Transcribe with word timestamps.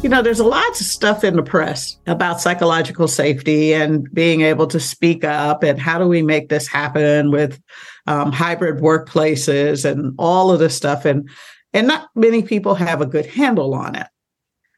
You 0.00 0.08
know, 0.08 0.22
there's 0.22 0.38
a 0.38 0.44
lot 0.44 0.68
of 0.68 0.76
stuff 0.76 1.24
in 1.24 1.34
the 1.34 1.42
press 1.42 1.98
about 2.06 2.40
psychological 2.40 3.08
safety 3.08 3.74
and 3.74 4.08
being 4.14 4.42
able 4.42 4.68
to 4.68 4.78
speak 4.78 5.24
up 5.24 5.64
and 5.64 5.76
how 5.76 5.98
do 5.98 6.06
we 6.06 6.22
make 6.22 6.48
this 6.48 6.68
happen 6.68 7.32
with 7.32 7.60
um, 8.06 8.30
hybrid 8.30 8.76
workplaces 8.76 9.84
and 9.84 10.14
all 10.16 10.52
of 10.52 10.60
this 10.60 10.76
stuff. 10.76 11.04
And 11.04 11.28
and 11.72 11.88
not 11.88 12.10
many 12.14 12.42
people 12.42 12.76
have 12.76 13.00
a 13.00 13.06
good 13.06 13.26
handle 13.26 13.74
on 13.74 13.96
it. 13.96 14.06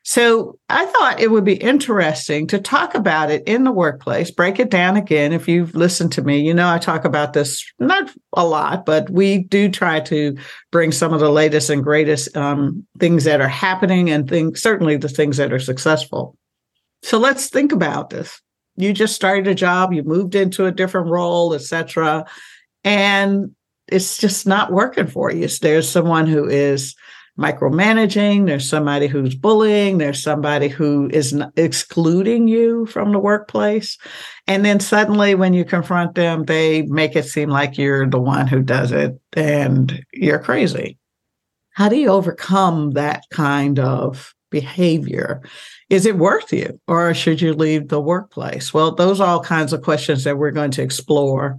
So 0.03 0.59
I 0.71 0.87
thought 0.87 1.21
it 1.21 1.31
would 1.31 1.45
be 1.45 1.57
interesting 1.57 2.47
to 2.49 2.59
talk 2.59 2.95
about 2.95 3.31
it 3.31 3.43
in 3.47 3.65
the 3.65 3.73
workplace, 3.73 4.31
break 4.31 4.59
it 4.59 4.71
down 4.71 4.97
again. 4.97 5.33
If 5.33 5.47
you've 5.47 5.75
listened 5.75 6.13
to 6.13 6.23
me, 6.23 6.41
you 6.41 6.55
know 6.55 6.71
I 6.71 6.79
talk 6.79 7.05
about 7.05 7.35
this 7.35 7.65
not 7.79 8.11
a 8.33 8.47
lot, 8.47 8.87
but 8.87 9.11
we 9.11 9.45
do 9.45 9.69
try 9.69 10.01
to 10.01 10.37
bring 10.73 10.91
some 10.91 11.13
of 11.13 11.21
the 11.21 11.31
latest 11.31 11.69
and 11.69 11.85
greatest 11.85 12.35
um, 12.35 12.87
things 12.99 13.25
that 13.25 13.43
are 13.43 13.49
happening 13.49 14.09
and 14.09 14.29
things, 14.29 14.63
certainly 14.63 14.97
the 14.97 15.09
things 15.09 15.37
that 15.37 15.53
are 15.53 15.61
successful. 15.61 16.37
So 17.03 17.19
let's 17.19 17.49
think 17.49 17.73
about 17.73 18.11
this. 18.11 18.41
You 18.77 18.95
just 18.95 19.15
started 19.15 19.47
a 19.49 19.55
job, 19.55 19.93
you 19.93 20.03
moved 20.03 20.35
into 20.35 20.65
a 20.65 20.73
different 20.73 21.09
role, 21.09 21.53
etc., 21.53 22.25
and 22.85 23.55
it's 23.89 24.17
just 24.17 24.47
not 24.47 24.73
working 24.73 25.09
for 25.09 25.31
you. 25.31 25.47
There's 25.49 25.89
someone 25.89 26.27
who 26.27 26.49
is 26.49 26.95
micromanaging, 27.41 28.47
there's 28.47 28.69
somebody 28.69 29.07
who's 29.07 29.35
bullying, 29.35 29.99
there's 29.99 30.23
somebody 30.23 30.69
who 30.69 31.09
is 31.11 31.35
excluding 31.57 32.47
you 32.47 32.85
from 32.87 33.13
the 33.13 33.19
workplace. 33.19 33.97
And 34.47 34.65
then 34.65 34.79
suddenly, 34.79 35.35
when 35.35 35.55
you 35.55 35.65
confront 35.65 36.15
them, 36.15 36.45
they 36.45 36.83
make 36.83 37.17
it 37.17 37.25
seem 37.25 37.49
like 37.49 37.79
you're 37.79 38.09
the 38.09 38.21
one 38.21 38.47
who 38.47 38.63
does 38.63 38.93
it 38.93 39.19
and 39.33 40.05
you're 40.13 40.39
crazy. 40.39 40.99
How 41.71 41.89
do 41.89 41.97
you 41.97 42.09
overcome 42.09 42.91
that 42.91 43.25
kind 43.31 43.79
of 43.79 44.35
behavior? 44.51 45.41
Is 45.89 46.05
it 46.05 46.19
worth 46.19 46.53
you 46.53 46.79
or 46.89 47.15
should 47.15 47.41
you 47.41 47.55
leave 47.55 47.89
the 47.89 48.01
workplace? 48.01 48.75
Well, 48.75 48.95
those 48.95 49.19
are 49.19 49.29
all 49.29 49.43
kinds 49.43 49.73
of 49.73 49.83
questions 49.83 50.25
that 50.25 50.37
we're 50.37 50.51
going 50.51 50.73
to 50.73 50.83
explore. 50.83 51.59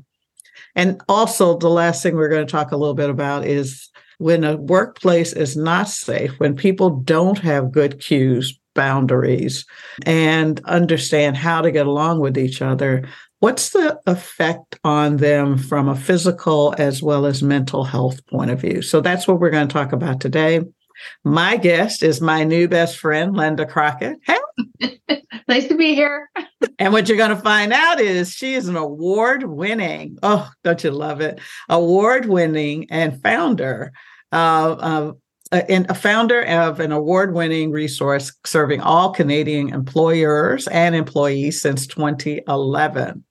And 0.75 1.01
also, 1.09 1.57
the 1.57 1.69
last 1.69 2.03
thing 2.03 2.15
we're 2.15 2.29
going 2.29 2.45
to 2.45 2.51
talk 2.51 2.71
a 2.71 2.77
little 2.77 2.93
bit 2.93 3.09
about 3.09 3.45
is 3.45 3.89
when 4.21 4.43
a 4.43 4.55
workplace 4.55 5.33
is 5.33 5.57
not 5.57 5.89
safe, 5.89 6.31
when 6.37 6.55
people 6.55 6.91
don't 6.91 7.39
have 7.39 7.71
good 7.71 7.99
cues, 7.99 8.57
boundaries, 8.75 9.65
and 10.05 10.61
understand 10.65 11.35
how 11.35 11.59
to 11.59 11.71
get 11.71 11.87
along 11.87 12.19
with 12.19 12.37
each 12.37 12.61
other, 12.61 13.03
what's 13.39 13.71
the 13.71 13.99
effect 14.05 14.77
on 14.83 15.17
them 15.17 15.57
from 15.57 15.89
a 15.89 15.95
physical 15.95 16.75
as 16.77 17.01
well 17.01 17.25
as 17.25 17.41
mental 17.41 17.83
health 17.83 18.23
point 18.27 18.51
of 18.51 18.61
view? 18.61 18.83
So 18.83 19.01
that's 19.01 19.27
what 19.27 19.39
we're 19.39 19.49
going 19.49 19.67
to 19.67 19.73
talk 19.73 19.91
about 19.91 20.21
today. 20.21 20.61
My 21.23 21.57
guest 21.57 22.03
is 22.03 22.21
my 22.21 22.43
new 22.43 22.67
best 22.67 22.99
friend, 22.99 23.35
Linda 23.35 23.65
Crockett. 23.65 24.19
Hey. 24.23 24.37
nice 25.47 25.67
to 25.67 25.75
be 25.75 25.95
here. 25.95 26.29
and 26.77 26.93
what 26.93 27.09
you're 27.09 27.17
going 27.17 27.35
to 27.35 27.41
find 27.41 27.73
out 27.73 27.99
is 27.99 28.33
she 28.33 28.53
is 28.53 28.67
an 28.67 28.75
award 28.75 29.43
winning, 29.43 30.19
oh, 30.21 30.47
don't 30.63 30.83
you 30.83 30.91
love 30.91 31.21
it? 31.21 31.39
Award 31.69 32.27
winning 32.27 32.85
and 32.91 33.19
founder 33.23 33.91
uh, 34.31 35.13
and 35.51 35.89
a 35.89 35.93
founder 35.93 36.43
of 36.43 36.79
an 36.79 36.91
award 36.91 37.33
winning 37.33 37.71
resource 37.71 38.31
serving 38.45 38.79
all 38.81 39.11
Canadian 39.11 39.73
employers 39.73 40.67
and 40.69 40.95
employees 40.95 41.61
since 41.61 41.85
2011. 41.87 43.23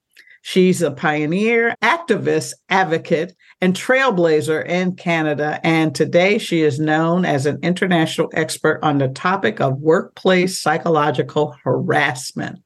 She's 0.43 0.81
a 0.81 0.91
pioneer, 0.91 1.75
activist, 1.83 2.53
advocate, 2.69 3.35
and 3.61 3.75
trailblazer 3.75 4.65
in 4.65 4.95
Canada. 4.95 5.59
And 5.63 5.93
today 5.93 6.39
she 6.39 6.61
is 6.61 6.79
known 6.79 7.25
as 7.25 7.45
an 7.45 7.59
international 7.61 8.29
expert 8.33 8.79
on 8.81 8.97
the 8.97 9.09
topic 9.09 9.61
of 9.61 9.79
workplace 9.79 10.59
psychological 10.59 11.55
harassment. 11.63 12.59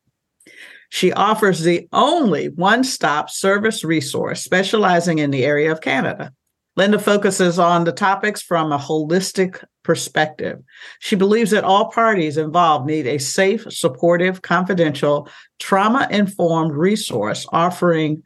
She 0.89 1.11
offers 1.11 1.61
the 1.61 1.87
only 1.91 2.47
one 2.47 2.85
stop 2.85 3.29
service 3.29 3.83
resource 3.83 4.41
specializing 4.41 5.19
in 5.19 5.31
the 5.31 5.43
area 5.43 5.71
of 5.71 5.81
Canada. 5.81 6.31
Linda 6.75 6.99
focuses 6.99 7.57
on 7.57 7.85
the 7.85 7.91
topics 7.91 8.41
from 8.41 8.71
a 8.71 8.77
holistic 8.77 9.63
perspective. 9.83 10.61
She 10.99 11.15
believes 11.15 11.51
that 11.51 11.63
all 11.63 11.89
parties 11.91 12.37
involved 12.37 12.85
need 12.85 13.07
a 13.07 13.17
safe, 13.17 13.65
supportive, 13.69 14.41
confidential, 14.41 15.29
trauma 15.59 16.07
informed 16.11 16.73
resource 16.73 17.47
offering 17.51 18.23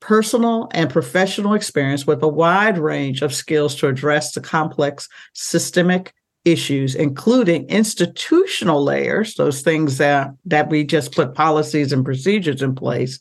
personal 0.00 0.68
and 0.72 0.90
professional 0.90 1.54
experience 1.54 2.06
with 2.06 2.22
a 2.22 2.28
wide 2.28 2.78
range 2.78 3.22
of 3.22 3.32
skills 3.32 3.74
to 3.76 3.88
address 3.88 4.32
the 4.32 4.40
complex 4.40 5.08
systemic 5.32 6.12
issues, 6.44 6.94
including 6.94 7.66
institutional 7.68 8.82
layers, 8.82 9.34
those 9.34 9.62
things 9.62 9.98
that, 9.98 10.30
that 10.44 10.68
we 10.68 10.84
just 10.84 11.14
put 11.14 11.34
policies 11.34 11.92
and 11.92 12.04
procedures 12.04 12.60
in 12.60 12.74
place, 12.74 13.18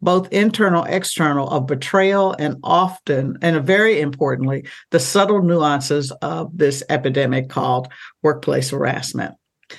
both 0.00 0.32
internal, 0.32 0.84
external, 0.84 1.48
of 1.48 1.66
betrayal, 1.66 2.34
and 2.38 2.56
often, 2.62 3.38
and 3.42 3.64
very 3.64 4.00
importantly, 4.00 4.66
the 4.90 5.00
subtle 5.00 5.42
nuances 5.42 6.10
of 6.22 6.56
this 6.56 6.82
epidemic 6.88 7.48
called 7.48 7.88
workplace 8.22 8.70
harassment. 8.70 9.34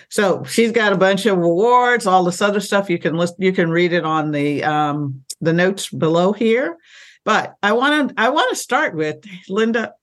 So 0.10 0.44
she's 0.44 0.72
got 0.72 0.94
a 0.94 0.98
bunch 0.98 1.26
of 1.26 1.38
awards, 1.38 2.08
all 2.08 2.24
this 2.24 2.42
other 2.42 2.60
stuff. 2.60 2.90
You 2.90 3.00
can 3.00 3.16
list, 3.16 3.36
you 3.38 3.54
can 3.54 3.70
read 3.70 3.94
it 3.94 4.04
on 4.04 4.32
the 4.32 4.64
um, 4.64 5.24
the 5.40 5.54
notes 5.54 5.90
below 5.90 6.34
here. 6.34 6.78
But 7.24 7.56
I 7.64 7.74
want 7.74 8.10
to 8.10 8.22
I 8.22 8.30
want 8.30 8.50
to 8.50 8.56
start 8.56 8.96
with 8.96 9.18
Linda. 9.50 9.94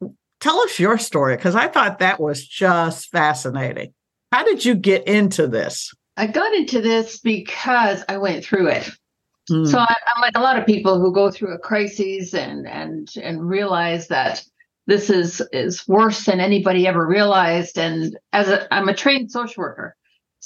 Tell 0.40 0.58
us 0.60 0.78
your 0.78 0.98
story 0.98 1.36
because 1.36 1.54
I 1.54 1.68
thought 1.68 1.98
that 1.98 2.20
was 2.20 2.46
just 2.46 3.10
fascinating. 3.10 3.94
How 4.30 4.44
did 4.44 4.64
you 4.64 4.74
get 4.74 5.06
into 5.06 5.46
this? 5.46 5.94
I 6.16 6.26
got 6.26 6.52
into 6.54 6.80
this 6.80 7.18
because 7.18 8.04
I 8.08 8.18
went 8.18 8.44
through 8.44 8.68
it. 8.68 8.90
Mm. 9.50 9.70
So 9.70 9.78
I, 9.78 9.94
am 10.16 10.22
like 10.22 10.36
a 10.36 10.42
lot 10.42 10.58
of 10.58 10.66
people 10.66 11.00
who 11.00 11.12
go 11.12 11.30
through 11.30 11.54
a 11.54 11.58
crisis 11.58 12.34
and 12.34 12.66
and 12.66 13.08
and 13.22 13.46
realize 13.46 14.08
that 14.08 14.42
this 14.86 15.10
is 15.10 15.42
is 15.52 15.86
worse 15.86 16.24
than 16.24 16.40
anybody 16.40 16.86
ever 16.86 17.06
realized. 17.06 17.78
And 17.78 18.16
as 18.32 18.48
a, 18.48 18.72
I'm 18.72 18.88
a 18.88 18.94
trained 18.94 19.30
social 19.30 19.62
worker, 19.62 19.96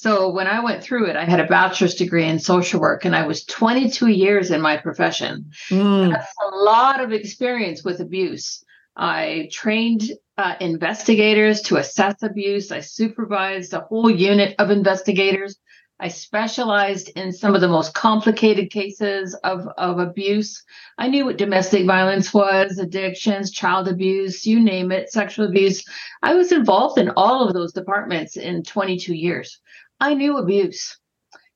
so 0.00 0.30
when 0.30 0.46
I 0.46 0.60
went 0.60 0.84
through 0.84 1.06
it, 1.06 1.16
I 1.16 1.24
had 1.24 1.40
a 1.40 1.46
bachelor's 1.48 1.96
degree 1.96 2.24
in 2.24 2.38
social 2.38 2.78
work, 2.78 3.04
and 3.04 3.16
I 3.16 3.26
was 3.26 3.44
22 3.44 4.06
years 4.06 4.52
in 4.52 4.60
my 4.60 4.76
profession. 4.76 5.50
Mm. 5.70 6.12
That's 6.12 6.32
a 6.40 6.54
lot 6.54 7.00
of 7.00 7.12
experience 7.12 7.82
with 7.82 7.98
abuse. 7.98 8.64
I 8.96 9.48
trained 9.50 10.12
uh, 10.36 10.54
investigators 10.60 11.62
to 11.62 11.78
assess 11.78 12.22
abuse. 12.22 12.70
I 12.70 12.78
supervised 12.78 13.72
a 13.72 13.80
whole 13.80 14.08
unit 14.08 14.54
of 14.60 14.70
investigators 14.70 15.56
I 16.00 16.08
specialized 16.08 17.10
in 17.16 17.32
some 17.32 17.54
of 17.54 17.60
the 17.60 17.68
most 17.68 17.92
complicated 17.92 18.70
cases 18.70 19.34
of, 19.42 19.66
of 19.78 19.98
abuse. 19.98 20.62
I 20.96 21.08
knew 21.08 21.24
what 21.24 21.38
domestic 21.38 21.86
violence 21.86 22.32
was, 22.32 22.78
addictions, 22.78 23.50
child 23.50 23.88
abuse, 23.88 24.46
you 24.46 24.60
name 24.60 24.92
it, 24.92 25.10
sexual 25.10 25.46
abuse. 25.46 25.84
I 26.22 26.34
was 26.34 26.52
involved 26.52 26.98
in 26.98 27.10
all 27.16 27.46
of 27.46 27.52
those 27.52 27.72
departments 27.72 28.36
in 28.36 28.62
22 28.62 29.12
years. 29.14 29.58
I 29.98 30.14
knew 30.14 30.36
abuse. 30.36 30.96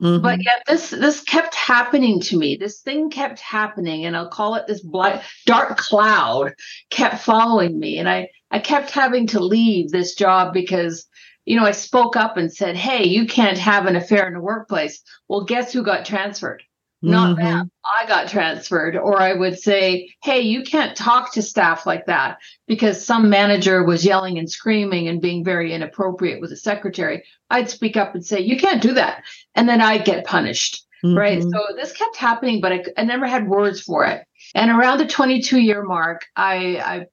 Mm-hmm. 0.03 0.23
But 0.23 0.43
yet 0.43 0.65
this 0.67 0.91
this 0.91 1.21
kept 1.21 1.55
happening 1.55 2.21
to 2.23 2.37
me. 2.37 2.57
This 2.57 2.81
thing 2.81 3.09
kept 3.09 3.39
happening, 3.39 4.05
and 4.05 4.17
I'll 4.17 4.29
call 4.29 4.57
it 4.57 4.67
this 4.67 4.81
black 4.81 5.23
dark 5.47 5.77
cloud 5.77 6.55
kept 6.91 7.23
following 7.23 7.79
me. 7.79 7.99
And 7.99 8.09
I 8.09 8.29
I 8.51 8.59
kept 8.59 8.91
having 8.91 9.29
to 9.29 9.39
leave 9.39 9.91
this 9.91 10.17
job 10.17 10.53
because 10.53 11.07
you 11.45 11.57
know 11.57 11.67
I 11.67 11.73
spoke 11.73 12.17
up 12.17 12.37
and 12.37 12.53
said, 12.53 12.77
Hey, 12.77 13.05
you 13.05 13.27
can't 13.27 13.59
have 13.59 13.87
an 13.87 13.97
affair 13.97 14.27
in 14.27 14.35
the 14.35 14.41
workplace. 14.41 15.03
Well, 15.29 15.45
guess 15.45 15.73
who 15.73 15.83
got 15.83 16.05
transferred? 16.05 16.63
Not 17.05 17.37
mm-hmm. 17.37 17.45
them. 17.45 17.71
I 17.85 18.07
got 18.07 18.29
transferred. 18.29 18.97
Or 18.97 19.21
I 19.21 19.33
would 19.33 19.59
say, 19.59 20.15
Hey, 20.23 20.41
you 20.41 20.63
can't 20.63 20.97
talk 20.97 21.33
to 21.33 21.43
staff 21.43 21.85
like 21.85 22.07
that 22.07 22.39
because 22.69 23.05
some 23.05 23.29
manager 23.29 23.83
was 23.83 24.05
yelling 24.05 24.39
and 24.39 24.51
screaming 24.51 25.09
and 25.09 25.21
being 25.21 25.45
very 25.45 25.73
inappropriate 25.73 26.41
with 26.41 26.53
a 26.53 26.57
secretary. 26.57 27.25
I'd 27.51 27.69
speak 27.69 27.97
up 27.97 28.15
and 28.15 28.25
say, 28.25 28.41
You 28.41 28.57
can't 28.57 28.83
do 28.83 28.95
that. 28.95 29.25
And 29.55 29.69
then 29.69 29.81
I'd 29.81 30.05
get 30.05 30.25
punished. 30.25 30.87
Mm-hmm. 31.05 31.19
Right. 31.19 31.43
So 31.43 31.75
this 31.75 31.93
kept 31.93 32.17
happening, 32.17 32.61
but 32.61 32.73
I, 32.73 32.85
I 32.97 33.03
never 33.03 33.27
had 33.27 33.49
words 33.49 33.81
for 33.81 34.07
it. 34.07 34.25
And 34.55 34.71
around 34.71 34.99
the 34.99 35.07
22 35.07 35.59
year 35.59 35.83
mark, 35.83 36.27
I, 36.37 36.77
I 36.79 37.07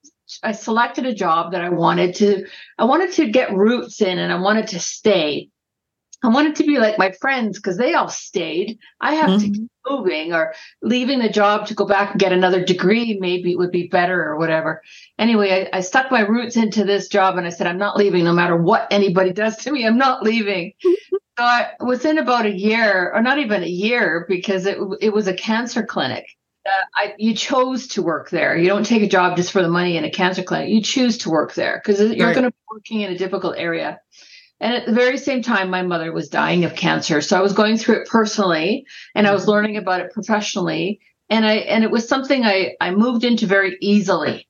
I 0.43 0.51
selected 0.51 1.05
a 1.05 1.13
job 1.13 1.51
that 1.51 1.61
I 1.61 1.69
wanted 1.69 2.15
to 2.15 2.45
I 2.77 2.85
wanted 2.85 3.13
to 3.13 3.29
get 3.29 3.53
roots 3.53 4.01
in 4.01 4.17
and 4.17 4.31
I 4.31 4.39
wanted 4.39 4.67
to 4.69 4.79
stay. 4.79 5.49
I 6.21 6.27
wanted 6.27 6.57
to 6.57 6.65
be 6.65 6.79
like 6.79 6.97
my 6.97 7.11
friends 7.11 7.57
because 7.57 7.77
they 7.77 7.93
all 7.93 8.09
stayed. 8.09 8.77
I 8.99 9.13
have 9.13 9.29
mm-hmm. 9.29 9.53
to 9.53 9.59
keep 9.59 9.71
moving 9.89 10.33
or 10.33 10.53
leaving 10.81 11.19
the 11.19 11.29
job 11.29 11.65
to 11.67 11.73
go 11.73 11.85
back 11.85 12.11
and 12.11 12.19
get 12.19 12.33
another 12.33 12.63
degree. 12.63 13.17
Maybe 13.19 13.53
it 13.53 13.57
would 13.57 13.71
be 13.71 13.87
better 13.87 14.21
or 14.25 14.37
whatever. 14.37 14.81
Anyway, 15.17 15.69
I, 15.73 15.77
I 15.77 15.81
stuck 15.81 16.11
my 16.11 16.21
roots 16.21 16.57
into 16.57 16.83
this 16.83 17.07
job 17.07 17.37
and 17.37 17.47
I 17.47 17.51
said, 17.51 17.67
I'm 17.67 17.77
not 17.77 17.95
leaving 17.95 18.25
no 18.25 18.33
matter 18.33 18.57
what 18.57 18.87
anybody 18.91 19.31
does 19.31 19.55
to 19.57 19.71
me. 19.71 19.87
I'm 19.87 19.97
not 19.97 20.21
leaving. 20.21 20.73
so 20.83 20.89
I, 21.39 21.71
within 21.79 22.17
about 22.17 22.45
a 22.45 22.51
year, 22.51 23.13
or 23.13 23.21
not 23.21 23.39
even 23.39 23.63
a 23.63 23.67
year, 23.67 24.25
because 24.27 24.65
it, 24.65 24.77
it 24.99 25.13
was 25.13 25.27
a 25.27 25.33
cancer 25.33 25.83
clinic. 25.83 26.25
I, 26.95 27.13
you 27.17 27.33
chose 27.33 27.87
to 27.89 28.01
work 28.01 28.29
there. 28.29 28.57
You 28.57 28.67
don't 28.67 28.85
take 28.85 29.03
a 29.03 29.07
job 29.07 29.37
just 29.37 29.51
for 29.51 29.61
the 29.61 29.69
money 29.69 29.97
in 29.97 30.03
a 30.03 30.11
cancer 30.11 30.43
clinic. 30.43 30.69
You 30.69 30.81
choose 30.81 31.17
to 31.19 31.29
work 31.29 31.53
there 31.53 31.81
because 31.83 31.99
you're 31.99 32.27
right. 32.27 32.33
going 32.33 32.45
to 32.45 32.51
be 32.51 32.57
working 32.71 33.01
in 33.01 33.11
a 33.11 33.17
difficult 33.17 33.55
area. 33.57 33.99
And 34.59 34.73
at 34.73 34.85
the 34.85 34.91
very 34.91 35.17
same 35.17 35.41
time, 35.41 35.69
my 35.69 35.83
mother 35.83 36.11
was 36.11 36.29
dying 36.29 36.65
of 36.65 36.75
cancer. 36.75 37.21
So 37.21 37.37
I 37.37 37.41
was 37.41 37.53
going 37.53 37.77
through 37.77 38.01
it 38.01 38.07
personally 38.07 38.85
and 39.15 39.25
I 39.25 39.31
was 39.31 39.43
mm-hmm. 39.43 39.51
learning 39.51 39.77
about 39.77 40.01
it 40.01 40.11
professionally. 40.11 40.99
And 41.29 41.45
I 41.45 41.55
and 41.55 41.83
it 41.83 41.91
was 41.91 42.07
something 42.07 42.43
I, 42.43 42.75
I 42.81 42.91
moved 42.91 43.23
into 43.23 43.45
very 43.45 43.77
easily. 43.81 44.47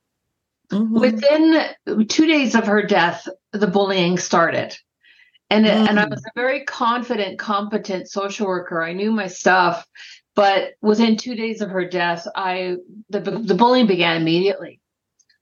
Mm-hmm. 0.71 0.99
Within 0.99 2.07
two 2.07 2.27
days 2.27 2.55
of 2.55 2.65
her 2.65 2.83
death, 2.83 3.27
the 3.51 3.67
bullying 3.67 4.17
started. 4.17 4.77
And, 5.49 5.65
mm. 5.65 5.89
and 5.89 5.99
I 5.99 6.05
mm. 6.05 6.11
was 6.11 6.23
a 6.25 6.31
very 6.35 6.63
confident, 6.65 7.39
competent 7.39 8.07
social 8.07 8.47
worker. 8.47 8.83
I 8.83 8.93
knew 8.93 9.11
my 9.11 9.27
stuff. 9.27 9.87
But 10.35 10.73
within 10.81 11.17
two 11.17 11.35
days 11.35 11.61
of 11.61 11.69
her 11.69 11.87
death, 11.87 12.27
I 12.35 12.77
the 13.09 13.19
the 13.19 13.55
bullying 13.55 13.87
began 13.87 14.21
immediately. 14.21 14.79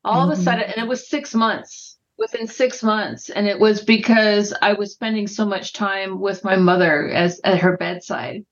All 0.04 0.22
mm-hmm. 0.22 0.24
of 0.24 0.30
a 0.30 0.34
mm-hmm. 0.34 0.44
sudden, 0.44 0.64
and 0.64 0.78
it 0.78 0.88
was 0.88 1.10
six 1.10 1.36
months 1.36 1.98
within 2.18 2.48
six 2.48 2.82
months 2.84 3.30
and 3.30 3.48
it 3.48 3.60
was 3.60 3.84
because 3.84 4.54
i 4.62 4.74
was 4.74 4.92
spending 4.92 5.28
so 5.28 5.46
much 5.46 5.74
time 5.74 6.20
with 6.20 6.44
my 6.44 6.56
mother 6.56 7.10
as 7.10 7.40
at 7.44 7.60
her 7.60 7.78
bedside 7.78 8.46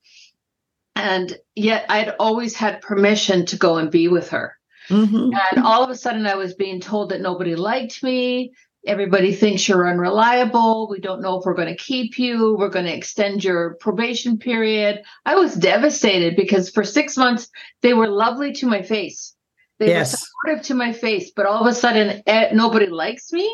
and 0.94 1.36
yet 1.54 1.84
i'd 1.88 2.14
always 2.20 2.54
had 2.54 2.80
permission 2.80 3.44
to 3.44 3.56
go 3.56 3.76
and 3.76 3.90
be 3.90 4.08
with 4.08 4.30
her 4.30 4.56
mm-hmm. 4.88 5.30
and 5.52 5.64
all 5.64 5.82
of 5.82 5.90
a 5.90 5.96
sudden 5.96 6.26
i 6.26 6.34
was 6.34 6.54
being 6.54 6.80
told 6.80 7.10
that 7.10 7.20
nobody 7.20 7.56
liked 7.56 8.02
me 8.02 8.52
everybody 8.86 9.32
thinks 9.32 9.68
you're 9.68 9.88
unreliable 9.88 10.88
we 10.88 11.00
don't 11.00 11.22
know 11.22 11.38
if 11.38 11.44
we're 11.44 11.54
going 11.54 11.68
to 11.68 11.76
keep 11.76 12.18
you 12.18 12.56
we're 12.58 12.68
going 12.68 12.84
to 12.84 12.96
extend 12.96 13.42
your 13.44 13.74
probation 13.80 14.38
period 14.38 15.02
i 15.24 15.34
was 15.34 15.54
devastated 15.54 16.36
because 16.36 16.70
for 16.70 16.84
six 16.84 17.16
months 17.16 17.48
they 17.82 17.94
were 17.94 18.08
lovely 18.08 18.52
to 18.52 18.66
my 18.66 18.82
face 18.82 19.36
they 19.78 19.88
yes. 19.88 20.12
were 20.12 20.16
supportive 20.16 20.66
to 20.68 20.74
my 20.74 20.92
face, 20.92 21.32
but 21.34 21.46
all 21.46 21.60
of 21.60 21.66
a 21.66 21.74
sudden, 21.74 22.22
eh, 22.26 22.50
nobody 22.52 22.86
likes 22.86 23.32
me. 23.32 23.46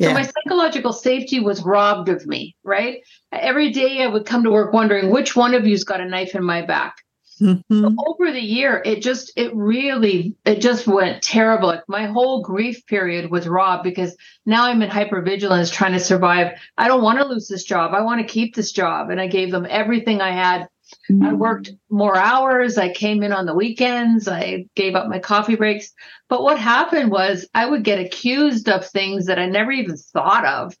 So 0.00 0.08
yeah. 0.08 0.14
my 0.14 0.22
psychological 0.22 0.92
safety 0.92 1.40
was 1.40 1.62
robbed 1.62 2.08
of 2.08 2.26
me, 2.26 2.56
right? 2.64 3.02
Every 3.32 3.70
day 3.70 4.02
I 4.02 4.06
would 4.06 4.26
come 4.26 4.42
to 4.44 4.50
work 4.50 4.72
wondering 4.72 5.10
which 5.10 5.36
one 5.36 5.54
of 5.54 5.66
you's 5.66 5.84
got 5.84 6.00
a 6.00 6.06
knife 6.06 6.34
in 6.34 6.44
my 6.44 6.62
back. 6.62 6.96
Mm-hmm. 7.40 7.82
So 7.82 7.94
over 8.06 8.32
the 8.32 8.40
year, 8.40 8.82
it 8.84 9.02
just, 9.02 9.32
it 9.36 9.54
really, 9.54 10.34
it 10.44 10.60
just 10.60 10.86
went 10.86 11.22
terrible. 11.22 11.68
Like 11.68 11.88
my 11.88 12.06
whole 12.06 12.42
grief 12.42 12.86
period 12.86 13.30
was 13.30 13.48
robbed 13.48 13.84
because 13.84 14.16
now 14.46 14.64
I'm 14.64 14.82
in 14.82 14.90
hypervigilance 14.90 15.72
trying 15.72 15.92
to 15.92 16.00
survive. 16.00 16.52
I 16.76 16.88
don't 16.88 17.02
want 17.02 17.18
to 17.18 17.26
lose 17.26 17.48
this 17.48 17.64
job. 17.64 17.94
I 17.94 18.02
want 18.02 18.20
to 18.20 18.32
keep 18.32 18.54
this 18.54 18.72
job. 18.72 19.10
And 19.10 19.20
I 19.20 19.26
gave 19.26 19.50
them 19.50 19.66
everything 19.68 20.20
I 20.20 20.32
had 20.32 20.68
Mm-hmm. 21.10 21.24
I 21.24 21.32
worked 21.34 21.70
more 21.88 22.16
hours. 22.16 22.78
I 22.78 22.92
came 22.92 23.22
in 23.22 23.32
on 23.32 23.46
the 23.46 23.54
weekends. 23.54 24.28
I 24.28 24.66
gave 24.74 24.94
up 24.94 25.08
my 25.08 25.18
coffee 25.18 25.56
breaks. 25.56 25.92
But 26.28 26.42
what 26.42 26.58
happened 26.58 27.10
was 27.10 27.48
I 27.54 27.66
would 27.66 27.84
get 27.84 28.00
accused 28.00 28.68
of 28.68 28.86
things 28.86 29.26
that 29.26 29.38
I 29.38 29.46
never 29.46 29.72
even 29.72 29.96
thought 29.96 30.44
of. 30.44 30.72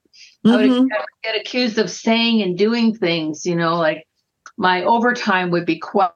Mm-hmm. 0.44 0.50
I, 0.50 0.56
would, 0.56 0.70
mm-hmm. 0.70 0.86
get 1.22 1.40
accused 1.40 1.78
of 1.78 1.90
saying 1.90 2.42
and 2.42 2.56
doing 2.56 2.94
things, 2.94 3.46
you 3.46 3.56
know, 3.56 3.76
like 3.76 4.06
my 4.56 4.84
overtime 4.84 5.50
would 5.50 5.66
be 5.66 5.78
quite, 5.78 6.10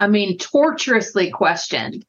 I 0.00 0.08
mean, 0.08 0.38
torturously 0.38 1.30
questioned. 1.30 2.04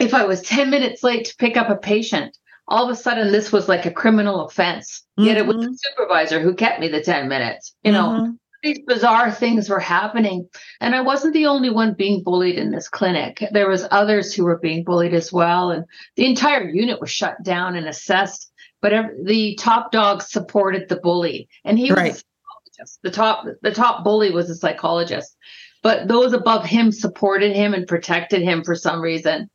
If 0.00 0.14
I 0.14 0.24
was 0.24 0.42
10 0.42 0.70
minutes 0.70 1.02
late 1.02 1.26
to 1.26 1.36
pick 1.36 1.56
up 1.56 1.68
a 1.68 1.76
patient, 1.76 2.36
all 2.68 2.84
of 2.84 2.90
a 2.90 2.96
sudden 3.00 3.30
this 3.30 3.52
was 3.52 3.68
like 3.68 3.86
a 3.86 3.90
criminal 3.90 4.46
offense. 4.46 5.04
Mm-hmm. 5.18 5.28
Yet 5.28 5.36
it 5.36 5.46
was 5.46 5.56
the 5.56 5.62
mm-hmm. 5.62 5.74
supervisor 5.74 6.40
who 6.40 6.54
kept 6.54 6.80
me 6.80 6.88
the 6.88 7.02
10 7.02 7.28
minutes, 7.28 7.74
you 7.82 7.92
know. 7.92 8.08
Mm-hmm 8.08 8.32
these 8.62 8.80
bizarre 8.86 9.30
things 9.30 9.68
were 9.68 9.78
happening 9.78 10.48
and 10.80 10.94
i 10.94 11.00
wasn't 11.00 11.32
the 11.34 11.46
only 11.46 11.70
one 11.70 11.94
being 11.94 12.22
bullied 12.22 12.58
in 12.58 12.70
this 12.70 12.88
clinic 12.88 13.42
there 13.52 13.68
was 13.68 13.86
others 13.90 14.34
who 14.34 14.44
were 14.44 14.58
being 14.58 14.82
bullied 14.82 15.14
as 15.14 15.32
well 15.32 15.70
and 15.70 15.84
the 16.16 16.26
entire 16.26 16.68
unit 16.68 17.00
was 17.00 17.10
shut 17.10 17.40
down 17.42 17.76
and 17.76 17.86
assessed 17.86 18.50
but 18.82 18.92
every, 18.92 19.14
the 19.24 19.54
top 19.56 19.92
dog 19.92 20.22
supported 20.22 20.88
the 20.88 20.96
bully 20.96 21.48
and 21.64 21.78
he 21.78 21.92
right. 21.92 22.12
was 22.12 22.24
the 23.02 23.10
top 23.10 23.46
the 23.62 23.70
top 23.70 24.04
bully 24.04 24.30
was 24.30 24.50
a 24.50 24.54
psychologist 24.54 25.36
but 25.86 26.08
those 26.08 26.32
above 26.32 26.64
him 26.64 26.90
supported 26.90 27.54
him 27.54 27.72
and 27.72 27.86
protected 27.86 28.42
him 28.42 28.64
for 28.64 28.74
some 28.74 29.00
reason 29.00 29.48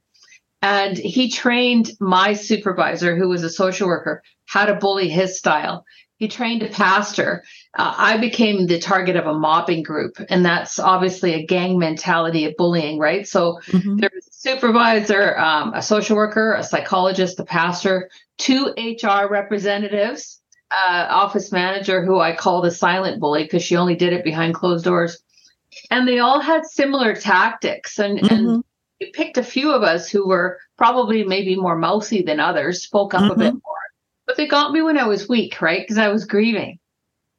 and 0.61 0.97
he 0.97 1.29
trained 1.29 1.91
my 1.99 2.33
supervisor 2.33 3.17
who 3.17 3.27
was 3.27 3.43
a 3.43 3.49
social 3.49 3.87
worker 3.87 4.23
how 4.45 4.65
to 4.65 4.75
bully 4.75 5.09
his 5.09 5.37
style 5.37 5.83
he 6.21 6.27
trained 6.27 6.61
a 6.61 6.67
pastor. 6.67 7.43
Uh, 7.75 7.95
I 7.97 8.17
became 8.17 8.67
the 8.67 8.77
target 8.77 9.15
of 9.15 9.25
a 9.25 9.33
mobbing 9.33 9.81
group, 9.81 10.17
and 10.29 10.45
that's 10.45 10.77
obviously 10.77 11.33
a 11.33 11.43
gang 11.43 11.79
mentality 11.79 12.45
of 12.45 12.55
bullying, 12.57 12.99
right? 12.99 13.27
So 13.27 13.59
mm-hmm. 13.65 13.95
there 13.95 14.11
was 14.13 14.27
a 14.27 14.31
supervisor, 14.31 15.35
um, 15.39 15.73
a 15.73 15.81
social 15.81 16.15
worker, 16.15 16.53
a 16.53 16.63
psychologist, 16.63 17.39
a 17.39 17.43
pastor, 17.43 18.11
two 18.37 18.71
HR 18.77 19.31
representatives, 19.31 20.39
uh, 20.69 21.07
office 21.09 21.51
manager 21.51 22.05
who 22.05 22.19
I 22.19 22.35
call 22.35 22.61
the 22.61 22.69
silent 22.69 23.19
bully 23.19 23.41
because 23.41 23.63
she 23.63 23.75
only 23.75 23.95
did 23.95 24.13
it 24.13 24.23
behind 24.23 24.53
closed 24.53 24.85
doors, 24.85 25.23
and 25.89 26.07
they 26.07 26.19
all 26.19 26.39
had 26.39 26.65
similar 26.65 27.15
tactics, 27.15 27.99
and 27.99 28.19
mm-hmm. 28.19 28.33
and 28.33 28.63
we 28.99 29.11
picked 29.11 29.37
a 29.37 29.43
few 29.43 29.71
of 29.71 29.83
us 29.83 30.09
who 30.09 30.27
were 30.27 30.59
probably 30.77 31.23
maybe 31.23 31.55
more 31.55 31.77
mousy 31.77 32.21
than 32.21 32.39
others, 32.39 32.83
spoke 32.83 33.13
up 33.13 33.21
mm-hmm. 33.21 33.31
a 33.31 33.35
bit 33.35 33.53
more 33.53 33.81
but 34.31 34.37
they 34.37 34.47
got 34.47 34.71
me 34.71 34.81
when 34.81 34.97
I 34.97 35.07
was 35.07 35.27
weak, 35.27 35.61
right? 35.61 35.81
Because 35.81 35.97
I 35.97 36.07
was 36.07 36.23
grieving. 36.23 36.79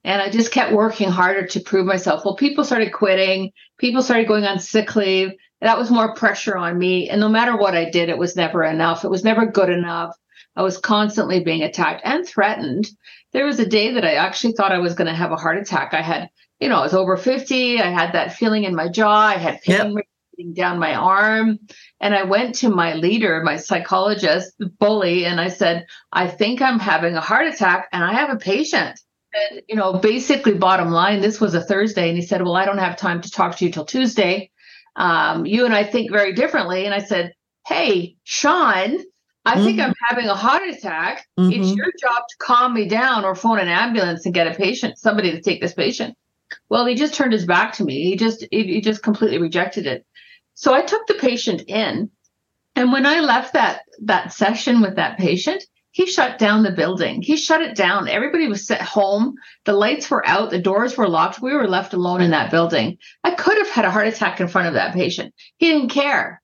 And 0.04 0.20
I 0.20 0.28
just 0.28 0.52
kept 0.52 0.74
working 0.74 1.08
harder 1.08 1.46
to 1.46 1.60
prove 1.60 1.86
myself. 1.86 2.22
Well, 2.22 2.36
people 2.36 2.64
started 2.64 2.92
quitting, 2.92 3.50
people 3.78 4.02
started 4.02 4.28
going 4.28 4.44
on 4.44 4.58
sick 4.58 4.94
leave. 4.94 5.30
That 5.62 5.78
was 5.78 5.90
more 5.90 6.14
pressure 6.14 6.54
on 6.54 6.76
me. 6.76 7.08
And 7.08 7.18
no 7.18 7.30
matter 7.30 7.56
what 7.56 7.74
I 7.74 7.88
did, 7.88 8.10
it 8.10 8.18
was 8.18 8.36
never 8.36 8.62
enough. 8.62 9.04
It 9.04 9.10
was 9.10 9.24
never 9.24 9.46
good 9.46 9.70
enough. 9.70 10.14
I 10.54 10.60
was 10.60 10.76
constantly 10.76 11.40
being 11.42 11.62
attacked 11.62 12.02
and 12.04 12.26
threatened. 12.26 12.90
There 13.32 13.46
was 13.46 13.58
a 13.58 13.64
day 13.64 13.92
that 13.92 14.04
I 14.04 14.16
actually 14.16 14.52
thought 14.52 14.72
I 14.72 14.78
was 14.78 14.92
going 14.92 15.08
to 15.08 15.14
have 15.14 15.32
a 15.32 15.36
heart 15.36 15.56
attack. 15.56 15.94
I 15.94 16.02
had, 16.02 16.28
you 16.62 16.69
know, 16.69 16.78
I 16.78 16.83
was 16.83 16.95
over 16.95 17.16
50. 17.16 17.81
I 17.81 17.90
had 17.90 18.12
that 18.12 18.35
feeling 18.35 18.64
in 18.64 18.75
my 18.75 18.88
jaw. 18.88 19.26
I 19.26 19.37
had 19.37 19.61
pain 19.62 19.92
yep 19.92 20.04
down 20.54 20.78
my 20.78 20.95
arm. 20.95 21.59
And 22.00 22.14
I 22.14 22.25
went 22.25 22.57
to 22.57 22.69
my 22.69 22.95
leader, 22.95 23.42
my 23.45 23.57
psychologist, 23.57 24.54
bully, 24.78 25.25
and 25.25 25.40
I 25.40 25.49
said, 25.49 25.87
I 26.11 26.26
think 26.26 26.61
I'm 26.61 26.78
having 26.78 27.14
a 27.14 27.21
heart 27.21 27.47
attack 27.47 27.88
and 27.92 28.02
I 28.02 28.12
have 28.14 28.31
a 28.31 28.37
patient. 28.37 28.99
And, 29.35 29.62
you 29.69 29.76
know, 29.76 29.95
basically, 29.95 30.54
bottom 30.54 30.90
line, 30.90 31.21
this 31.21 31.40
was 31.40 31.54
a 31.54 31.62
Thursday. 31.62 32.09
And 32.09 32.19
he 32.19 32.25
said, 32.25 32.42
Well, 32.42 32.57
I 32.57 32.64
don't 32.64 32.78
have 32.78 32.97
time 32.97 33.21
to 33.23 33.31
talk 33.31 33.57
to 33.57 33.64
you 33.64 33.71
till 33.71 33.85
Tuesday. 33.85 34.50
Um, 34.97 35.47
you 35.47 35.64
and 35.64 35.75
I 35.75 35.85
think 35.85 36.11
very 36.11 36.33
differently. 36.33 36.85
And 36.85 36.95
I 36.95 37.00
said, 37.00 37.33
Hey, 37.66 38.16
Sean, 38.25 38.99
I 39.45 39.54
mm-hmm. 39.54 39.64
think 39.64 39.81
I'm 39.81 39.95
having 40.09 40.26
a 40.26 40.35
heart 40.35 40.69
attack. 40.69 41.26
Mm-hmm. 41.38 41.52
It's 41.52 41.73
your 41.73 41.92
job 41.99 42.23
to 42.28 42.37
calm 42.38 42.75
me 42.75 42.88
down 42.88 43.25
or 43.25 43.35
phone 43.35 43.59
an 43.59 43.69
ambulance 43.69 44.26
and 44.26 44.35
get 44.35 44.49
a 44.49 44.54
patient, 44.54 44.99
somebody 44.99 45.31
to 45.31 45.40
take 45.40 45.62
this 45.62 45.75
patient. 45.75 46.14
Well, 46.68 46.87
he 46.87 46.94
just 46.94 47.14
turned 47.14 47.32
his 47.32 47.47
back 47.47 47.75
to 47.75 47.85
me. 47.85 48.04
He 48.04 48.16
just 48.16 48.47
he, 48.50 48.80
just 48.80 49.02
completely 49.02 49.38
rejected 49.38 49.87
it. 49.87 50.06
So 50.54 50.75
I 50.75 50.82
took 50.82 51.06
the 51.06 51.14
patient 51.14 51.62
in. 51.68 52.11
And 52.75 52.92
when 52.92 53.06
I 53.06 53.21
left 53.21 53.52
that 53.52 53.82
that 54.02 54.32
session 54.32 54.80
with 54.80 54.97
that 54.97 55.18
patient, 55.18 55.64
he 55.92 56.06
shut 56.06 56.38
down 56.38 56.62
the 56.62 56.73
building. 56.73 57.23
He 57.23 57.37
shut 57.37 57.61
it 57.61 57.76
down. 57.76 58.09
Everybody 58.09 58.49
was 58.49 58.71
at 58.71 58.80
home. 58.80 59.35
The 59.66 59.75
lights 59.75 60.11
were 60.11 60.26
out. 60.26 60.50
The 60.50 60.59
doors 60.59 60.97
were 60.97 61.09
locked. 61.09 61.42
We 61.42 61.54
were 61.54 61.68
left 61.68 61.92
alone 61.92 62.23
in 62.23 62.30
that 62.30 62.50
building. 62.50 62.99
I 63.23 63.32
could 63.32 63.59
have 63.59 63.68
had 63.68 63.85
a 63.85 63.90
heart 63.90 64.09
attack 64.09 64.40
in 64.40 64.49
front 64.49 64.68
of 64.68 64.75
that 64.75 64.94
patient. 64.94 65.35
He 65.59 65.71
didn't 65.71 65.90
care. 65.90 66.41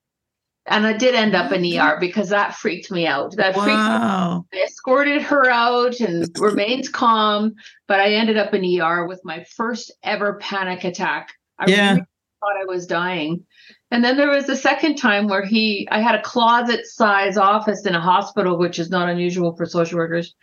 And 0.69 0.87
I 0.87 0.93
did 0.93 1.15
end 1.15 1.35
up 1.35 1.53
in 1.53 1.65
ER 1.65 1.99
because 2.01 2.29
that 2.29 2.55
freaked 2.55 2.91
me 2.91 3.07
out. 3.07 3.37
That 3.37 3.57
wow. 3.57 3.63
freaked 3.63 3.79
me 3.79 3.85
out. 3.85 4.45
I 4.55 4.67
escorted 4.67 5.23
her 5.23 5.51
out 5.51 6.01
and 6.01 6.29
remained 6.39 6.93
calm, 6.93 7.55
but 7.87 8.01
I 8.01 8.13
ended 8.13 8.37
up 8.37 8.55
in 8.55 8.81
ER 8.81 9.07
with 9.07 9.21
my 9.25 9.45
first 9.57 9.93
ever 10.03 10.39
panic 10.41 10.85
attack. 10.85 11.33
I 11.59 11.71
yeah. 11.71 11.91
really 11.91 12.07
thought 12.41 12.57
I 12.61 12.65
was 12.67 12.87
dying. 12.87 13.45
And 13.91 14.05
then 14.05 14.17
there 14.17 14.31
was 14.31 14.47
the 14.47 14.57
second 14.57 14.97
time 14.97 15.29
where 15.29 15.45
he, 15.45 15.89
I 15.91 16.01
had 16.01 16.15
a 16.15 16.23
closet 16.23 16.87
size 16.87 17.37
office 17.37 17.87
in 17.87 17.95
a 17.95 18.01
hospital, 18.01 18.59
which 18.59 18.79
is 18.79 18.91
not 18.91 19.09
unusual 19.09 19.57
for 19.57 19.67
social 19.67 19.99
workers. 19.99 20.35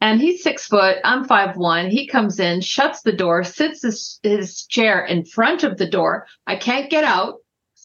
And 0.00 0.20
he's 0.20 0.42
six 0.42 0.66
foot, 0.66 0.96
I'm 1.04 1.24
five 1.24 1.56
one. 1.56 1.90
He 1.90 2.06
comes 2.06 2.40
in, 2.40 2.62
shuts 2.62 3.02
the 3.02 3.12
door, 3.12 3.44
sits 3.44 3.82
his, 3.82 4.18
his 4.22 4.64
chair 4.64 5.04
in 5.04 5.26
front 5.26 5.62
of 5.62 5.76
the 5.76 5.88
door. 5.88 6.26
I 6.46 6.56
can't 6.56 6.90
get 6.90 7.04
out. 7.04 7.34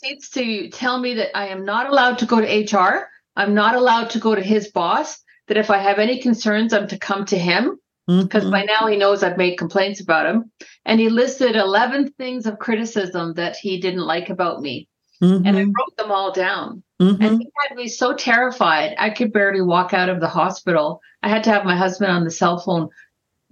Seems 0.05 0.29
to 0.29 0.69
tell 0.69 0.99
me 0.99 1.15
that 1.15 1.35
I 1.35 1.47
am 1.47 1.65
not 1.65 1.89
allowed 1.89 2.19
to 2.19 2.25
go 2.25 2.39
to 2.39 2.77
HR. 2.77 3.09
I'm 3.35 3.55
not 3.55 3.75
allowed 3.75 4.11
to 4.11 4.19
go 4.19 4.35
to 4.35 4.41
his 4.41 4.67
boss. 4.67 5.23
That 5.47 5.57
if 5.57 5.69
I 5.69 5.79
have 5.79 5.99
any 5.99 6.21
concerns, 6.21 6.73
I'm 6.73 6.87
to 6.89 6.97
come 6.97 7.25
to 7.25 7.37
him 7.37 7.79
because 8.07 8.43
mm-hmm. 8.43 8.51
by 8.51 8.63
now 8.63 8.87
he 8.87 8.97
knows 8.97 9.23
I've 9.23 9.37
made 9.37 9.57
complaints 9.57 10.01
about 10.01 10.27
him. 10.27 10.51
And 10.85 10.99
he 10.99 11.09
listed 11.09 11.55
11 11.55 12.13
things 12.17 12.45
of 12.45 12.59
criticism 12.59 13.33
that 13.33 13.55
he 13.55 13.79
didn't 13.79 14.05
like 14.05 14.29
about 14.29 14.61
me. 14.61 14.87
Mm-hmm. 15.21 15.47
And 15.47 15.57
I 15.57 15.61
wrote 15.61 15.97
them 15.97 16.11
all 16.11 16.31
down. 16.31 16.83
Mm-hmm. 17.01 17.23
And 17.23 17.41
he 17.41 17.49
had 17.67 17.75
me 17.75 17.87
so 17.87 18.13
terrified, 18.13 18.95
I 18.97 19.09
could 19.09 19.33
barely 19.33 19.61
walk 19.61 19.93
out 19.93 20.09
of 20.09 20.19
the 20.19 20.27
hospital. 20.27 21.01
I 21.23 21.29
had 21.29 21.43
to 21.45 21.51
have 21.51 21.65
my 21.65 21.75
husband 21.75 22.11
on 22.11 22.23
the 22.23 22.31
cell 22.31 22.59
phone 22.59 22.89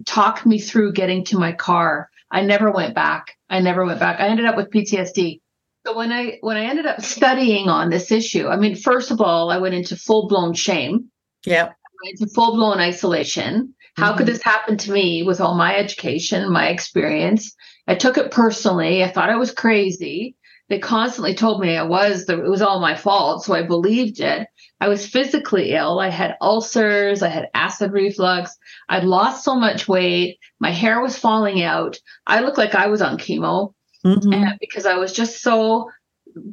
talk 0.06 0.44
me 0.46 0.58
through 0.58 0.92
getting 0.92 1.24
to 1.24 1.38
my 1.38 1.52
car. 1.52 2.10
I 2.30 2.42
never 2.42 2.70
went 2.70 2.94
back. 2.94 3.36
I 3.50 3.60
never 3.60 3.84
went 3.84 4.00
back. 4.00 4.20
I 4.20 4.28
ended 4.28 4.46
up 4.46 4.56
with 4.56 4.70
PTSD. 4.70 5.40
So 5.86 5.94
when 5.94 6.12
I 6.12 6.38
when 6.40 6.56
I 6.56 6.64
ended 6.64 6.86
up 6.86 7.02
studying 7.02 7.68
on 7.68 7.90
this 7.90 8.10
issue, 8.10 8.48
I 8.48 8.56
mean, 8.56 8.74
first 8.74 9.10
of 9.10 9.20
all, 9.20 9.50
I 9.50 9.58
went 9.58 9.74
into 9.74 9.96
full 9.96 10.28
blown 10.28 10.54
shame. 10.54 11.10
Yeah. 11.44 11.72
Into 12.04 12.26
full 12.26 12.54
blown 12.54 12.78
isolation. 12.78 13.74
How 13.96 14.08
mm-hmm. 14.08 14.18
could 14.18 14.26
this 14.26 14.42
happen 14.42 14.76
to 14.78 14.92
me 14.92 15.22
with 15.22 15.40
all 15.40 15.54
my 15.54 15.76
education, 15.76 16.50
my 16.50 16.68
experience? 16.68 17.54
I 17.86 17.94
took 17.94 18.16
it 18.16 18.30
personally. 18.30 19.04
I 19.04 19.10
thought 19.10 19.30
I 19.30 19.36
was 19.36 19.52
crazy. 19.52 20.36
They 20.70 20.78
constantly 20.78 21.34
told 21.34 21.60
me 21.60 21.76
I 21.76 21.82
was, 21.82 22.24
the, 22.24 22.42
it 22.42 22.48
was 22.48 22.62
all 22.62 22.80
my 22.80 22.94
fault. 22.94 23.44
So 23.44 23.52
I 23.52 23.62
believed 23.62 24.20
it. 24.20 24.48
I 24.80 24.88
was 24.88 25.06
physically 25.06 25.72
ill. 25.72 26.00
I 26.00 26.08
had 26.08 26.36
ulcers. 26.40 27.22
I 27.22 27.28
had 27.28 27.50
acid 27.54 27.92
reflux. 27.92 28.56
I'd 28.88 29.04
lost 29.04 29.44
so 29.44 29.54
much 29.54 29.86
weight. 29.86 30.38
My 30.60 30.70
hair 30.70 31.00
was 31.02 31.18
falling 31.18 31.62
out. 31.62 31.98
I 32.26 32.40
looked 32.40 32.58
like 32.58 32.74
I 32.74 32.86
was 32.86 33.02
on 33.02 33.18
chemo 33.18 33.74
mm-hmm. 34.04 34.56
because 34.60 34.86
I 34.86 34.96
was 34.96 35.12
just 35.12 35.42
so, 35.42 35.90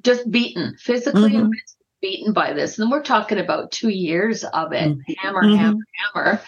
just 0.02 0.30
beaten 0.30 0.76
physically 0.78 1.32
mm-hmm. 1.32 1.50
beaten 2.02 2.34
by 2.34 2.54
this. 2.54 2.80
And 2.80 2.92
we're 2.92 3.04
talking 3.04 3.40
about 3.40 3.72
two 3.72 3.90
years 3.90 4.44
of 4.44 4.74
it, 4.74 4.90
mm-hmm. 4.90 5.14
hammer, 5.18 5.44
hammer, 5.44 5.84
hammer. 6.14 6.42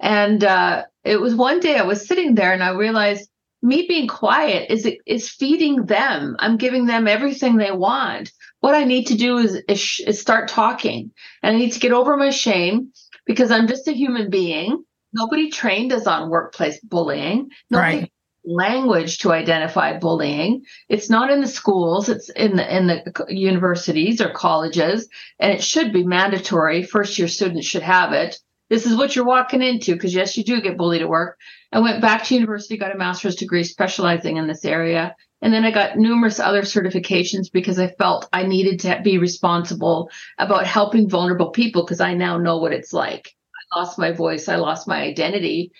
And 0.00 0.44
uh, 0.44 0.84
it 1.04 1.20
was 1.20 1.34
one 1.34 1.60
day 1.60 1.76
I 1.76 1.82
was 1.82 2.06
sitting 2.06 2.34
there 2.34 2.52
and 2.52 2.62
I 2.62 2.70
realized 2.70 3.28
me 3.62 3.86
being 3.88 4.06
quiet 4.06 4.70
is 4.70 4.88
is 5.06 5.28
feeding 5.28 5.86
them. 5.86 6.36
I'm 6.38 6.56
giving 6.56 6.86
them 6.86 7.08
everything 7.08 7.56
they 7.56 7.72
want. 7.72 8.30
What 8.60 8.74
I 8.74 8.84
need 8.84 9.08
to 9.08 9.16
do 9.16 9.38
is, 9.38 9.54
is, 9.68 10.00
is 10.06 10.20
start 10.20 10.48
talking, 10.48 11.12
and 11.42 11.56
I 11.56 11.58
need 11.58 11.72
to 11.72 11.80
get 11.80 11.92
over 11.92 12.16
my 12.16 12.30
shame 12.30 12.92
because 13.26 13.50
I'm 13.50 13.68
just 13.68 13.88
a 13.88 13.92
human 13.92 14.30
being. 14.30 14.84
Nobody 15.12 15.50
trained 15.50 15.92
us 15.92 16.06
on 16.06 16.30
workplace 16.30 16.80
bullying. 16.80 17.50
Nobody 17.70 17.98
right. 17.98 18.12
Language 18.48 19.18
to 19.18 19.32
identify 19.32 19.98
bullying. 19.98 20.64
It's 20.88 21.10
not 21.10 21.30
in 21.30 21.40
the 21.40 21.46
schools. 21.46 22.08
It's 22.08 22.30
in 22.30 22.56
the 22.56 22.76
in 22.76 22.86
the 22.86 23.24
universities 23.28 24.20
or 24.20 24.30
colleges, 24.30 25.08
and 25.38 25.52
it 25.52 25.62
should 25.62 25.92
be 25.92 26.04
mandatory. 26.04 26.82
First 26.82 27.18
year 27.18 27.28
students 27.28 27.66
should 27.66 27.82
have 27.82 28.12
it. 28.12 28.38
This 28.70 28.84
is 28.84 28.96
what 28.96 29.16
you're 29.16 29.24
walking 29.24 29.62
into 29.62 29.94
because 29.94 30.14
yes, 30.14 30.36
you 30.36 30.44
do 30.44 30.60
get 30.60 30.76
bullied 30.76 31.02
at 31.02 31.08
work. 31.08 31.38
I 31.72 31.80
went 31.80 32.02
back 32.02 32.24
to 32.24 32.34
university, 32.34 32.76
got 32.76 32.94
a 32.94 32.98
master's 32.98 33.36
degree 33.36 33.64
specializing 33.64 34.36
in 34.36 34.46
this 34.46 34.64
area. 34.64 35.14
And 35.40 35.54
then 35.54 35.64
I 35.64 35.70
got 35.70 35.96
numerous 35.96 36.40
other 36.40 36.62
certifications 36.62 37.50
because 37.52 37.78
I 37.78 37.88
felt 37.88 38.28
I 38.32 38.42
needed 38.42 38.80
to 38.80 39.00
be 39.02 39.18
responsible 39.18 40.10
about 40.36 40.66
helping 40.66 41.08
vulnerable 41.08 41.50
people 41.50 41.84
because 41.84 42.00
I 42.00 42.14
now 42.14 42.38
know 42.38 42.58
what 42.58 42.72
it's 42.72 42.92
like. 42.92 43.34
I 43.74 43.78
lost 43.78 43.98
my 43.98 44.12
voice, 44.12 44.48
I 44.48 44.56
lost 44.56 44.88
my 44.88 45.00
identity, 45.00 45.70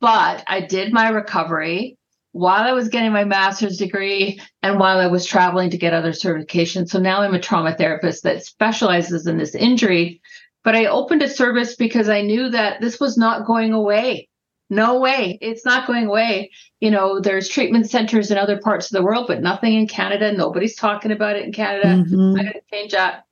but 0.00 0.44
I 0.46 0.60
did 0.60 0.92
my 0.92 1.08
recovery 1.08 1.97
while 2.38 2.62
I 2.62 2.72
was 2.72 2.88
getting 2.88 3.12
my 3.12 3.24
master's 3.24 3.76
degree 3.76 4.40
and 4.62 4.78
while 4.78 4.98
I 4.98 5.06
was 5.06 5.26
traveling 5.26 5.70
to 5.70 5.78
get 5.78 5.92
other 5.92 6.12
certifications. 6.12 6.88
So 6.88 6.98
now 6.98 7.20
I'm 7.20 7.34
a 7.34 7.40
trauma 7.40 7.74
therapist 7.74 8.22
that 8.22 8.44
specializes 8.44 9.26
in 9.26 9.38
this 9.38 9.54
injury 9.54 10.20
but 10.68 10.76
I 10.76 10.84
opened 10.84 11.22
a 11.22 11.30
service 11.30 11.76
because 11.76 12.08
I 12.10 12.20
knew 12.20 12.50
that 12.50 12.82
this 12.82 13.00
was 13.00 13.16
not 13.16 13.46
going 13.46 13.72
away. 13.72 14.28
No 14.70 15.00
way. 15.00 15.38
It's 15.40 15.64
not 15.64 15.86
going 15.86 16.06
away. 16.06 16.50
You 16.80 16.90
know, 16.90 17.20
there's 17.20 17.48
treatment 17.48 17.88
centers 17.88 18.30
in 18.30 18.36
other 18.36 18.60
parts 18.60 18.86
of 18.86 18.92
the 18.92 19.02
world, 19.02 19.26
but 19.28 19.40
nothing 19.40 19.72
in 19.72 19.88
Canada. 19.88 20.30
Nobody's 20.30 20.76
talking 20.76 21.10
about 21.10 21.36
it 21.36 21.46
in 21.46 21.52
Canada. 21.52 21.86
Mm-hmm. 21.88 22.38
I 22.38 22.44
got 22.44 22.52
to 22.52 22.60
change 22.70 22.92
that. 22.92 23.24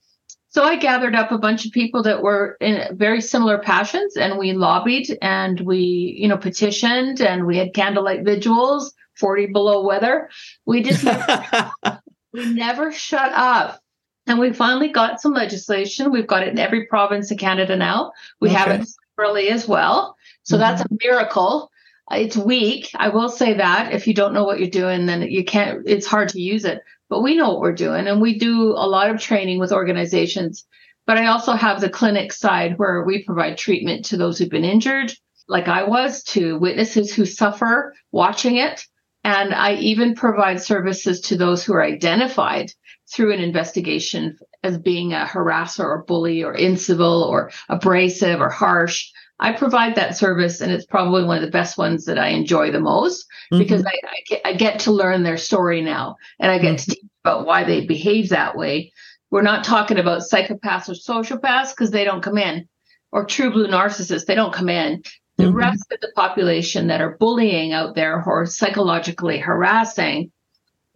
So 0.57 0.65
I 0.65 0.77
gathered 0.77 1.15
up 1.15 1.33
a 1.33 1.37
bunch 1.37 1.67
of 1.67 1.73
people 1.73 2.03
that 2.05 2.23
were 2.23 2.57
in 2.63 2.97
very 2.97 3.21
similar 3.21 3.59
passions 3.59 4.17
and 4.17 4.39
we 4.39 4.55
lobbied 4.55 5.19
and 5.21 5.61
we, 5.61 6.17
you 6.19 6.29
know, 6.29 6.39
petitioned 6.39 7.21
and 7.21 7.47
we 7.47 7.59
had 7.59 7.75
candlelight 7.75 8.25
vigils, 8.25 8.95
40 9.19 9.49
below 9.49 9.85
weather. 9.85 10.31
We 10.65 10.83
just, 10.83 11.05
we 12.33 12.55
never 12.55 12.91
shut 12.91 13.33
up. 13.35 13.83
And 14.27 14.39
we 14.39 14.55
finally 14.55 14.89
got 14.89 15.21
some 15.21 15.35
legislation. 15.35 16.11
We've 16.11 16.27
got 16.27 16.43
it 16.43 16.49
in 16.49 16.59
every 16.59 16.87
province 16.87 17.31
in 17.31 17.37
Canada 17.37 17.77
now. 17.77 18.13
We 18.41 18.49
okay. 18.49 18.57
have 18.57 18.81
it 18.81 18.89
early 19.19 19.51
as 19.51 19.69
well. 19.69 20.17
So 20.45 20.55
mm-hmm. 20.55 20.61
that's 20.63 20.81
a 20.81 20.97
miracle. 21.05 21.71
It's 22.11 22.35
weak. 22.35 22.89
I 22.95 23.11
will 23.11 23.29
say 23.29 23.53
that 23.53 23.93
if 23.93 24.07
you 24.07 24.15
don't 24.15 24.33
know 24.33 24.45
what 24.45 24.59
you're 24.59 24.71
doing, 24.71 25.05
then 25.05 25.21
you 25.21 25.45
can't, 25.45 25.83
it's 25.85 26.07
hard 26.07 26.31
to 26.31 26.41
use 26.41 26.65
it. 26.65 26.81
But 27.09 27.23
we 27.23 27.37
know 27.37 27.51
what 27.51 27.61
we're 27.61 27.73
doing 27.73 28.09
and 28.09 28.21
we 28.21 28.39
do 28.39 28.73
a 28.73 28.89
lot 28.89 29.11
of 29.11 29.21
training 29.21 29.59
with 29.59 29.73
organizations. 29.73 30.67
But 31.07 31.19
I 31.19 31.27
also 31.27 31.53
have 31.53 31.81
the 31.81 31.89
clinic 31.89 32.33
side 32.33 32.79
where 32.79 33.05
we 33.05 33.25
provide 33.25 33.59
treatment 33.59 34.07
to 34.07 34.17
those 34.17 34.39
who've 34.39 34.51
been 34.51 34.65
injured, 34.65 35.13
like 35.47 35.69
I 35.69 35.85
was, 35.85 36.25
to 36.25 36.59
witnesses 36.59 37.15
who 37.15 37.25
suffer 37.25 37.95
watching 38.11 38.57
it. 38.57 38.85
And 39.23 39.55
I 39.55 39.75
even 39.75 40.15
provide 40.15 40.61
services 40.61 41.21
to 41.23 41.37
those 41.37 41.65
who 41.65 41.75
are 41.75 41.83
identified 41.83 42.73
through 43.13 43.33
an 43.33 43.41
investigation 43.41 44.37
as 44.65 44.79
being 44.79 45.13
a 45.13 45.25
harasser 45.25 45.85
or 45.85 46.05
bully 46.05 46.43
or 46.43 46.55
incivil 46.55 47.27
or 47.27 47.51
abrasive 47.69 48.41
or 48.41 48.51
harsh. 48.51 49.11
I 49.39 49.53
provide 49.53 49.97
that 49.97 50.17
service, 50.17 50.61
and 50.61 50.73
it's 50.73 50.87
probably 50.87 51.25
one 51.25 51.37
of 51.37 51.43
the 51.43 51.51
best 51.51 51.77
ones 51.77 52.07
that 52.07 52.19
I 52.19 52.29
enjoy 52.29 52.71
the 52.71 52.81
most 52.81 53.27
mm-hmm. 53.53 53.59
because 53.59 53.85
I, 53.85 53.91
I, 53.91 54.23
get, 54.27 54.41
I, 54.47 54.53
get, 54.55 54.81
to 54.81 54.93
learn 54.93 55.23
their 55.23 55.37
story 55.37 55.83
now 55.83 56.17
and 56.39 56.51
I 56.51 56.59
get 56.59 56.77
mm-hmm. 56.77 56.91
to 56.91 56.97
teach 56.97 57.05
about 57.25 57.47
why 57.47 57.65
they 57.65 57.85
behave 57.85 58.31
that 58.31 58.57
way. 58.57 58.93
We're 59.31 59.43
not 59.43 59.65
talking 59.65 59.99
about 59.99 60.23
psychopaths 60.23 60.89
or 60.89 60.93
sociopaths 60.93 61.71
because 61.71 61.91
they 61.91 62.05
don't 62.05 62.23
come 62.23 62.39
in, 62.39 62.69
or 63.13 63.25
true 63.25 63.51
blue 63.51 63.67
narcissists, 63.67 64.27
they 64.27 64.35
don't 64.35 64.55
come 64.55 64.69
in. 64.69 65.03
The 65.37 65.45
mm-hmm. 65.45 65.57
rest 65.57 65.93
of 65.93 66.01
the 66.01 66.13
population 66.15 66.87
that 66.87 67.03
are 67.03 67.19
bullying 67.19 67.73
out 67.73 67.95
there 67.95 68.23
or 68.25 68.47
psychologically 68.47 69.39
harassing, 69.39 70.33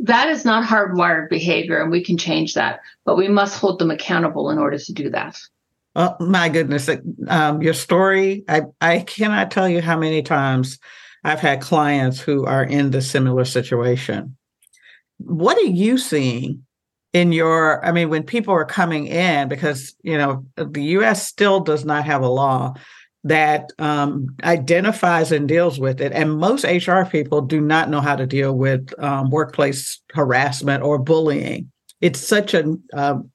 that 0.00 0.28
is 0.28 0.46
not 0.46 0.66
hardwired 0.66 1.28
behavior 1.28 1.80
and 1.80 1.90
we 1.90 2.02
can 2.02 2.16
change 2.16 2.54
that 2.54 2.80
but 3.04 3.16
we 3.16 3.28
must 3.28 3.58
hold 3.58 3.78
them 3.78 3.90
accountable 3.90 4.50
in 4.50 4.58
order 4.58 4.78
to 4.78 4.92
do 4.92 5.10
that 5.10 5.38
oh 5.96 6.16
my 6.20 6.48
goodness 6.48 6.88
um, 7.28 7.62
your 7.62 7.74
story 7.74 8.44
I, 8.48 8.62
I 8.80 9.00
cannot 9.00 9.50
tell 9.50 9.68
you 9.68 9.80
how 9.80 9.98
many 9.98 10.22
times 10.22 10.78
i've 11.24 11.40
had 11.40 11.60
clients 11.60 12.20
who 12.20 12.44
are 12.46 12.64
in 12.64 12.90
the 12.90 13.02
similar 13.02 13.44
situation 13.44 14.36
what 15.18 15.58
are 15.58 15.62
you 15.70 15.98
seeing 15.98 16.64
in 17.12 17.32
your 17.32 17.84
i 17.84 17.92
mean 17.92 18.08
when 18.08 18.22
people 18.22 18.54
are 18.54 18.64
coming 18.64 19.06
in 19.06 19.48
because 19.48 19.94
you 20.02 20.16
know 20.16 20.44
the 20.56 20.80
us 20.80 21.26
still 21.26 21.60
does 21.60 21.84
not 21.84 22.04
have 22.04 22.22
a 22.22 22.28
law 22.28 22.74
that 23.24 23.70
um, 23.78 24.34
identifies 24.44 25.30
and 25.30 25.46
deals 25.46 25.78
with 25.78 26.00
it. 26.00 26.12
And 26.12 26.38
most 26.38 26.64
HR 26.64 27.02
people 27.02 27.42
do 27.42 27.60
not 27.60 27.90
know 27.90 28.00
how 28.00 28.16
to 28.16 28.26
deal 28.26 28.54
with 28.54 28.92
um, 29.02 29.30
workplace 29.30 30.00
harassment 30.12 30.82
or 30.82 30.98
bullying. 30.98 31.70
It's 32.00 32.20
such 32.20 32.54
a, 32.54 32.76
um, 32.94 33.30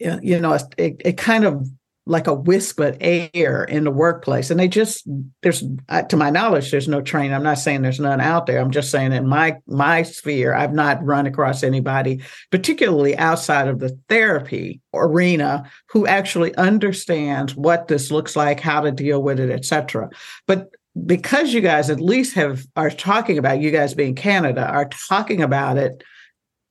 you 0.00 0.40
know, 0.40 0.54
it, 0.54 0.96
it 1.04 1.16
kind 1.16 1.44
of 1.44 1.68
like 2.06 2.26
a 2.26 2.34
wisp 2.34 2.80
of 2.80 2.96
air 3.00 3.64
in 3.64 3.84
the 3.84 3.90
workplace. 3.90 4.50
And 4.50 4.58
they 4.58 4.68
just 4.68 5.06
there's 5.42 5.62
uh, 5.88 6.02
to 6.02 6.16
my 6.16 6.30
knowledge 6.30 6.70
there's 6.70 6.88
no 6.88 7.00
training. 7.00 7.32
I'm 7.32 7.42
not 7.42 7.58
saying 7.58 7.82
there's 7.82 8.00
none 8.00 8.20
out 8.20 8.46
there. 8.46 8.58
I'm 8.58 8.72
just 8.72 8.90
saying 8.90 9.12
in 9.12 9.28
my 9.28 9.56
my 9.66 10.02
sphere 10.02 10.54
i've 10.54 10.72
not 10.72 11.04
run 11.04 11.26
across 11.26 11.62
anybody 11.62 12.20
particularly 12.50 13.16
outside 13.16 13.68
of 13.68 13.78
the 13.78 13.96
therapy 14.08 14.80
arena 14.94 15.68
who 15.88 16.06
actually 16.06 16.54
understands 16.56 17.54
what 17.54 17.88
this 17.88 18.10
looks 18.10 18.36
like 18.36 18.60
how 18.60 18.80
to 18.80 18.90
deal 18.90 19.22
with 19.22 19.38
it 19.38 19.50
etc 19.50 20.08
but 20.46 20.70
because 21.06 21.52
you 21.52 21.60
guys 21.60 21.88
at 21.90 22.00
least 22.00 22.34
have 22.34 22.66
are 22.76 22.90
talking 22.90 23.38
about 23.38 23.60
you 23.60 23.70
guys 23.70 23.94
being 23.94 24.14
canada 24.14 24.66
are 24.66 24.88
talking 25.08 25.42
about 25.42 25.76
it 25.76 26.02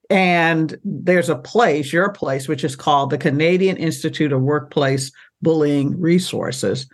and 0.09 0.77
there's 0.83 1.29
a 1.29 1.35
place, 1.35 1.93
your 1.93 2.11
place, 2.11 2.47
which 2.47 2.63
is 2.63 2.75
called 2.75 3.09
the 3.09 3.17
Canadian 3.17 3.77
Institute 3.77 4.31
of 4.31 4.41
Workplace 4.41 5.11
Bullying 5.41 5.99
Resources. 5.99 6.87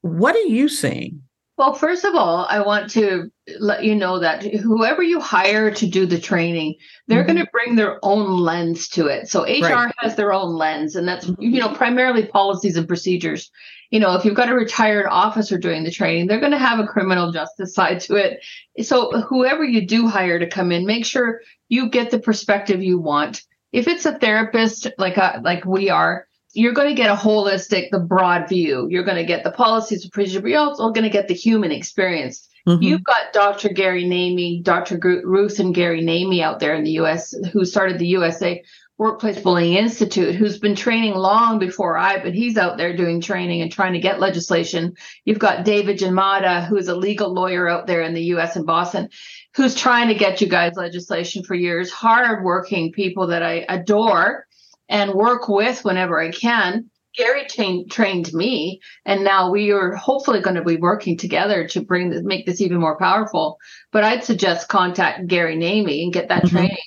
What 0.00 0.34
are 0.34 0.40
you 0.40 0.68
seeing? 0.68 1.22
Well, 1.58 1.74
first 1.74 2.04
of 2.04 2.14
all, 2.14 2.46
I 2.48 2.60
want 2.60 2.90
to 2.92 3.30
let 3.60 3.84
you 3.84 3.94
know 3.94 4.18
that 4.18 4.42
whoever 4.42 5.02
you 5.02 5.20
hire 5.20 5.70
to 5.70 5.86
do 5.86 6.06
the 6.06 6.18
training, 6.18 6.76
they're 7.06 7.22
mm-hmm. 7.24 7.34
going 7.34 7.44
to 7.44 7.52
bring 7.52 7.76
their 7.76 7.98
own 8.02 8.40
lens 8.40 8.88
to 8.88 9.06
it. 9.06 9.28
So 9.28 9.42
HR 9.42 9.62
right. 9.64 9.94
has 9.98 10.16
their 10.16 10.32
own 10.32 10.56
lens, 10.56 10.96
and 10.96 11.06
that's 11.06 11.30
you 11.38 11.60
know 11.60 11.68
primarily 11.68 12.26
policies 12.26 12.76
and 12.76 12.88
procedures. 12.88 13.50
You 13.92 14.00
know, 14.00 14.14
if 14.16 14.24
you've 14.24 14.34
got 14.34 14.48
a 14.48 14.54
retired 14.54 15.06
officer 15.08 15.58
doing 15.58 15.84
the 15.84 15.90
training, 15.90 16.26
they're 16.26 16.40
going 16.40 16.52
to 16.52 16.58
have 16.58 16.80
a 16.80 16.86
criminal 16.86 17.30
justice 17.30 17.74
side 17.78 18.00
to 18.00 18.16
it. 18.16 18.44
So 18.84 19.20
whoever 19.20 19.62
you 19.62 19.86
do 19.86 20.08
hire 20.08 20.38
to 20.38 20.48
come 20.48 20.72
in, 20.72 20.86
make 20.86 21.04
sure 21.04 21.42
you 21.68 21.88
get 21.90 22.10
the 22.10 22.18
perspective 22.18 22.82
you 22.82 22.98
want. 22.98 23.42
If 23.70 23.86
it's 23.86 24.06
a 24.06 24.18
therapist 24.18 24.88
like 24.98 25.16
a, 25.18 25.36
uh, 25.36 25.40
like 25.42 25.64
we 25.64 25.90
are, 25.90 26.26
you're 26.54 26.72
going 26.72 26.88
to 26.88 26.94
get 26.94 27.10
a 27.10 27.14
holistic, 27.14 27.90
the 27.90 27.98
broad 27.98 28.48
view. 28.48 28.86
You're 28.90 29.04
going 29.04 29.16
to 29.16 29.24
get 29.24 29.44
the 29.44 29.50
policies, 29.50 30.08
procedure, 30.08 30.40
but 30.40 30.50
you're 30.50 30.60
also 30.60 30.90
going 30.90 31.04
to 31.04 31.10
get 31.10 31.28
the 31.28 31.34
human 31.34 31.70
experience. 31.70 32.48
Mm-hmm. 32.66 32.82
You've 32.82 33.04
got 33.04 33.32
Dr. 33.32 33.70
Gary 33.70 34.04
Namie, 34.04 34.62
Dr. 34.62 34.98
Ruth 35.24 35.58
and 35.58 35.74
Gary 35.74 36.02
Namie 36.02 36.42
out 36.42 36.60
there 36.60 36.74
in 36.74 36.84
the 36.84 36.92
US 36.92 37.34
who 37.52 37.64
started 37.64 37.98
the 37.98 38.06
USA 38.08 38.62
Workplace 38.98 39.40
Bullying 39.40 39.74
Institute, 39.74 40.34
who's 40.34 40.58
been 40.58 40.76
training 40.76 41.14
long 41.14 41.58
before 41.58 41.98
I, 41.98 42.22
but 42.22 42.34
he's 42.34 42.56
out 42.56 42.76
there 42.76 42.96
doing 42.96 43.20
training 43.20 43.62
and 43.62 43.72
trying 43.72 43.94
to 43.94 43.98
get 43.98 44.20
legislation. 44.20 44.94
You've 45.24 45.38
got 45.38 45.64
David 45.64 45.98
Yamada, 45.98 46.66
who 46.66 46.76
is 46.76 46.88
a 46.88 46.94
legal 46.94 47.32
lawyer 47.32 47.68
out 47.68 47.86
there 47.86 48.02
in 48.02 48.14
the 48.14 48.22
US 48.34 48.54
in 48.54 48.64
Boston 48.64 49.08
who's 49.54 49.74
trying 49.74 50.08
to 50.08 50.14
get 50.14 50.40
you 50.40 50.48
guys 50.48 50.74
legislation 50.76 51.42
for 51.42 51.54
years, 51.54 51.90
hardworking 51.90 52.92
people 52.92 53.28
that 53.28 53.42
I 53.42 53.64
adore 53.68 54.46
and 54.88 55.12
work 55.12 55.48
with 55.48 55.84
whenever 55.84 56.20
I 56.20 56.30
can. 56.30 56.90
Gary 57.14 57.44
trained 57.46 57.90
trained 57.90 58.32
me, 58.32 58.80
and 59.04 59.22
now 59.22 59.50
we 59.50 59.70
are 59.70 59.94
hopefully 59.94 60.40
going 60.40 60.56
to 60.56 60.64
be 60.64 60.76
working 60.76 61.18
together 61.18 61.68
to 61.68 61.82
bring 61.82 62.08
this, 62.08 62.22
make 62.22 62.46
this 62.46 62.62
even 62.62 62.78
more 62.78 62.96
powerful. 62.96 63.58
But 63.90 64.04
I'd 64.04 64.24
suggest 64.24 64.68
contact 64.68 65.26
Gary 65.26 65.56
Namie 65.56 66.04
and 66.04 66.12
get 66.12 66.28
that 66.28 66.44
mm-hmm. 66.44 66.56
training. 66.56 66.78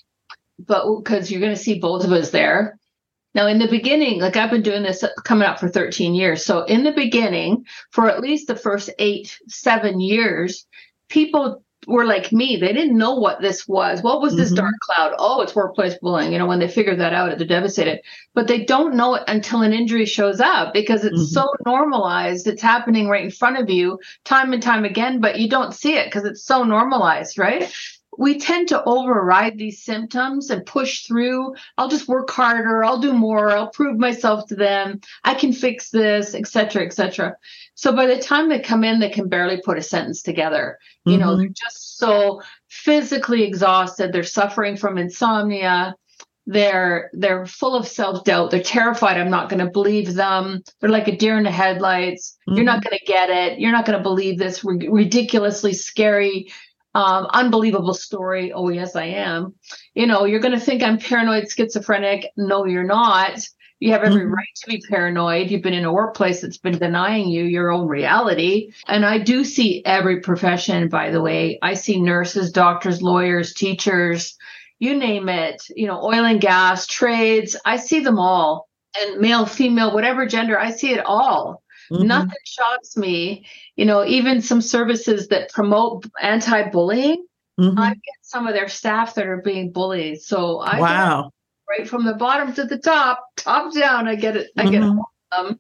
But 0.60 0.86
because 0.98 1.30
you're 1.30 1.42
going 1.42 1.56
to 1.56 1.62
see 1.62 1.80
both 1.80 2.04
of 2.04 2.12
us 2.12 2.30
there. 2.30 2.78
Now, 3.34 3.48
in 3.48 3.60
the 3.60 3.68
beginning, 3.68 4.22
like 4.22 4.38
I've 4.38 4.50
been 4.50 4.62
doing 4.62 4.84
this 4.84 5.04
coming 5.26 5.48
up 5.48 5.60
for 5.60 5.68
13 5.68 6.16
years. 6.16 6.46
So, 6.46 6.64
in 6.64 6.84
the 6.84 6.94
beginning, 6.94 7.66
for 7.92 8.10
at 8.10 8.22
least 8.22 8.48
the 8.48 8.56
first 8.56 8.90
eight, 8.98 9.38
seven 9.48 10.00
years, 10.00 10.66
people 11.10 11.62
were 11.88 12.06
like 12.06 12.32
me. 12.32 12.58
They 12.58 12.74
didn't 12.74 12.98
know 12.98 13.16
what 13.16 13.42
this 13.42 13.68
was. 13.68 14.02
What 14.02 14.22
was 14.22 14.36
this 14.36 14.48
mm-hmm. 14.50 14.56
dark 14.56 14.74
cloud? 14.82 15.16
Oh, 15.20 15.42
it's 15.42 15.56
workplace 15.56 15.96
bullying. 16.02 16.32
You 16.32 16.40
know, 16.40 16.48
when 16.48 16.60
they 16.60 16.68
figure 16.68 16.96
that 16.96 17.14
out, 17.14 17.38
they're 17.38 17.48
devastated. 17.48 18.02
But 18.34 18.48
they 18.48 18.64
don't 18.64 18.96
know 18.96 19.16
it 19.16 19.24
until 19.28 19.62
an 19.62 19.74
injury 19.74 20.06
shows 20.06 20.40
up 20.40 20.74
because 20.74 21.04
it's 21.04 21.16
mm-hmm. 21.16 21.34
so 21.34 21.48
normalized. 21.66 22.48
It's 22.48 22.62
happening 22.62 23.08
right 23.08 23.24
in 23.24 23.32
front 23.32 23.58
of 23.60 23.70
you 23.70 24.00
time 24.24 24.54
and 24.54 24.62
time 24.62 24.86
again, 24.86 25.20
but 25.20 25.40
you 25.40 25.50
don't 25.50 25.74
see 25.74 25.96
it 25.96 26.06
because 26.06 26.26
it's 26.26 26.44
so 26.44 26.64
normalized, 26.64 27.38
right? 27.38 27.72
We 28.18 28.40
tend 28.40 28.70
to 28.70 28.84
override 28.84 29.58
these 29.58 29.84
symptoms 29.84 30.50
and 30.50 30.66
push 30.66 31.06
through. 31.06 31.56
I'll 31.78 31.90
just 31.90 32.08
work 32.08 32.30
harder. 32.30 32.84
I'll 32.84 33.00
do 33.00 33.14
more. 33.14 33.52
I'll 33.52 33.70
prove 33.70 33.98
myself 33.98 34.48
to 34.48 34.56
them. 34.56 35.02
I 35.24 35.34
can 35.34 35.54
fix 35.54 35.90
this, 35.90 36.36
etc., 36.36 36.86
etc. 36.86 37.36
So 37.76 37.94
by 37.96 38.08
the 38.08 38.20
time 38.20 38.50
they 38.50 38.60
come 38.60 38.84
in, 38.84 39.00
they 39.00 39.10
can 39.10 39.28
barely 39.28 39.62
put 39.62 39.78
a 39.78 39.82
sentence 39.82 40.22
together. 40.22 40.80
You 41.06 41.14
mm-hmm. 41.14 41.22
know, 41.22 41.38
they're 41.38 41.48
just 41.50 41.98
so 41.98 42.42
physically 42.68 43.44
exhausted. 43.44 44.14
They're 44.14 44.24
suffering 44.24 44.78
from 44.78 44.98
insomnia. 44.98 45.96
They're 46.48 47.10
they're 47.14 47.48
full 47.48 47.76
of 47.76 47.88
self 47.88 48.24
doubt. 48.24 48.52
They're 48.52 48.62
terrified. 48.62 49.18
I'm 49.18 49.32
not 49.32 49.50
going 49.50 49.66
to 49.66 49.72
believe 49.72 50.14
them. 50.14 50.64
They're 50.80 50.92
like 50.92 51.08
a 51.08 51.18
deer 51.18 51.38
in 51.38 51.44
the 51.44 51.52
headlights. 51.52 52.38
Mm-hmm. 52.48 52.56
You're 52.56 52.66
not 52.66 52.82
mm-hmm. 52.82 52.90
going 52.90 53.00
to 53.00 53.06
get 53.06 53.30
it. 53.32 53.60
You're 53.60 53.72
not 53.72 53.86
going 53.86 53.98
to 53.98 54.04
believe 54.04 54.38
this 54.38 54.64
ridiculously 54.64 55.74
scary 55.74 56.52
um, 56.96 57.28
unbelievable 57.34 57.94
story. 57.94 58.54
Oh, 58.54 58.70
yes, 58.70 58.96
I 58.96 59.06
am. 59.06 59.54
You 59.94 60.08
know, 60.08 60.24
you're 60.24 60.40
going 60.40 60.58
to 60.58 60.66
think 60.66 60.82
I'm 60.82 60.98
paranoid, 60.98 61.52
schizophrenic. 61.52 62.32
No, 62.38 62.66
you're 62.66 62.86
not. 62.86 63.46
You 63.82 63.92
have 63.92 64.04
every 64.04 64.22
mm-hmm. 64.22 64.34
right 64.34 64.48
to 64.64 64.68
be 64.70 64.82
paranoid. 64.90 65.52
You've 65.52 65.62
been 65.62 65.74
in 65.74 65.84
a 65.84 65.92
workplace 65.92 66.40
that's 66.40 66.58
been 66.58 66.78
denying 66.78 67.28
you 67.28 67.44
your 67.44 67.70
own 67.70 67.88
reality. 67.88 68.72
And 68.88 69.06
I 69.06 69.18
do 69.18 69.44
see 69.44 69.84
every 69.84 70.22
profession, 70.22 70.88
by 70.88 71.12
the 71.12 71.22
way. 71.22 71.60
I 71.62 71.74
see 71.74 72.02
nurses, 72.02 72.54
doctors, 72.54 73.02
lawyers, 73.02 73.54
teachers, 73.54 74.38
you 74.80 74.96
name 74.96 75.28
it, 75.28 75.62
you 75.76 75.88
know, 75.88 76.02
oil 76.02 76.24
and 76.24 76.40
gas, 76.40 76.88
trades. 76.88 77.58
I 77.66 77.76
see 77.76 78.00
them 78.00 78.20
all. 78.20 78.70
And 78.98 79.20
male, 79.20 79.46
female, 79.46 79.94
whatever 79.94 80.26
gender, 80.26 80.58
I 80.58 80.72
see 80.72 80.94
it 80.94 81.06
all. 81.06 81.62
Mm-hmm. 81.92 82.08
Nothing 82.08 82.32
shocks 82.46 82.96
me. 82.96 83.46
You 83.76 83.86
know, 83.86 84.06
even 84.06 84.42
some 84.42 84.62
services 84.62 85.28
that 85.28 85.52
promote 85.52 86.06
anti-bullying, 86.22 87.26
mm-hmm. 87.60 87.78
I 87.80 87.90
get 87.90 88.20
some 88.22 88.48
of 88.48 88.54
their 88.54 88.70
staff 88.70 89.16
that 89.16 89.28
are 89.28 89.42
being 89.42 89.72
bullied. 89.72 90.22
So 90.22 90.60
I 90.60 90.80
wow. 90.80 91.32
right 91.70 91.88
from 91.88 92.06
the 92.06 92.14
bottom 92.14 92.54
to 92.54 92.64
the 92.64 92.78
top, 92.78 93.26
top 93.36 93.74
down, 93.74 94.08
I 94.08 94.16
get 94.16 94.38
it. 94.38 94.52
I 94.58 94.64
get 94.64 94.82
mm-hmm. 94.82 95.46
them. 95.46 95.60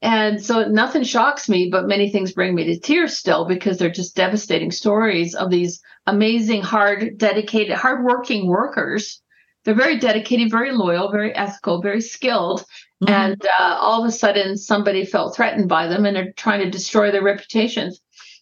And 0.00 0.44
so 0.44 0.68
nothing 0.68 1.02
shocks 1.02 1.48
me, 1.48 1.70
but 1.72 1.88
many 1.88 2.10
things 2.10 2.32
bring 2.32 2.54
me 2.54 2.64
to 2.66 2.78
tears 2.78 3.16
still 3.16 3.46
because 3.46 3.78
they're 3.78 3.90
just 3.90 4.14
devastating 4.14 4.70
stories 4.70 5.34
of 5.34 5.50
these 5.50 5.80
amazing, 6.06 6.60
hard, 6.60 7.16
dedicated, 7.16 7.74
hardworking 7.74 8.46
workers. 8.46 9.22
They're 9.64 9.74
very 9.74 9.98
dedicated, 9.98 10.50
very 10.50 10.72
loyal, 10.72 11.10
very 11.10 11.34
ethical, 11.34 11.80
very 11.80 12.02
skilled, 12.02 12.66
Mm-hmm. 13.04 13.12
And 13.12 13.46
uh, 13.58 13.76
all 13.80 14.02
of 14.02 14.08
a 14.08 14.12
sudden, 14.12 14.56
somebody 14.56 15.04
felt 15.04 15.36
threatened 15.36 15.68
by 15.68 15.86
them 15.86 16.06
and 16.06 16.16
they're 16.16 16.32
trying 16.32 16.60
to 16.60 16.70
destroy 16.70 17.10
their 17.10 17.22
reputations. 17.22 18.00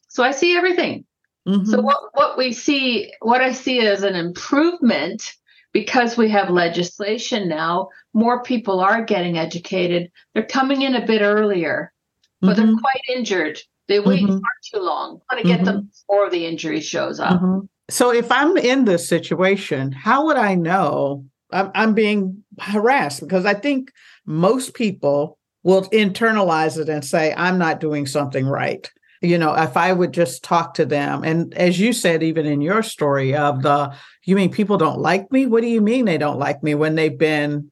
So 0.08 0.22
I 0.22 0.30
see 0.30 0.56
everything. 0.56 1.04
Mm-hmm. 1.48 1.70
So 1.70 1.80
what, 1.80 1.98
what 2.12 2.38
we 2.38 2.52
see, 2.52 3.12
what 3.20 3.40
I 3.40 3.52
see 3.52 3.80
as 3.80 4.02
an 4.02 4.14
improvement 4.14 5.34
because 5.72 6.16
we 6.16 6.28
have 6.28 6.50
legislation 6.50 7.48
now, 7.48 7.88
more 8.12 8.42
people 8.42 8.80
are 8.80 9.02
getting 9.02 9.38
educated. 9.38 10.10
They're 10.34 10.44
coming 10.44 10.82
in 10.82 10.94
a 10.94 11.06
bit 11.06 11.22
earlier, 11.22 11.92
but 12.40 12.56
mm-hmm. 12.56 12.66
they're 12.66 12.76
quite 12.76 13.16
injured. 13.16 13.58
They 13.88 13.98
wait 13.98 14.22
mm-hmm. 14.22 14.38
far 14.38 14.50
too 14.72 14.80
long. 14.80 15.20
I 15.30 15.34
want 15.34 15.46
to 15.46 15.48
get 15.48 15.64
them 15.64 15.76
mm-hmm. 15.76 15.86
before 15.86 16.30
the 16.30 16.46
injury 16.46 16.80
shows 16.80 17.18
up. 17.18 17.40
Mm-hmm. 17.40 17.60
So 17.90 18.12
if 18.12 18.30
I'm 18.30 18.56
in 18.56 18.84
this 18.84 19.08
situation, 19.08 19.92
how 19.92 20.26
would 20.26 20.36
I 20.36 20.54
know 20.54 21.24
I'm, 21.50 21.70
I'm 21.74 21.94
being 21.94 22.44
harassed? 22.60 23.20
Because 23.20 23.44
I 23.44 23.54
think 23.54 23.92
most 24.26 24.74
people 24.74 25.38
will 25.62 25.82
internalize 25.90 26.78
it 26.78 26.88
and 26.88 27.04
say, 27.04 27.32
I'm 27.36 27.58
not 27.58 27.80
doing 27.80 28.06
something 28.06 28.46
right. 28.46 28.88
You 29.20 29.38
know, 29.38 29.54
if 29.54 29.76
I 29.76 29.92
would 29.92 30.12
just 30.12 30.42
talk 30.42 30.74
to 30.74 30.84
them, 30.84 31.22
and 31.22 31.54
as 31.54 31.78
you 31.78 31.92
said, 31.92 32.24
even 32.24 32.44
in 32.44 32.60
your 32.60 32.82
story 32.82 33.36
of 33.36 33.62
the, 33.62 33.94
you 34.24 34.34
mean 34.34 34.50
people 34.50 34.78
don't 34.78 34.98
like 34.98 35.30
me? 35.30 35.46
What 35.46 35.62
do 35.62 35.68
you 35.68 35.80
mean 35.80 36.04
they 36.04 36.18
don't 36.18 36.40
like 36.40 36.62
me 36.62 36.74
when 36.74 36.96
they've 36.96 37.16
been 37.16 37.70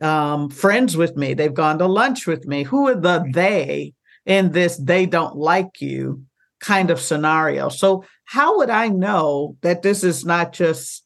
um, 0.00 0.48
friends 0.48 0.96
with 0.96 1.14
me? 1.14 1.34
They've 1.34 1.52
gone 1.52 1.78
to 1.78 1.86
lunch 1.86 2.26
with 2.26 2.46
me. 2.46 2.62
Who 2.62 2.88
are 2.88 2.94
the 2.94 3.22
they 3.32 3.92
in 4.24 4.52
this 4.52 4.78
they 4.78 5.04
don't 5.04 5.36
like 5.36 5.82
you 5.82 6.24
kind 6.60 6.90
of 6.90 7.00
scenario? 7.00 7.68
So, 7.68 8.04
how 8.24 8.56
would 8.56 8.70
I 8.70 8.88
know 8.88 9.58
that 9.60 9.82
this 9.82 10.02
is 10.02 10.24
not 10.24 10.54
just 10.54 11.01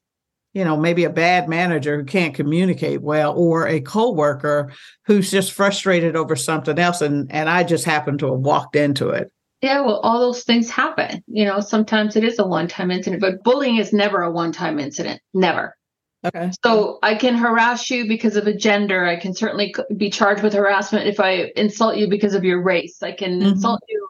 you 0.57 0.65
know 0.65 0.75
maybe 0.75 1.05
a 1.05 1.11
bad 1.11 1.51
manager 1.51 1.99
who 1.99 2.05
can't 2.05 2.35
communicate 2.35 3.03
well 3.03 3.35
or 3.37 3.69
a 3.69 3.79
coworker 3.79 4.73
who's 5.05 5.31
just 5.31 5.53
frustrated 5.53 6.17
over 6.17 6.35
something 6.35 6.79
else 6.79 7.03
and 7.03 7.31
and 7.31 7.51
I 7.51 7.63
just 7.63 7.85
happen 7.85 8.17
to 8.19 8.33
have 8.33 8.41
walked 8.41 8.75
into 8.75 9.11
it. 9.11 9.31
Yeah 9.61 9.83
well 9.83 10.01
all 10.01 10.19
those 10.19 10.45
things 10.45 10.71
happen. 10.71 11.23
You 11.27 11.45
know 11.45 11.61
sometimes 11.61 12.17
it 12.17 12.25
is 12.25 12.39
a 12.39 12.47
one 12.47 12.69
time 12.69 12.91
incident 12.91 13.21
but 13.21 13.45
bullying 13.45 13.77
is 13.77 13.93
never 13.93 14.23
a 14.23 14.33
one 14.33 14.51
time 14.51 14.79
incident. 14.79 15.21
Never. 15.35 15.77
Okay. 16.25 16.51
So 16.65 17.01
I 17.03 17.17
can 17.17 17.37
harass 17.37 17.91
you 17.91 18.09
because 18.09 18.37
of 18.37 18.47
a 18.47 18.57
gender. 18.57 19.05
I 19.05 19.17
can 19.17 19.35
certainly 19.35 19.75
be 19.95 20.09
charged 20.09 20.43
with 20.43 20.55
harassment 20.55 21.07
if 21.07 21.21
I 21.21 21.53
insult 21.55 21.99
you 21.99 22.09
because 22.09 22.33
of 22.33 22.45
your 22.45 22.63
race. 22.63 23.03
I 23.03 23.13
can 23.13 23.41
mm-hmm. 23.41 23.49
insult 23.49 23.83
you 23.91 24.09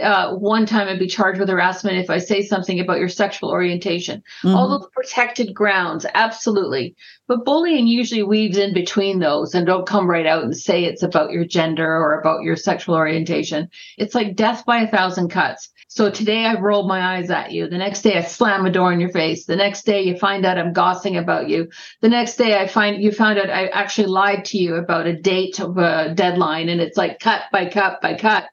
uh, 0.00 0.34
one 0.34 0.66
time 0.66 0.88
I'd 0.88 0.98
be 0.98 1.06
charged 1.06 1.40
with 1.40 1.48
harassment 1.48 1.98
if 1.98 2.10
I 2.10 2.18
say 2.18 2.42
something 2.42 2.80
about 2.80 2.98
your 2.98 3.08
sexual 3.08 3.50
orientation. 3.50 4.22
Mm-hmm. 4.42 4.54
All 4.54 4.68
those 4.68 4.88
protected 4.92 5.54
grounds, 5.54 6.06
absolutely. 6.14 6.94
But 7.26 7.44
bullying 7.44 7.86
usually 7.86 8.22
weaves 8.22 8.56
in 8.56 8.72
between 8.72 9.18
those 9.18 9.54
and 9.54 9.66
don't 9.66 9.86
come 9.86 10.08
right 10.08 10.26
out 10.26 10.44
and 10.44 10.56
say 10.56 10.84
it's 10.84 11.02
about 11.02 11.32
your 11.32 11.44
gender 11.44 11.86
or 11.86 12.18
about 12.18 12.42
your 12.42 12.56
sexual 12.56 12.94
orientation. 12.94 13.68
It's 13.96 14.14
like 14.14 14.36
death 14.36 14.64
by 14.64 14.82
a 14.82 14.90
thousand 14.90 15.28
cuts. 15.28 15.70
So 15.90 16.10
today 16.10 16.44
I 16.44 16.54
rolled 16.60 16.86
my 16.86 17.16
eyes 17.16 17.30
at 17.30 17.50
you. 17.52 17.66
The 17.66 17.78
next 17.78 18.02
day 18.02 18.16
I 18.16 18.22
slam 18.22 18.66
a 18.66 18.70
door 18.70 18.92
in 18.92 19.00
your 19.00 19.08
face. 19.08 19.46
The 19.46 19.56
next 19.56 19.84
day 19.84 20.02
you 20.02 20.18
find 20.18 20.44
out 20.44 20.58
I'm 20.58 20.74
gossiping 20.74 21.16
about 21.16 21.48
you. 21.48 21.70
The 22.02 22.10
next 22.10 22.36
day 22.36 22.60
I 22.60 22.68
find 22.68 23.02
you 23.02 23.10
found 23.10 23.38
out 23.38 23.48
I 23.48 23.68
actually 23.68 24.08
lied 24.08 24.44
to 24.46 24.58
you 24.58 24.74
about 24.74 25.06
a 25.06 25.18
date 25.18 25.60
of 25.60 25.78
a 25.78 26.12
deadline 26.14 26.68
and 26.68 26.80
it's 26.80 26.98
like 26.98 27.20
cut 27.20 27.42
by 27.50 27.70
cut 27.70 28.02
by 28.02 28.14
cut. 28.14 28.48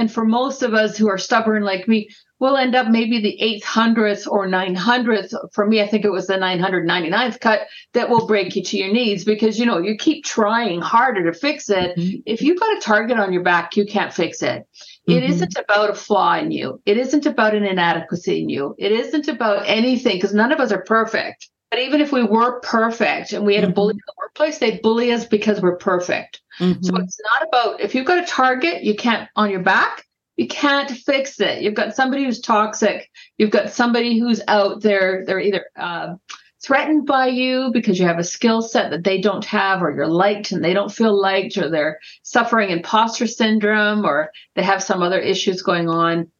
And 0.00 0.10
for 0.10 0.24
most 0.24 0.62
of 0.62 0.72
us 0.72 0.96
who 0.96 1.10
are 1.10 1.18
stubborn 1.18 1.62
like 1.62 1.86
me, 1.86 2.08
we'll 2.38 2.56
end 2.56 2.74
up 2.74 2.88
maybe 2.88 3.20
the 3.20 3.60
800th 3.62 4.26
or 4.26 4.46
900th. 4.46 5.34
For 5.52 5.66
me, 5.66 5.82
I 5.82 5.86
think 5.86 6.06
it 6.06 6.10
was 6.10 6.26
the 6.26 6.38
999th 6.38 7.38
cut 7.38 7.66
that 7.92 8.08
will 8.08 8.26
break 8.26 8.56
you 8.56 8.62
to 8.62 8.78
your 8.78 8.90
knees 8.90 9.26
because, 9.26 9.58
you 9.58 9.66
know, 9.66 9.76
you 9.76 9.98
keep 9.98 10.24
trying 10.24 10.80
harder 10.80 11.30
to 11.30 11.38
fix 11.38 11.68
it. 11.68 11.98
Mm-hmm. 11.98 12.20
If 12.24 12.40
you've 12.40 12.58
got 12.58 12.78
a 12.78 12.80
target 12.80 13.18
on 13.18 13.34
your 13.34 13.42
back, 13.42 13.76
you 13.76 13.84
can't 13.84 14.10
fix 14.10 14.40
it. 14.40 14.66
It 15.06 15.22
mm-hmm. 15.22 15.40
not 15.40 15.64
about 15.64 15.90
a 15.90 15.94
flaw 15.94 16.38
in 16.38 16.50
you. 16.50 16.80
It 16.86 16.96
isn't 16.96 17.26
about 17.26 17.54
an 17.54 17.66
inadequacy 17.66 18.40
in 18.40 18.48
you. 18.48 18.74
It 18.78 18.92
isn't 18.92 19.28
about 19.28 19.64
anything 19.66 20.16
because 20.16 20.32
none 20.32 20.50
of 20.50 20.60
us 20.60 20.72
are 20.72 20.82
perfect. 20.82 21.50
But 21.70 21.80
even 21.80 22.00
if 22.00 22.10
we 22.10 22.24
were 22.24 22.60
perfect 22.60 23.32
and 23.32 23.46
we 23.46 23.54
had 23.54 23.62
mm-hmm. 23.62 23.70
a 23.70 23.74
bully 23.74 23.92
in 23.92 24.00
the 24.06 24.14
workplace, 24.18 24.58
they 24.58 24.78
bully 24.78 25.12
us 25.12 25.24
because 25.24 25.60
we're 25.60 25.76
perfect. 25.76 26.40
Mm-hmm. 26.58 26.82
So 26.82 26.96
it's 26.96 27.20
not 27.32 27.48
about 27.48 27.80
if 27.80 27.94
you've 27.94 28.06
got 28.06 28.22
a 28.22 28.26
target 28.26 28.82
you 28.82 28.96
can't 28.96 29.28
on 29.36 29.50
your 29.50 29.62
back, 29.62 30.04
you 30.36 30.48
can't 30.48 30.90
fix 30.90 31.38
it. 31.40 31.62
You've 31.62 31.74
got 31.74 31.94
somebody 31.94 32.24
who's 32.24 32.40
toxic. 32.40 33.08
You've 33.38 33.50
got 33.50 33.70
somebody 33.70 34.18
who's 34.18 34.40
out 34.48 34.82
there. 34.82 35.24
They're 35.24 35.38
either 35.38 35.66
uh, 35.76 36.14
threatened 36.62 37.06
by 37.06 37.26
you 37.26 37.70
because 37.72 37.98
you 37.98 38.06
have 38.06 38.18
a 38.18 38.24
skill 38.24 38.62
set 38.62 38.90
that 38.90 39.04
they 39.04 39.20
don't 39.20 39.44
have, 39.44 39.82
or 39.82 39.94
you're 39.94 40.06
liked 40.06 40.52
and 40.52 40.64
they 40.64 40.74
don't 40.74 40.92
feel 40.92 41.18
liked, 41.18 41.56
or 41.56 41.68
they're 41.68 42.00
suffering 42.22 42.70
imposter 42.70 43.26
syndrome, 43.26 44.04
or 44.04 44.30
they 44.54 44.62
have 44.62 44.82
some 44.82 45.02
other 45.02 45.20
issues 45.20 45.62
going 45.62 45.88
on. 45.88 46.30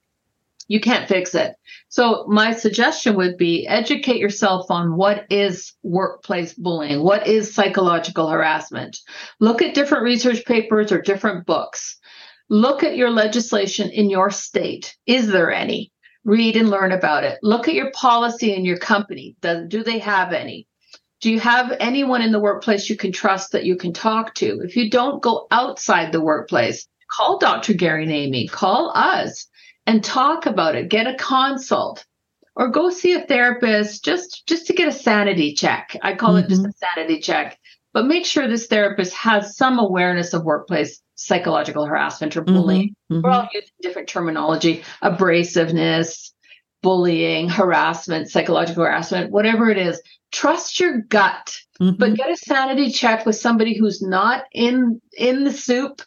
You 0.70 0.78
can't 0.80 1.08
fix 1.08 1.34
it. 1.34 1.54
So 1.88 2.24
my 2.28 2.52
suggestion 2.52 3.16
would 3.16 3.36
be 3.36 3.66
educate 3.66 4.18
yourself 4.18 4.70
on 4.70 4.96
what 4.96 5.26
is 5.28 5.72
workplace 5.82 6.54
bullying, 6.54 7.02
what 7.02 7.26
is 7.26 7.52
psychological 7.52 8.28
harassment. 8.28 8.96
Look 9.40 9.62
at 9.62 9.74
different 9.74 10.04
research 10.04 10.44
papers 10.44 10.92
or 10.92 11.02
different 11.02 11.44
books. 11.44 11.98
Look 12.48 12.84
at 12.84 12.96
your 12.96 13.10
legislation 13.10 13.90
in 13.90 14.10
your 14.10 14.30
state. 14.30 14.96
Is 15.06 15.26
there 15.26 15.52
any? 15.52 15.92
read 16.24 16.56
and 16.56 16.70
learn 16.70 16.92
about 16.92 17.24
it. 17.24 17.38
Look 17.42 17.68
at 17.68 17.74
your 17.74 17.90
policy 17.92 18.54
in 18.54 18.64
your 18.64 18.78
company. 18.78 19.36
Do, 19.40 19.66
do 19.66 19.82
they 19.82 19.98
have 19.98 20.32
any? 20.32 20.66
Do 21.20 21.30
you 21.30 21.40
have 21.40 21.76
anyone 21.80 22.22
in 22.22 22.32
the 22.32 22.40
workplace 22.40 22.88
you 22.88 22.96
can 22.96 23.12
trust 23.12 23.52
that 23.52 23.64
you 23.64 23.76
can 23.76 23.92
talk 23.92 24.34
to? 24.36 24.60
If 24.62 24.76
you 24.76 24.90
don't 24.90 25.22
go 25.22 25.46
outside 25.50 26.12
the 26.12 26.20
workplace, 26.20 26.86
call 27.10 27.38
Dr. 27.38 27.74
Gary 27.74 28.06
Namie, 28.06 28.50
call 28.50 28.92
us 28.94 29.46
and 29.90 30.04
talk 30.04 30.46
about 30.46 30.76
it. 30.76 30.88
Get 30.88 31.08
a 31.08 31.16
consult 31.16 32.06
or 32.54 32.68
go 32.68 32.90
see 32.90 33.14
a 33.14 33.26
therapist 33.26 34.04
just 34.04 34.46
just 34.46 34.68
to 34.68 34.72
get 34.72 34.86
a 34.86 34.92
sanity 34.92 35.52
check. 35.52 35.96
I 36.00 36.14
call 36.14 36.34
mm-hmm. 36.34 36.44
it 36.44 36.48
just 36.48 36.64
a 36.64 36.68
mm-hmm. 36.68 37.00
sanity 37.00 37.20
check. 37.20 37.58
But 37.92 38.06
make 38.06 38.24
sure 38.24 38.46
this 38.46 38.68
therapist 38.68 39.12
has 39.14 39.56
some 39.56 39.80
awareness 39.80 40.32
of 40.32 40.44
workplace 40.44 41.02
psychological 41.16 41.86
harassment 41.86 42.36
or 42.36 42.42
bullying. 42.42 42.90
Mm-hmm, 42.90 43.14
mm-hmm. 43.16 43.24
We're 43.24 43.32
all 43.32 43.48
using 43.52 43.68
different 43.82 44.08
terminology, 44.08 44.84
abrasiveness, 45.02 46.30
bullying, 46.82 47.48
harassment, 47.48 48.30
psychological 48.30 48.84
harassment, 48.84 49.32
whatever 49.32 49.70
it 49.70 49.76
is. 49.76 50.00
Trust 50.30 50.78
your 50.78 51.00
gut, 51.00 51.58
mm-hmm. 51.80 51.96
but 51.98 52.14
get 52.14 52.30
a 52.30 52.36
sanity 52.36 52.92
check 52.92 53.26
with 53.26 53.34
somebody 53.34 53.76
who's 53.76 54.00
not 54.00 54.44
in 54.52 55.00
in 55.18 55.42
the 55.42 55.52
soup, 55.52 56.00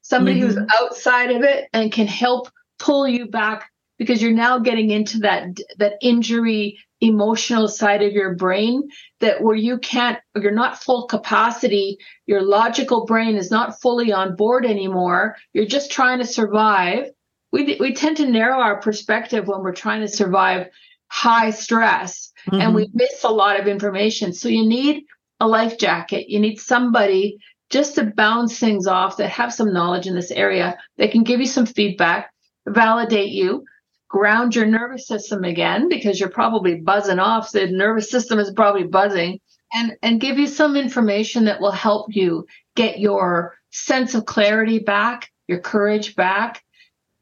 somebody 0.00 0.40
who's 0.40 0.56
mm-hmm. 0.56 0.82
outside 0.82 1.32
of 1.32 1.42
it 1.42 1.68
and 1.74 1.92
can 1.92 2.06
help 2.06 2.48
pull 2.78 3.06
you 3.06 3.26
back 3.26 3.70
because 3.98 4.20
you're 4.22 4.32
now 4.32 4.58
getting 4.58 4.90
into 4.90 5.18
that 5.18 5.44
that 5.78 5.94
injury 6.00 6.78
emotional 7.00 7.68
side 7.68 8.02
of 8.02 8.12
your 8.12 8.34
brain 8.34 8.88
that 9.20 9.42
where 9.42 9.56
you 9.56 9.78
can't 9.78 10.18
you're 10.34 10.50
not 10.50 10.82
full 10.82 11.06
capacity. 11.06 11.98
Your 12.26 12.42
logical 12.42 13.04
brain 13.04 13.36
is 13.36 13.50
not 13.50 13.80
fully 13.80 14.12
on 14.12 14.36
board 14.36 14.64
anymore. 14.64 15.36
You're 15.52 15.66
just 15.66 15.90
trying 15.90 16.18
to 16.18 16.26
survive. 16.26 17.10
We 17.52 17.76
we 17.78 17.94
tend 17.94 18.16
to 18.18 18.30
narrow 18.30 18.58
our 18.58 18.80
perspective 18.80 19.46
when 19.46 19.60
we're 19.60 19.72
trying 19.72 20.00
to 20.00 20.08
survive 20.08 20.68
high 21.08 21.50
stress 21.50 22.32
mm-hmm. 22.48 22.60
and 22.60 22.74
we 22.74 22.86
mm-hmm. 22.86 22.98
miss 22.98 23.24
a 23.24 23.28
lot 23.28 23.60
of 23.60 23.68
information. 23.68 24.32
So 24.32 24.48
you 24.48 24.66
need 24.66 25.04
a 25.40 25.46
life 25.46 25.78
jacket. 25.78 26.28
You 26.28 26.40
need 26.40 26.58
somebody 26.58 27.38
just 27.68 27.96
to 27.96 28.04
bounce 28.04 28.58
things 28.58 28.86
off 28.86 29.16
that 29.16 29.28
have 29.28 29.52
some 29.52 29.72
knowledge 29.72 30.06
in 30.06 30.14
this 30.14 30.30
area 30.30 30.78
that 30.98 31.10
can 31.10 31.24
give 31.24 31.40
you 31.40 31.46
some 31.46 31.66
feedback 31.66 32.30
validate 32.66 33.30
you 33.30 33.64
ground 34.08 34.54
your 34.54 34.66
nervous 34.66 35.06
system 35.06 35.44
again 35.44 35.88
because 35.88 36.18
you're 36.20 36.28
probably 36.28 36.76
buzzing 36.76 37.18
off. 37.18 37.52
The 37.52 37.66
nervous 37.70 38.10
system 38.10 38.38
is 38.38 38.52
probably 38.52 38.84
buzzing 38.84 39.40
and, 39.72 39.96
and 40.02 40.20
give 40.20 40.38
you 40.38 40.46
some 40.46 40.76
information 40.76 41.44
that 41.46 41.60
will 41.60 41.72
help 41.72 42.14
you 42.14 42.46
get 42.76 43.00
your 43.00 43.56
sense 43.70 44.14
of 44.14 44.24
clarity 44.24 44.78
back, 44.78 45.30
your 45.48 45.60
courage 45.60 46.14
back. 46.14 46.62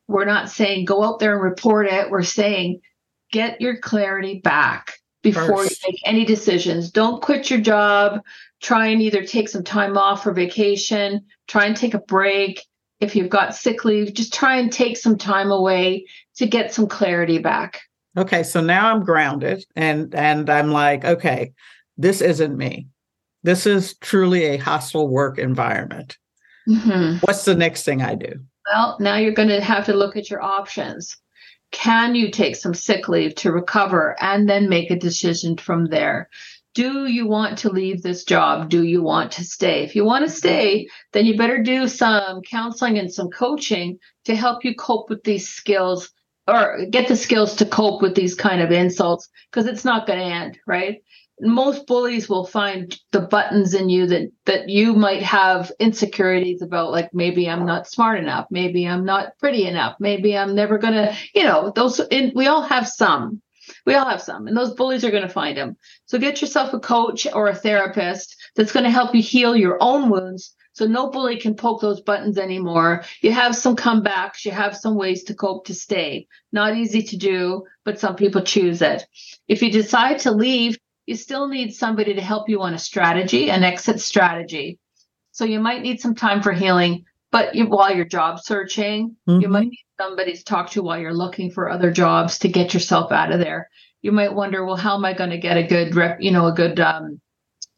We're 0.07 0.27
not 0.27 0.51
saying 0.51 0.85
go 0.85 1.03
out 1.03 1.19
there 1.19 1.35
and 1.35 1.43
report 1.43 1.87
it. 1.87 2.11
We're 2.11 2.23
saying 2.23 2.81
get 3.33 3.61
your 3.61 3.79
clarity 3.79 4.41
back 4.41 4.93
before 5.23 5.65
First. 5.65 5.83
you 5.83 5.93
make 5.93 6.01
any 6.05 6.25
decisions. 6.27 6.91
Don't 6.91 7.23
quit 7.23 7.51
your 7.51 7.61
job. 7.61 8.21
Try 8.61 8.89
and 8.89 9.01
either 9.01 9.25
take 9.25 9.49
some 9.49 9.65
time 9.65 9.97
off 9.97 10.23
for 10.23 10.33
vacation, 10.33 11.25
try 11.49 11.65
and 11.65 11.77
take 11.77 11.95
a 11.95 11.99
break. 11.99 12.65
If 13.05 13.15
you've 13.15 13.29
got 13.29 13.55
sick 13.55 13.85
leave, 13.85 14.15
just 14.15 14.33
try 14.33 14.57
and 14.57 14.73
take 14.73 14.97
some 14.97 15.19
time 15.19 15.51
away 15.51 16.07
to 16.37 16.47
get 16.47 16.73
some 16.73 16.87
clarity 16.87 17.39
back. 17.39 17.83
Okay, 18.17 18.43
so 18.43 18.61
now 18.61 18.91
I'm 18.91 19.05
grounded 19.05 19.65
and 19.77 20.15
and 20.15 20.49
I'm 20.49 20.71
like, 20.71 21.05
okay, 21.05 21.53
this 21.99 22.21
isn't 22.21 22.57
me. 22.57 22.89
This 23.43 23.67
is 23.67 23.95
truly 23.99 24.45
a 24.45 24.57
hostile 24.57 25.09
work 25.09 25.39
environment. 25.39 26.17
Mm-hmm. 26.67 27.19
What's 27.21 27.45
the 27.45 27.55
next 27.55 27.83
thing 27.83 28.01
I 28.01 28.15
do? 28.15 28.33
Well, 28.73 28.97
now 29.01 29.17
you're 29.17 29.33
going 29.33 29.51
to 29.51 29.61
have 29.61 29.85
to 29.87 29.93
look 29.93 30.17
at 30.17 30.31
your 30.31 30.43
options. 30.43 31.17
Can 31.71 32.15
you 32.15 32.31
take 32.31 32.57
some 32.57 32.73
sick 32.73 33.09
leave 33.09 33.35
to 33.35 33.53
recover 33.53 34.17
and 34.23 34.49
then 34.49 34.71
make 34.71 34.91
a 34.91 34.97
decision 34.97 35.59
from 35.59 35.87
there? 35.87 36.31
Do 36.75 37.07
you 37.07 37.29
want 37.29 37.59
to 37.59 37.71
leave 37.71 38.03
this 38.03 38.25
job? 38.25 38.69
Do 38.69 38.83
you 38.83 39.01
want 39.01 39.33
to 39.33 39.45
stay? 39.45 39.85
If 39.85 39.95
you 39.95 40.05
want 40.05 40.25
to 40.25 40.31
stay, 40.31 40.89
then 41.13 41.25
you 41.25 41.37
better 41.37 41.63
do 41.63 41.87
some 41.87 42.43
counseling 42.43 42.99
and 42.99 43.13
some 43.13 43.31
coaching 43.31 43.99
to 44.25 44.35
help 44.35 44.65
you 44.65 44.75
cope 44.75 45.09
with 45.09 45.23
these 45.23 45.49
skills 45.49 46.11
or 46.49 46.85
get 46.91 47.09
the 47.09 47.17
skills 47.17 47.55
to 47.57 47.65
cope 47.67 48.03
with 48.03 48.17
these 48.17 48.35
kind 48.35 48.61
of 48.61 48.73
insults 48.73 49.29
because 49.51 49.67
it's 49.67 49.85
not 49.85 50.07
going 50.07 50.19
to 50.19 50.25
end, 50.25 50.59
right? 50.67 51.03
Most 51.41 51.87
bullies 51.87 52.29
will 52.29 52.45
find 52.45 52.99
the 53.13 53.21
buttons 53.21 53.75
in 53.75 53.89
you 53.89 54.07
that 54.07 54.31
that 54.45 54.69
you 54.69 54.95
might 54.95 55.23
have 55.23 55.73
insecurities 55.81 56.63
about, 56.63 56.93
like 56.93 57.11
maybe 57.13 57.49
I'm 57.49 57.67
not 57.67 57.89
smart 57.89 58.19
enough, 58.19 58.47
maybe 58.51 58.87
I'm 58.87 59.05
not 59.05 59.37
pretty 59.39 59.67
enough, 59.67 59.97
maybe 59.99 60.37
I'm 60.37 60.55
never 60.55 60.79
gonna, 60.79 61.17
you 61.35 61.45
know, 61.45 61.73
those. 61.75 61.99
In, 62.11 62.33
we 62.37 62.47
all 62.47 62.63
have 62.63 62.87
some, 62.89 63.43
we 63.87 63.95
all 63.95 64.09
have 64.09 64.23
some, 64.23 64.47
and 64.47 64.57
those 64.57 64.75
bullies 64.75 65.05
are 65.05 65.11
going 65.11 65.23
to 65.23 65.29
find 65.29 65.57
them. 65.57 65.77
So 66.07 66.19
get 66.19 66.41
yourself 66.41 66.73
a 66.73 66.81
coach 66.81 67.27
or 67.33 67.49
a 67.49 67.55
therapist 67.55 68.37
that's 68.57 68.73
going 68.73 68.85
to 68.85 68.91
help 68.91 69.15
you 69.15 69.23
heal 69.23 69.55
your 69.57 69.79
own 69.81 70.11
wounds 70.11 70.55
so 70.75 70.87
no 70.87 71.09
bully 71.09 71.39
can 71.39 71.55
poke 71.55 71.81
those 71.81 72.01
buttons 72.01 72.37
anymore. 72.37 73.05
You 73.21 73.31
have 73.33 73.55
some 73.55 73.77
comebacks, 73.77 74.45
you 74.45 74.51
have 74.51 74.77
some 74.77 74.97
ways 74.97 75.23
to 75.25 75.35
cope 75.35 75.67
to 75.67 75.75
stay. 75.75 76.27
Not 76.53 76.77
easy 76.77 77.03
to 77.03 77.17
do, 77.17 77.65
but 77.85 78.01
some 78.01 78.17
people 78.17 78.43
choose 78.43 78.83
it. 78.83 79.07
If 79.47 79.63
you 79.63 79.71
decide 79.71 80.19
to 80.21 80.33
leave, 80.33 80.77
you 81.07 81.15
still 81.15 81.49
need 81.49 81.75
somebody 81.75 82.15
to 82.15 82.21
help 82.21 82.49
you 82.49 82.61
on 82.63 82.75
a 82.75 82.79
strategy, 82.79 83.51
an 83.51 83.63
exit 83.63 84.01
strategy. 84.01 84.81
So 85.31 85.45
you 85.45 85.61
might 85.61 85.83
need 85.83 86.01
some 86.01 86.15
time 86.15 86.43
for 86.43 86.53
healing, 86.53 87.05
but 87.35 87.53
you, 87.57 87.67
while 87.67 87.93
you're 87.93 88.05
job 88.05 88.39
searching, 88.39 89.17
mm-hmm. 89.29 89.41
you 89.41 89.49
might 89.49 89.67
need 89.67 89.85
somebody 90.01 90.35
to 90.37 90.45
talk 90.45 90.71
to 90.71 90.85
while 90.85 91.01
you're 91.01 91.13
looking 91.13 91.51
for 91.51 91.69
other 91.69 91.91
jobs 91.91 92.39
to 92.39 92.49
get 92.49 92.73
yourself 92.73 93.11
out 93.11 93.33
of 93.33 93.41
there. 93.41 93.69
You 94.03 94.13
might 94.13 94.33
wonder, 94.33 94.65
well, 94.65 94.77
how 94.77 94.95
am 94.95 95.05
I 95.05 95.15
going 95.15 95.31
to 95.31 95.39
get 95.39 95.57
a 95.57 95.67
good, 95.67 95.97
rep, 95.97 96.19
you 96.21 96.31
know, 96.31 96.47
a 96.47 96.53
good 96.53 96.79
um, 96.79 97.21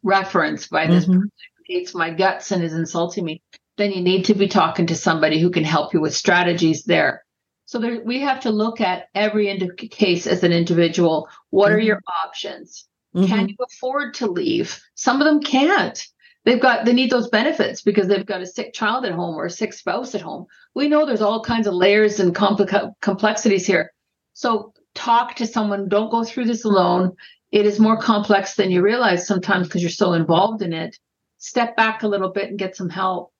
reference 0.03 0.67
by 0.67 0.85
this 0.85 1.05
mm-hmm. 1.05 1.13
person 1.13 1.31
hates 1.65 1.95
my 1.95 2.11
guts 2.11 2.51
and 2.51 2.63
is 2.63 2.75
insulting 2.75 3.25
me, 3.25 3.41
then 3.77 3.91
you 3.91 4.01
need 4.01 4.25
to 4.25 4.35
be 4.35 4.47
talking 4.47 4.85
to 4.85 4.95
somebody 4.95 5.41
who 5.41 5.49
can 5.49 5.63
help 5.63 5.91
you 5.91 6.01
with 6.01 6.15
strategies 6.15 6.83
there. 6.83 7.23
So 7.65 7.79
there, 7.79 7.99
we 8.05 8.21
have 8.21 8.41
to 8.41 8.51
look 8.51 8.79
at 8.79 9.07
every 9.15 9.49
indi- 9.49 9.89
case 9.89 10.27
as 10.27 10.43
an 10.43 10.53
individual. 10.53 11.29
What 11.49 11.69
mm-hmm. 11.69 11.75
are 11.77 11.81
your 11.81 12.01
options? 12.23 12.87
Mm-hmm. 13.15 13.25
Can 13.25 13.49
you 13.49 13.55
afford 13.65 14.13
to 14.15 14.27
leave? 14.27 14.79
Some 14.93 15.19
of 15.19 15.25
them 15.25 15.41
can't. 15.41 15.99
They've 16.47 16.61
got 16.61 16.85
they 16.85 16.93
need 16.93 17.11
those 17.11 17.27
benefits 17.27 17.81
because 17.81 18.07
they've 18.07 18.25
got 18.25 18.41
a 18.41 18.45
sick 18.45 18.73
child 18.73 19.03
at 19.03 19.11
home 19.11 19.35
or 19.35 19.45
a 19.45 19.51
sick 19.51 19.73
spouse 19.73 20.15
at 20.15 20.21
home 20.21 20.45
we 20.73 20.87
know 20.87 21.05
there's 21.05 21.21
all 21.21 21.43
kinds 21.43 21.67
of 21.67 21.73
layers 21.73 22.19
and 22.19 22.33
compl- 22.33 22.93
complexities 23.01 23.67
here 23.67 23.91
so 24.33 24.73
talk 24.95 25.35
to 25.35 25.45
someone 25.45 25.89
don't 25.89 26.09
go 26.09 26.23
through 26.23 26.45
this 26.45 26.63
alone 26.63 27.13
it 27.51 27.65
is 27.65 27.79
more 27.79 27.97
complex 27.97 28.55
than 28.55 28.71
you 28.71 28.81
realize 28.81 29.27
sometimes 29.27 29.67
because 29.67 29.81
you're 29.81 29.91
so 29.91 30.13
involved 30.13 30.61
in 30.61 30.71
it 30.71 30.97
step 31.37 31.75
back 31.75 32.01
a 32.01 32.07
little 32.07 32.29
bit 32.29 32.49
and 32.49 32.57
get 32.57 32.75
some 32.75 32.89
help 32.89 33.31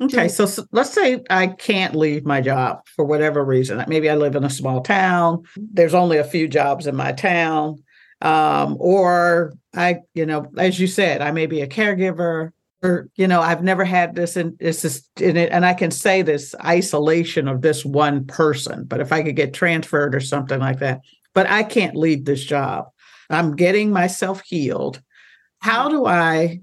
Okay, 0.00 0.28
so, 0.28 0.46
so, 0.46 0.64
let's 0.70 0.90
say 0.90 1.24
I 1.28 1.48
can't 1.48 1.96
leave 1.96 2.24
my 2.24 2.40
job 2.40 2.86
for 2.94 3.04
whatever 3.04 3.44
reason. 3.44 3.84
Maybe 3.88 4.08
I 4.08 4.14
live 4.14 4.36
in 4.36 4.44
a 4.44 4.50
small 4.50 4.80
town. 4.80 5.42
There's 5.56 5.92
only 5.92 6.18
a 6.18 6.24
few 6.24 6.46
jobs 6.46 6.86
in 6.86 6.94
my 6.94 7.10
town. 7.10 7.82
Um, 8.20 8.76
or 8.80 9.54
I, 9.74 10.00
you 10.14 10.26
know, 10.26 10.50
as 10.56 10.80
you 10.80 10.86
said, 10.86 11.20
I 11.20 11.30
may 11.30 11.46
be 11.46 11.60
a 11.60 11.68
caregiver, 11.68 12.50
or 12.82 13.08
you 13.16 13.26
know, 13.26 13.40
I've 13.40 13.62
never 13.62 13.84
had 13.84 14.14
this, 14.14 14.36
and 14.36 14.56
it's 14.60 14.82
just 14.82 15.20
in 15.20 15.36
it, 15.36 15.50
and 15.52 15.64
I 15.64 15.74
can 15.74 15.90
say 15.90 16.22
this 16.22 16.54
isolation 16.64 17.48
of 17.48 17.62
this 17.62 17.84
one 17.84 18.26
person. 18.26 18.84
But 18.84 19.00
if 19.00 19.12
I 19.12 19.22
could 19.22 19.36
get 19.36 19.54
transferred 19.54 20.14
or 20.14 20.20
something 20.20 20.60
like 20.60 20.80
that, 20.80 21.00
but 21.34 21.48
I 21.48 21.62
can't 21.62 21.96
leave 21.96 22.24
this 22.24 22.44
job. 22.44 22.86
I'm 23.30 23.56
getting 23.56 23.92
myself 23.92 24.42
healed. 24.44 25.02
How 25.60 25.88
do 25.88 26.06
I 26.06 26.60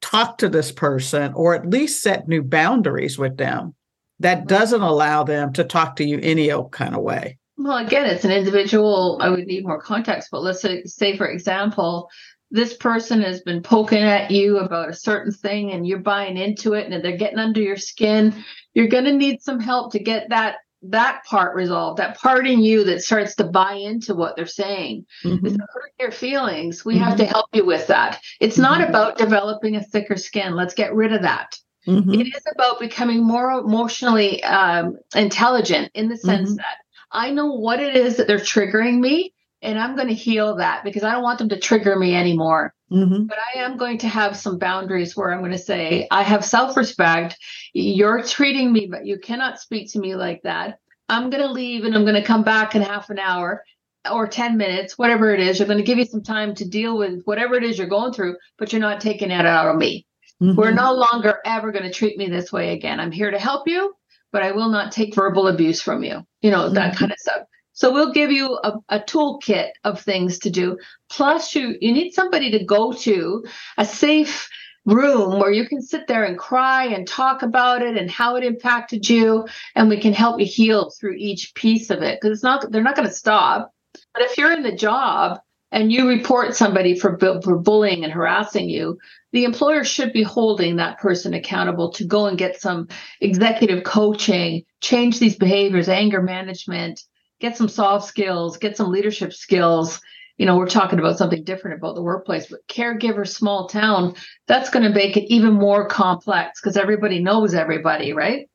talk 0.00 0.38
to 0.38 0.48
this 0.48 0.70
person 0.72 1.32
or 1.34 1.54
at 1.54 1.68
least 1.68 2.02
set 2.02 2.28
new 2.28 2.42
boundaries 2.42 3.18
with 3.18 3.36
them 3.36 3.74
that 4.20 4.46
doesn't 4.46 4.82
allow 4.82 5.24
them 5.24 5.52
to 5.52 5.64
talk 5.64 5.96
to 5.96 6.04
you 6.04 6.18
any 6.22 6.50
old 6.50 6.72
kind 6.72 6.94
of 6.94 7.02
way. 7.02 7.38
Well, 7.58 7.78
again, 7.78 8.06
it's 8.06 8.24
an 8.24 8.30
individual. 8.30 9.18
I 9.20 9.30
would 9.30 9.46
need 9.46 9.66
more 9.66 9.80
context, 9.80 10.28
but 10.30 10.42
let's 10.42 10.60
say, 10.60 10.84
say, 10.84 11.16
for 11.16 11.26
example, 11.26 12.10
this 12.50 12.74
person 12.74 13.22
has 13.22 13.40
been 13.40 13.62
poking 13.62 14.02
at 14.02 14.30
you 14.30 14.58
about 14.58 14.88
a 14.88 14.94
certain 14.94 15.32
thing 15.32 15.72
and 15.72 15.86
you're 15.86 15.98
buying 15.98 16.36
into 16.36 16.74
it 16.74 16.90
and 16.90 17.04
they're 17.04 17.16
getting 17.16 17.38
under 17.38 17.60
your 17.60 17.76
skin. 17.76 18.34
You're 18.74 18.88
going 18.88 19.04
to 19.04 19.12
need 19.12 19.42
some 19.42 19.58
help 19.58 19.92
to 19.92 19.98
get 19.98 20.28
that 20.28 20.56
that 20.82 21.24
part 21.24 21.56
resolved, 21.56 21.98
that 21.98 22.18
part 22.18 22.46
in 22.46 22.60
you 22.60 22.84
that 22.84 23.02
starts 23.02 23.34
to 23.36 23.44
buy 23.44 23.72
into 23.72 24.14
what 24.14 24.36
they're 24.36 24.46
saying. 24.46 25.06
Mm-hmm. 25.24 25.46
It's 25.46 25.56
hurt 25.56 25.92
your 25.98 26.12
feelings. 26.12 26.84
We 26.84 26.94
mm-hmm. 26.94 27.04
have 27.04 27.16
to 27.16 27.24
help 27.24 27.46
you 27.52 27.64
with 27.64 27.88
that. 27.88 28.20
It's 28.40 28.54
mm-hmm. 28.54 28.62
not 28.62 28.88
about 28.88 29.18
developing 29.18 29.74
a 29.74 29.82
thicker 29.82 30.16
skin. 30.16 30.54
Let's 30.54 30.74
get 30.74 30.94
rid 30.94 31.12
of 31.12 31.22
that. 31.22 31.58
Mm-hmm. 31.88 32.20
It 32.20 32.26
is 32.28 32.42
about 32.54 32.78
becoming 32.78 33.24
more 33.24 33.50
emotionally 33.50 34.42
um, 34.44 34.98
intelligent 35.14 35.90
in 35.94 36.08
the 36.08 36.16
sense 36.16 36.50
mm-hmm. 36.50 36.56
that 36.56 36.78
I 37.10 37.30
know 37.30 37.52
what 37.52 37.80
it 37.80 37.96
is 37.96 38.16
that 38.16 38.26
they're 38.26 38.38
triggering 38.38 38.98
me, 39.00 39.32
and 39.62 39.78
I'm 39.78 39.96
going 39.96 40.08
to 40.08 40.14
heal 40.14 40.56
that 40.56 40.84
because 40.84 41.02
I 41.02 41.12
don't 41.12 41.22
want 41.22 41.38
them 41.38 41.48
to 41.50 41.58
trigger 41.58 41.96
me 41.96 42.14
anymore. 42.14 42.74
Mm-hmm. 42.90 43.24
But 43.24 43.38
I 43.54 43.60
am 43.60 43.76
going 43.76 43.98
to 43.98 44.08
have 44.08 44.36
some 44.36 44.58
boundaries 44.58 45.16
where 45.16 45.32
I'm 45.32 45.40
going 45.40 45.52
to 45.52 45.58
say, 45.58 46.06
I 46.10 46.22
have 46.22 46.44
self 46.44 46.76
respect. 46.76 47.36
You're 47.72 48.22
treating 48.22 48.72
me, 48.72 48.86
but 48.90 49.06
you 49.06 49.18
cannot 49.18 49.58
speak 49.58 49.92
to 49.92 49.98
me 49.98 50.14
like 50.14 50.42
that. 50.42 50.78
I'm 51.08 51.30
going 51.30 51.42
to 51.42 51.50
leave 51.50 51.84
and 51.84 51.94
I'm 51.94 52.04
going 52.04 52.14
to 52.14 52.22
come 52.22 52.44
back 52.44 52.74
in 52.74 52.82
half 52.82 53.10
an 53.10 53.18
hour 53.18 53.64
or 54.10 54.28
10 54.28 54.56
minutes, 54.56 54.96
whatever 54.96 55.34
it 55.34 55.40
is. 55.40 55.58
You're 55.58 55.68
going 55.68 55.78
to 55.78 55.84
give 55.84 55.98
you 55.98 56.04
some 56.04 56.22
time 56.22 56.54
to 56.56 56.68
deal 56.68 56.96
with 56.96 57.22
whatever 57.24 57.54
it 57.54 57.64
is 57.64 57.78
you're 57.78 57.88
going 57.88 58.12
through, 58.12 58.36
but 58.58 58.72
you're 58.72 58.80
not 58.80 59.00
taking 59.00 59.30
it 59.30 59.46
out 59.46 59.66
on 59.66 59.78
me. 59.78 60.06
Mm-hmm. 60.40 60.56
We're 60.56 60.72
no 60.72 60.92
longer 60.92 61.40
ever 61.44 61.72
going 61.72 61.84
to 61.84 61.92
treat 61.92 62.18
me 62.18 62.28
this 62.28 62.52
way 62.52 62.72
again. 62.72 63.00
I'm 63.00 63.12
here 63.12 63.30
to 63.30 63.38
help 63.38 63.66
you, 63.66 63.95
but 64.32 64.42
I 64.42 64.52
will 64.52 64.68
not 64.68 64.92
take 64.92 65.14
verbal 65.14 65.48
abuse 65.48 65.80
from 65.80 66.02
you, 66.02 66.26
you 66.40 66.50
know, 66.50 66.68
that 66.70 66.92
mm-hmm. 66.92 66.98
kind 66.98 67.12
of 67.12 67.18
stuff. 67.18 67.42
So 67.72 67.92
we'll 67.92 68.12
give 68.12 68.32
you 68.32 68.58
a, 68.62 68.78
a 68.88 69.00
toolkit 69.00 69.70
of 69.84 70.00
things 70.00 70.38
to 70.40 70.50
do. 70.50 70.78
Plus, 71.10 71.54
you 71.54 71.76
you 71.80 71.92
need 71.92 72.12
somebody 72.12 72.50
to 72.52 72.64
go 72.64 72.92
to, 72.92 73.44
a 73.76 73.84
safe 73.84 74.48
room 74.86 75.40
where 75.40 75.50
you 75.50 75.68
can 75.68 75.82
sit 75.82 76.06
there 76.06 76.24
and 76.24 76.38
cry 76.38 76.86
and 76.86 77.06
talk 77.06 77.42
about 77.42 77.82
it 77.82 77.96
and 77.96 78.10
how 78.10 78.36
it 78.36 78.44
impacted 78.44 79.08
you, 79.08 79.46
and 79.74 79.88
we 79.88 80.00
can 80.00 80.14
help 80.14 80.40
you 80.40 80.46
heal 80.46 80.90
through 80.90 81.16
each 81.18 81.54
piece 81.54 81.90
of 81.90 82.02
it 82.02 82.18
because 82.18 82.36
it's 82.36 82.42
not 82.42 82.70
they're 82.72 82.82
not 82.82 82.96
going 82.96 83.08
to 83.08 83.14
stop. 83.14 83.72
But 84.14 84.22
if 84.22 84.38
you're 84.38 84.52
in 84.52 84.62
the 84.62 84.74
job 84.74 85.40
and 85.72 85.92
you 85.92 86.08
report 86.08 86.54
somebody 86.54 86.98
for, 86.98 87.18
for 87.18 87.58
bullying 87.58 88.04
and 88.04 88.12
harassing 88.12 88.68
you, 88.68 88.98
the 89.32 89.44
employer 89.44 89.84
should 89.84 90.12
be 90.12 90.22
holding 90.22 90.76
that 90.76 90.98
person 90.98 91.34
accountable 91.34 91.90
to 91.92 92.04
go 92.04 92.26
and 92.26 92.38
get 92.38 92.60
some 92.60 92.88
executive 93.20 93.84
coaching, 93.84 94.62
change 94.80 95.18
these 95.18 95.36
behaviors, 95.36 95.88
anger 95.88 96.22
management, 96.22 97.02
get 97.40 97.56
some 97.56 97.68
soft 97.68 98.06
skills, 98.06 98.56
get 98.56 98.76
some 98.76 98.90
leadership 98.90 99.32
skills. 99.32 100.00
You 100.38 100.46
know, 100.46 100.56
we're 100.56 100.68
talking 100.68 100.98
about 100.98 101.18
something 101.18 101.44
different 101.44 101.78
about 101.78 101.94
the 101.94 102.02
workplace, 102.02 102.46
but 102.46 102.66
caregiver, 102.68 103.26
small 103.26 103.68
town, 103.68 104.14
that's 104.46 104.70
going 104.70 104.84
to 104.84 104.94
make 104.94 105.16
it 105.16 105.32
even 105.32 105.54
more 105.54 105.88
complex 105.88 106.60
because 106.60 106.76
everybody 106.76 107.20
knows 107.22 107.54
everybody, 107.54 108.12
right? 108.12 108.48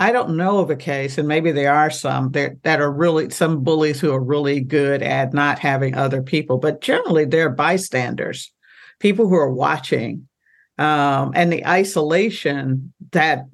I 0.00 0.12
don't 0.12 0.38
know 0.38 0.60
of 0.60 0.70
a 0.70 0.76
case, 0.76 1.18
and 1.18 1.28
maybe 1.28 1.52
there 1.52 1.74
are 1.74 1.90
some 1.90 2.30
that, 2.30 2.62
that 2.62 2.80
are 2.80 2.90
really 2.90 3.28
some 3.28 3.62
bullies 3.62 4.00
who 4.00 4.14
are 4.14 4.24
really 4.24 4.60
good 4.60 5.02
at 5.02 5.34
not 5.34 5.58
having 5.58 5.94
other 5.94 6.22
people, 6.22 6.56
but 6.56 6.80
generally 6.80 7.26
they're 7.26 7.50
bystanders, 7.50 8.50
people 8.98 9.28
who 9.28 9.34
are 9.34 9.52
watching. 9.52 10.26
Um, 10.78 11.32
and 11.34 11.52
the 11.52 11.66
isolation 11.66 12.94
that 13.12 13.44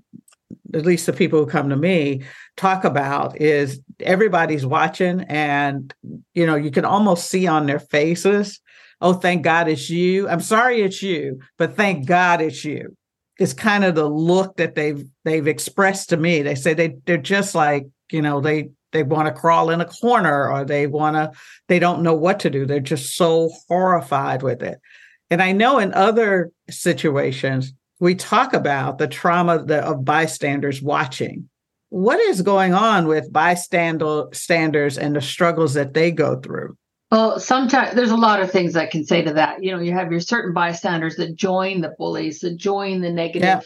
at 0.73 0.87
least 0.87 1.07
the 1.07 1.13
people 1.13 1.41
who 1.41 1.51
come 1.51 1.69
to 1.71 1.77
me 1.77 2.23
talk 2.57 2.85
about 2.85 3.41
is 3.41 3.81
everybody's 3.99 4.65
watching 4.65 5.23
and 5.23 5.93
you 6.35 6.47
know 6.47 6.55
you 6.55 6.71
can 6.71 6.85
almost 6.85 7.29
see 7.29 7.47
on 7.47 7.67
their 7.67 7.79
faces 7.79 8.61
oh 9.01 9.13
thank 9.13 9.43
god 9.43 9.69
it's 9.69 9.89
you 9.89 10.29
i'm 10.29 10.41
sorry 10.41 10.83
it's 10.83 11.03
you 11.03 11.41
but 11.57 11.77
thank 11.77 12.07
god 12.07 12.41
it's 12.41 12.65
you 12.65 12.97
it's 13.39 13.53
kind 13.53 13.85
of 13.85 13.95
the 13.95 14.09
look 14.09 14.57
that 14.57 14.75
they've 14.75 15.05
they've 15.25 15.47
expressed 15.47 16.11
to 16.11 16.17
me. 16.17 16.43
They 16.43 16.55
say 16.55 16.75
they 16.75 16.97
they're 17.05 17.19
just 17.19 17.55
like 17.55 17.87
you 18.11 18.23
know 18.23 18.41
they 18.41 18.71
they 18.93 19.03
want 19.03 19.27
to 19.27 19.41
crawl 19.41 19.71
in 19.71 19.81
a 19.81 19.87
corner 19.87 20.51
or 20.51 20.65
they 20.65 20.87
want 20.87 21.17
to 21.17 21.33
they 21.69 21.79
don't 21.79 22.03
know 22.03 22.15
what 22.15 22.41
to 22.41 22.51
do. 22.51 22.67
They're 22.67 22.81
just 22.81 23.17
so 23.17 23.51
horrified 23.69 24.43
with 24.43 24.63
it. 24.63 24.81
And 25.29 25.43
i 25.43 25.51
know 25.51 25.79
in 25.81 25.93
other 25.93 26.51
situations 26.71 27.73
we 27.99 28.15
talk 28.15 28.53
about 28.53 28.99
the 28.99 29.09
trauma 29.09 29.57
of 29.57 30.05
bystanders 30.05 30.83
watching. 30.83 31.49
What 31.89 32.21
is 32.21 32.43
going 32.43 32.75
on 32.75 33.07
with 33.07 33.33
bystanders 33.33 34.99
and 34.99 35.17
the 35.17 35.21
struggles 35.23 35.75
that 35.75 35.95
they 35.95 36.11
go 36.11 36.39
through? 36.41 36.77
Well, 37.11 37.39
sometimes 37.39 37.95
there's 37.95 38.11
a 38.11 38.17
lot 38.17 38.41
of 38.41 38.51
things 38.51 38.75
I 38.75 38.87
can 38.87 39.05
say 39.05 39.23
to 39.23 39.35
that. 39.35 39.63
You 39.63 39.73
know, 39.73 39.81
you 39.81 39.93
have 39.93 40.11
your 40.11 40.21
certain 40.21 40.53
bystanders 40.53 41.17
that 41.17 41.37
join 41.37 41.81
the 41.81 41.95
bullies, 41.97 42.41
that 42.41 42.57
join 42.57 43.01
the 43.01 43.11
negative, 43.11 43.43
yeah. 43.43 43.61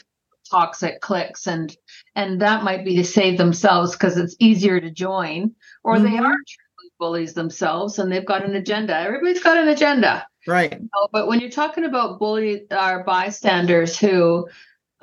toxic 0.51 1.01
cliques, 1.01 1.47
and 1.47 1.75
and 2.15 2.43
that 2.43 2.65
might 2.65 2.85
be 2.85 2.97
to 2.97 3.05
save 3.05 3.39
themselves 3.39 3.93
because 3.93 4.19
it's 4.19 4.37
easier 4.39 4.79
to 4.79 4.91
join, 4.91 5.55
or 5.83 5.97
mm-hmm. 5.97 6.05
they 6.05 6.19
are 6.19 6.37
bullies 7.01 7.33
themselves 7.33 7.99
and 7.99 8.13
they've 8.13 8.27
got 8.27 8.45
an 8.45 8.55
agenda. 8.55 8.97
Everybody's 8.97 9.43
got 9.43 9.57
an 9.57 9.69
agenda, 9.69 10.25
right? 10.47 10.73
You 10.73 10.89
know, 10.95 11.09
but 11.11 11.27
when 11.27 11.41
you're 11.41 11.51
talking 11.51 11.85
about 11.85 12.21
bully 12.21 12.71
our 12.71 13.03
bystanders 13.03 13.99
who 13.99 14.49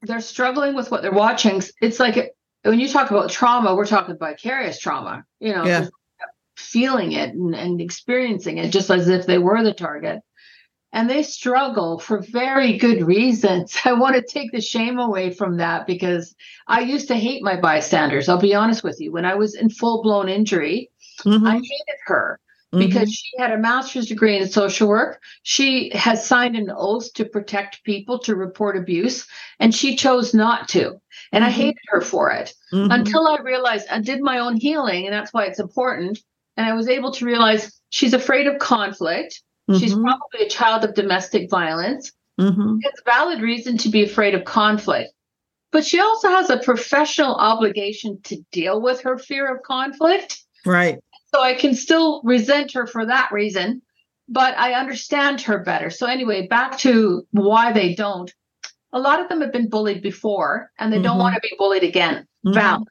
they're 0.04 0.22
struggling 0.22 0.76
with 0.76 0.92
what 0.92 1.02
they're 1.02 1.12
watching, 1.12 1.62
it's 1.82 2.00
like 2.00 2.36
when 2.64 2.80
you 2.80 2.88
talk 2.88 3.12
about 3.12 3.30
trauma, 3.30 3.76
we're 3.76 3.86
talking 3.86 4.16
vicarious 4.18 4.80
trauma, 4.80 5.26
you 5.40 5.54
know, 5.54 5.66
yeah. 5.66 5.88
Feeling 6.58 7.12
it 7.12 7.34
and, 7.34 7.56
and 7.56 7.80
experiencing 7.80 8.58
it 8.58 8.72
just 8.72 8.90
as 8.90 9.08
if 9.08 9.26
they 9.26 9.38
were 9.38 9.64
the 9.64 9.74
target. 9.74 10.22
And 10.94 11.10
they 11.10 11.22
struggle 11.22 12.00
for 12.00 12.22
very 12.22 12.78
good 12.78 13.06
reasons. 13.06 13.78
I 13.86 13.94
want 13.94 14.16
to 14.16 14.22
take 14.22 14.52
the 14.52 14.62
shame 14.62 15.00
away 15.00 15.32
from 15.32 15.58
that 15.58 15.86
because 15.86 16.36
I 16.68 16.82
used 16.82 17.08
to 17.10 17.16
hate 17.16 17.44
my 17.44 17.60
bystanders. 17.60 18.28
I'll 18.28 18.40
be 18.40 18.56
honest 18.56 18.84
with 18.84 19.00
you. 19.00 19.12
When 19.12 19.26
I 19.26 19.36
was 19.36 19.56
in 19.56 19.70
full 19.70 20.02
blown 20.02 20.30
injury, 20.30 20.90
mm-hmm. 21.24 21.46
I 21.46 21.56
hated 21.56 22.00
her 22.06 22.40
because 22.72 23.04
mm-hmm. 23.04 23.10
she 23.10 23.32
had 23.38 23.52
a 23.52 23.58
master's 23.58 24.08
degree 24.08 24.38
in 24.38 24.48
social 24.50 24.88
work. 24.88 25.22
She 25.44 25.92
has 25.94 26.26
signed 26.26 26.56
an 26.56 26.72
oath 26.76 27.14
to 27.14 27.26
protect 27.26 27.84
people, 27.84 28.20
to 28.20 28.36
report 28.36 28.76
abuse, 28.76 29.26
and 29.60 29.74
she 29.74 29.96
chose 29.96 30.34
not 30.34 30.68
to. 30.70 31.00
And 31.32 31.44
mm-hmm. 31.44 31.44
I 31.44 31.50
hated 31.52 31.84
her 31.90 32.02
for 32.02 32.32
it 32.32 32.54
mm-hmm. 32.74 32.92
until 32.92 33.28
I 33.28 33.40
realized 33.42 33.88
I 33.90 34.02
did 34.02 34.22
my 34.22 34.40
own 34.40 34.58
healing, 34.58 35.06
and 35.06 35.14
that's 35.14 35.34
why 35.34 35.46
it's 35.46 35.60
important. 35.60 36.20
And 36.58 36.66
I 36.66 36.74
was 36.74 36.90
able 36.90 37.12
to 37.14 37.26
realize 37.26 37.80
she's 37.90 38.14
afraid 38.14 38.48
of 38.48 38.60
conflict. 38.60 39.42
She's 39.78 39.94
mm-hmm. 39.94 40.04
probably 40.04 40.46
a 40.46 40.50
child 40.50 40.84
of 40.86 40.96
domestic 40.96 41.50
violence. 41.50 42.12
Mm-hmm. 42.40 42.78
It's 42.82 43.02
valid 43.06 43.42
reason 43.42 43.78
to 43.80 43.90
be 43.90 44.04
afraid 44.04 44.34
of 44.34 44.46
conflict. 44.46 45.14
But 45.72 45.86
she 45.86 46.00
also 46.00 46.30
has 46.30 46.50
a 46.50 46.58
professional 46.58 47.36
obligation 47.36 48.20
to 48.24 48.38
deal 48.52 48.82
with 48.82 49.02
her 49.02 49.18
fear 49.18 49.54
of 49.54 49.64
conflict. 49.64 50.42
Right. 50.66 51.00
So 51.34 51.42
I 51.42 51.54
can 51.54 51.76
still 51.76 52.22
resent 52.24 52.72
her 52.74 52.88
for 52.88 53.06
that 53.06 53.32
reason, 53.34 53.82
but 54.30 54.58
I 54.58 54.74
understand 54.74 55.42
her 55.42 55.60
better. 55.60 55.90
So, 55.90 56.08
anyway, 56.08 56.48
back 56.48 56.78
to 56.80 57.28
why 57.32 57.74
they 57.74 57.94
don't. 57.94 58.34
A 58.94 59.00
lot 59.00 59.20
of 59.20 59.28
them 59.28 59.42
have 59.42 59.52
been 59.52 59.68
bullied 59.68 60.02
before 60.02 60.72
and 60.80 60.92
they 60.92 60.98
mm-hmm. 60.98 61.04
don't 61.04 61.20
want 61.20 61.36
to 61.36 61.42
be 61.42 61.54
bullied 61.58 61.84
again. 61.84 62.26
Mm-hmm. 62.46 62.54
Valid. 62.54 62.88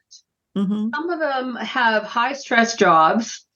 Mm-hmm. 0.55 0.89
Some 0.93 1.09
of 1.09 1.19
them 1.19 1.55
have 1.55 2.03
high 2.03 2.33
stress 2.33 2.75
jobs 2.75 3.46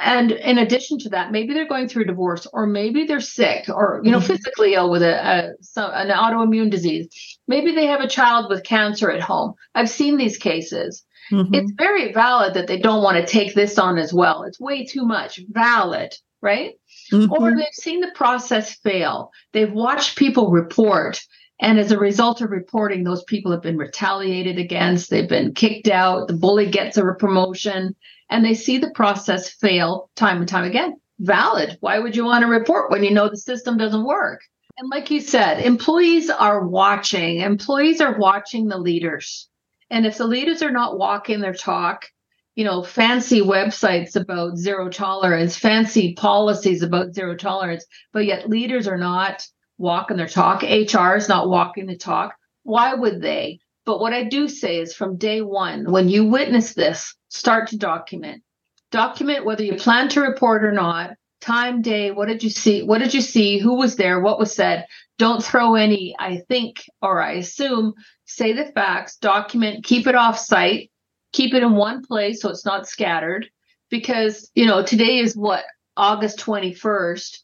and 0.00 0.32
in 0.32 0.56
addition 0.58 0.98
to 1.00 1.10
that, 1.10 1.30
maybe 1.30 1.52
they're 1.52 1.68
going 1.68 1.88
through 1.88 2.04
a 2.04 2.06
divorce, 2.06 2.46
or 2.52 2.66
maybe 2.66 3.04
they're 3.04 3.20
sick, 3.20 3.68
or 3.68 4.00
you 4.02 4.10
know, 4.10 4.18
mm-hmm. 4.18 4.26
physically 4.26 4.74
ill 4.74 4.90
with 4.90 5.02
a, 5.02 5.14
a 5.14 5.62
some, 5.62 5.90
an 5.92 6.08
autoimmune 6.08 6.70
disease. 6.70 7.08
Maybe 7.46 7.74
they 7.74 7.86
have 7.86 8.00
a 8.00 8.08
child 8.08 8.46
with 8.48 8.64
cancer 8.64 9.10
at 9.10 9.20
home. 9.20 9.54
I've 9.74 9.90
seen 9.90 10.16
these 10.16 10.38
cases. 10.38 11.04
Mm-hmm. 11.30 11.54
It's 11.54 11.72
very 11.76 12.12
valid 12.12 12.54
that 12.54 12.66
they 12.66 12.78
don't 12.78 13.02
want 13.02 13.18
to 13.18 13.30
take 13.30 13.54
this 13.54 13.78
on 13.78 13.98
as 13.98 14.12
well. 14.12 14.42
It's 14.44 14.58
way 14.58 14.86
too 14.86 15.04
much. 15.04 15.40
Valid, 15.50 16.14
right? 16.40 16.74
Mm-hmm. 17.12 17.32
Or 17.32 17.54
they've 17.54 17.66
seen 17.72 18.00
the 18.00 18.12
process 18.14 18.74
fail. 18.76 19.30
They've 19.52 19.72
watched 19.72 20.16
people 20.16 20.50
report 20.50 21.20
and 21.60 21.78
as 21.78 21.92
a 21.92 21.98
result 21.98 22.40
of 22.40 22.50
reporting, 22.50 23.04
those 23.04 23.22
people 23.24 23.52
have 23.52 23.60
been 23.60 23.76
retaliated 23.76 24.58
against, 24.58 25.10
they've 25.10 25.28
been 25.28 25.52
kicked 25.52 25.88
out, 25.88 26.26
the 26.26 26.34
bully 26.34 26.70
gets 26.70 26.96
a 26.96 27.04
promotion, 27.18 27.94
and 28.30 28.44
they 28.44 28.54
see 28.54 28.78
the 28.78 28.90
process 28.90 29.50
fail 29.50 30.10
time 30.16 30.38
and 30.38 30.48
time 30.48 30.64
again. 30.64 30.98
Valid. 31.18 31.76
Why 31.80 31.98
would 31.98 32.16
you 32.16 32.24
want 32.24 32.42
to 32.42 32.48
report 32.48 32.90
when 32.90 33.04
you 33.04 33.10
know 33.10 33.28
the 33.28 33.36
system 33.36 33.76
doesn't 33.76 34.06
work? 34.06 34.40
And 34.78 34.88
like 34.88 35.10
you 35.10 35.20
said, 35.20 35.60
employees 35.60 36.30
are 36.30 36.66
watching, 36.66 37.40
employees 37.40 38.00
are 38.00 38.18
watching 38.18 38.68
the 38.68 38.78
leaders. 38.78 39.46
And 39.90 40.06
if 40.06 40.16
the 40.16 40.26
leaders 40.26 40.62
are 40.62 40.70
not 40.70 40.96
walking 40.96 41.40
their 41.40 41.52
talk, 41.52 42.06
you 42.54 42.64
know, 42.64 42.82
fancy 42.82 43.42
websites 43.42 44.16
about 44.16 44.56
zero 44.56 44.88
tolerance, 44.88 45.58
fancy 45.58 46.14
policies 46.14 46.82
about 46.82 47.12
zero 47.12 47.36
tolerance, 47.36 47.84
but 48.14 48.24
yet 48.24 48.48
leaders 48.48 48.88
are 48.88 48.96
not 48.96 49.46
walking 49.80 50.18
their 50.18 50.28
talk. 50.28 50.62
HR 50.62 51.16
is 51.16 51.28
not 51.28 51.48
walking 51.48 51.86
the 51.86 51.96
talk. 51.96 52.34
Why 52.64 52.94
would 52.94 53.22
they? 53.22 53.60
But 53.86 53.98
what 53.98 54.12
I 54.12 54.24
do 54.24 54.46
say 54.46 54.78
is 54.78 54.94
from 54.94 55.16
day 55.16 55.40
one, 55.40 55.90
when 55.90 56.08
you 56.08 56.26
witness 56.26 56.74
this, 56.74 57.16
start 57.28 57.68
to 57.68 57.78
document. 57.78 58.42
Document 58.90 59.46
whether 59.46 59.64
you 59.64 59.76
plan 59.76 60.10
to 60.10 60.20
report 60.20 60.64
or 60.64 60.72
not, 60.72 61.12
time, 61.40 61.80
day, 61.80 62.10
what 62.10 62.28
did 62.28 62.42
you 62.42 62.50
see? 62.50 62.82
What 62.82 62.98
did 62.98 63.14
you 63.14 63.22
see? 63.22 63.58
Who 63.58 63.76
was 63.76 63.96
there? 63.96 64.20
What 64.20 64.38
was 64.38 64.54
said? 64.54 64.84
Don't 65.18 65.42
throw 65.42 65.74
any, 65.74 66.14
I 66.18 66.42
think, 66.48 66.84
or 67.00 67.22
I 67.22 67.32
assume. 67.32 67.94
Say 68.26 68.52
the 68.52 68.66
facts, 68.66 69.16
document, 69.16 69.84
keep 69.84 70.06
it 70.06 70.14
off 70.14 70.38
site, 70.38 70.90
keep 71.32 71.54
it 71.54 71.62
in 71.62 71.72
one 71.72 72.04
place 72.04 72.42
so 72.42 72.50
it's 72.50 72.66
not 72.66 72.86
scattered. 72.86 73.48
Because, 73.88 74.50
you 74.54 74.66
know, 74.66 74.84
today 74.84 75.18
is 75.18 75.34
what, 75.34 75.64
August 75.96 76.38
21st. 76.38 77.38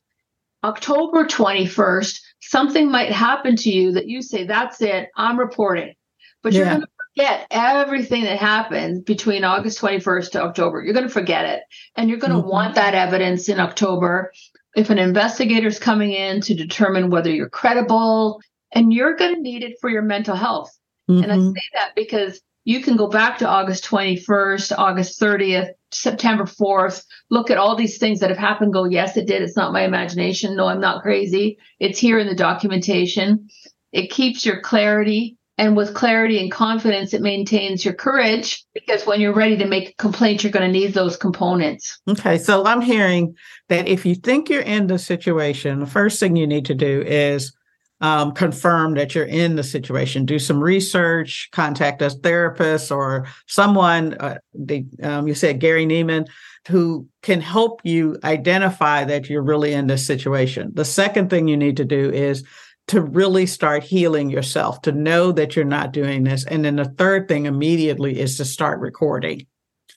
October 0.66 1.24
21st, 1.24 2.20
something 2.40 2.90
might 2.90 3.12
happen 3.12 3.55
to 3.55 3.70
you 3.70 3.92
that 3.92 4.09
you 4.09 4.20
say, 4.20 4.44
that's 4.44 4.83
it, 4.83 5.11
I'm 5.16 5.38
reporting. 5.38 5.94
But 6.42 6.52
yeah. 6.52 6.59
you're 6.59 6.68
going 6.68 6.81
to 6.81 6.88
forget 7.14 7.46
everything 7.52 8.24
that 8.24 8.38
happened 8.38 9.05
between 9.05 9.44
August 9.44 9.81
21st 9.81 10.33
to 10.33 10.42
October. 10.42 10.83
You're 10.83 10.94
going 10.94 11.07
to 11.07 11.12
forget 11.12 11.44
it. 11.44 11.62
And 11.94 12.11
you're 12.11 12.18
going 12.18 12.33
to 12.33 12.38
mm-hmm. 12.38 12.48
want 12.48 12.74
that 12.74 12.94
evidence 12.94 13.48
in 13.48 13.61
October. 13.61 14.33
If 14.74 14.90
an 14.90 14.98
investigator 14.98 15.68
is 15.68 15.79
coming 15.79 16.11
in 16.11 16.40
to 16.42 16.55
determine 16.55 17.11
whether 17.11 17.31
you're 17.31 17.48
credible, 17.48 18.40
and 18.72 18.92
you're 18.92 19.14
going 19.14 19.37
to 19.37 19.40
need 19.40 19.62
it 19.62 19.79
for 19.81 19.88
your 19.88 20.02
mental 20.02 20.35
health. 20.35 20.76
Mm-hmm. 21.09 21.22
And 21.22 21.33
I 21.33 21.37
mm-hmm. 21.37 21.52
say 21.52 21.62
that 21.74 21.92
because 21.94 22.40
you 22.66 22.81
can 22.83 22.96
go 22.96 23.07
back 23.07 23.38
to 23.38 23.48
August 23.48 23.85
21st, 23.85 24.76
August 24.76 25.20
30th, 25.20 25.70
September 25.92 26.42
4th, 26.42 27.05
look 27.31 27.48
at 27.48 27.59
all 27.59 27.76
these 27.76 27.96
things 27.96 28.18
that 28.18 28.29
have 28.29 28.38
happened, 28.38 28.72
go, 28.72 28.85
yes, 28.85 29.16
it 29.16 29.29
did. 29.29 29.40
It's 29.40 29.57
not 29.57 29.72
my 29.72 29.85
imagination. 29.85 30.57
No, 30.57 30.66
I'm 30.66 30.81
not 30.81 31.02
crazy. 31.02 31.59
It's 31.79 32.00
here 32.00 32.18
in 32.18 32.26
the 32.26 32.35
documentation. 32.35 33.48
It 33.92 34.11
keeps 34.11 34.44
your 34.44 34.61
clarity. 34.61 35.37
And 35.59 35.76
with 35.76 35.94
clarity 35.94 36.40
and 36.40 36.50
confidence, 36.50 37.14
it 37.14 37.22
maintains 37.22 37.85
your 37.85 37.94
courage 37.94 38.66
because 38.74 39.07
when 39.07 39.20
you're 39.20 39.33
ready 39.33 39.57
to 39.57 39.64
make 39.64 39.90
a 39.90 39.94
complaint, 39.94 40.42
you're 40.42 40.52
going 40.52 40.70
to 40.70 40.79
need 40.79 40.92
those 40.92 41.16
components. 41.16 42.00
Okay. 42.09 42.37
So 42.37 42.66
I'm 42.66 42.83
hearing 42.83 43.35
that 43.68 43.87
if 43.87 44.05
you 44.05 44.16
think 44.16 44.50
you're 44.50 44.61
in 44.61 44.88
the 44.88 44.98
situation, 44.98 45.79
the 45.79 45.87
first 45.87 46.18
thing 46.18 46.35
you 46.35 46.48
need 46.48 46.66
to 46.66 46.74
do 46.74 47.02
is 47.07 47.55
um, 48.01 48.33
confirm 48.33 48.95
that 48.95 49.15
you're 49.15 49.25
in 49.25 49.57
the 49.57 49.63
situation. 49.63 50.27
Do 50.27 50.39
some 50.39 50.63
research, 50.63 51.49
contact 51.53 52.03
a 52.03 52.11
therapist 52.11 52.93
or 52.93 53.27
someone. 53.47 54.15
Uh, 54.15 54.39
the, 54.55 54.85
um, 55.03 55.27
you 55.27 55.35
said 55.35 55.61
Gary 55.61 55.87
Namie, 55.87 56.27
who 56.69 57.09
can 57.23 57.41
help 57.41 57.81
you 57.85 58.19
identify 58.25 59.05
that 59.05 59.31
you're 59.31 59.43
really 59.43 59.73
in 59.73 59.87
this 59.87 60.07
situation. 60.07 60.73
The 60.75 60.85
second 60.85 61.31
thing 61.31 61.49
you 61.49 61.57
need 61.57 61.77
to 61.79 61.85
do 61.85 62.11
is 62.11 62.45
to 62.89 63.01
really 63.01 63.47
start 63.47 63.83
healing 63.83 64.31
yourself, 64.31 64.83
to 64.83 64.93
know 64.93 65.33
that 65.33 65.57
you're 65.57 65.65
not 65.65 65.93
doing 65.93 66.23
this. 66.23 66.45
And 66.45 66.65
then 66.65 66.77
the 66.77 66.85
third 66.85 67.29
thing 67.29 67.47
immediately 67.47 68.19
is 68.21 68.37
to 68.37 68.45
start 68.45 68.79
recording. 68.79 69.47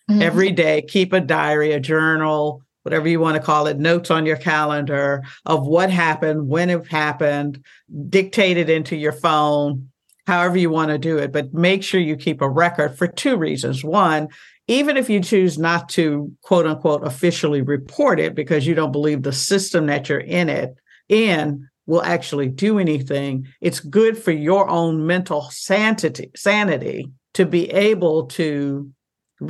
Mm-hmm. 0.10 0.22
Every 0.22 0.52
day, 0.52 0.82
keep 0.82 1.14
a 1.14 1.20
diary, 1.20 1.72
a 1.74 1.80
journal, 1.80 2.64
whatever 2.90 3.08
you 3.08 3.20
want 3.20 3.36
to 3.36 3.44
call 3.44 3.68
it, 3.68 3.78
notes 3.78 4.10
on 4.10 4.26
your 4.26 4.36
calendar 4.36 5.24
of 5.46 5.68
what 5.68 5.92
happened, 5.92 6.48
when 6.48 6.72
it 6.72 6.88
happened, 6.88 7.64
dictated 8.10 8.68
into 8.68 8.96
your 8.96 9.12
phone, 9.12 9.88
however 10.26 10.58
you 10.58 10.72
want 10.72 10.90
to 10.90 10.98
do 10.98 11.20
it. 11.20 11.32
But 11.32 11.54
make 11.54 11.84
sure 11.84 12.02
you 12.02 12.16
keep 12.16 12.42
a 12.42 12.50
record 12.50 12.98
for 12.98 13.06
two 13.06 13.38
reasons. 13.38 13.84
One, 13.84 14.30
even 14.68 14.98
if 14.98 15.08
you 15.08 15.20
choose 15.20 15.60
not 15.60 15.88
to 15.90 16.36
quote 16.42 16.66
unquote 16.66 17.06
officially 17.06 17.62
report 17.62 18.20
it 18.20 18.34
because 18.34 18.66
you 18.66 18.74
don't 18.74 18.92
believe 18.92 19.22
the 19.22 19.34
system 19.34 19.86
that 19.86 20.10
you're 20.10 20.20
in 20.20 20.50
it 20.50 20.76
in 21.10 21.70
will 21.86 22.02
actually 22.02 22.48
do 22.50 22.80
anything, 22.80 23.46
it's 23.62 23.80
good 23.80 24.18
for 24.18 24.32
your 24.32 24.68
own 24.68 25.06
mental 25.06 25.44
sanity, 25.52 26.32
sanity 26.36 27.06
to 27.36 27.46
be 27.46 27.70
able 27.70 28.26
to 28.26 28.90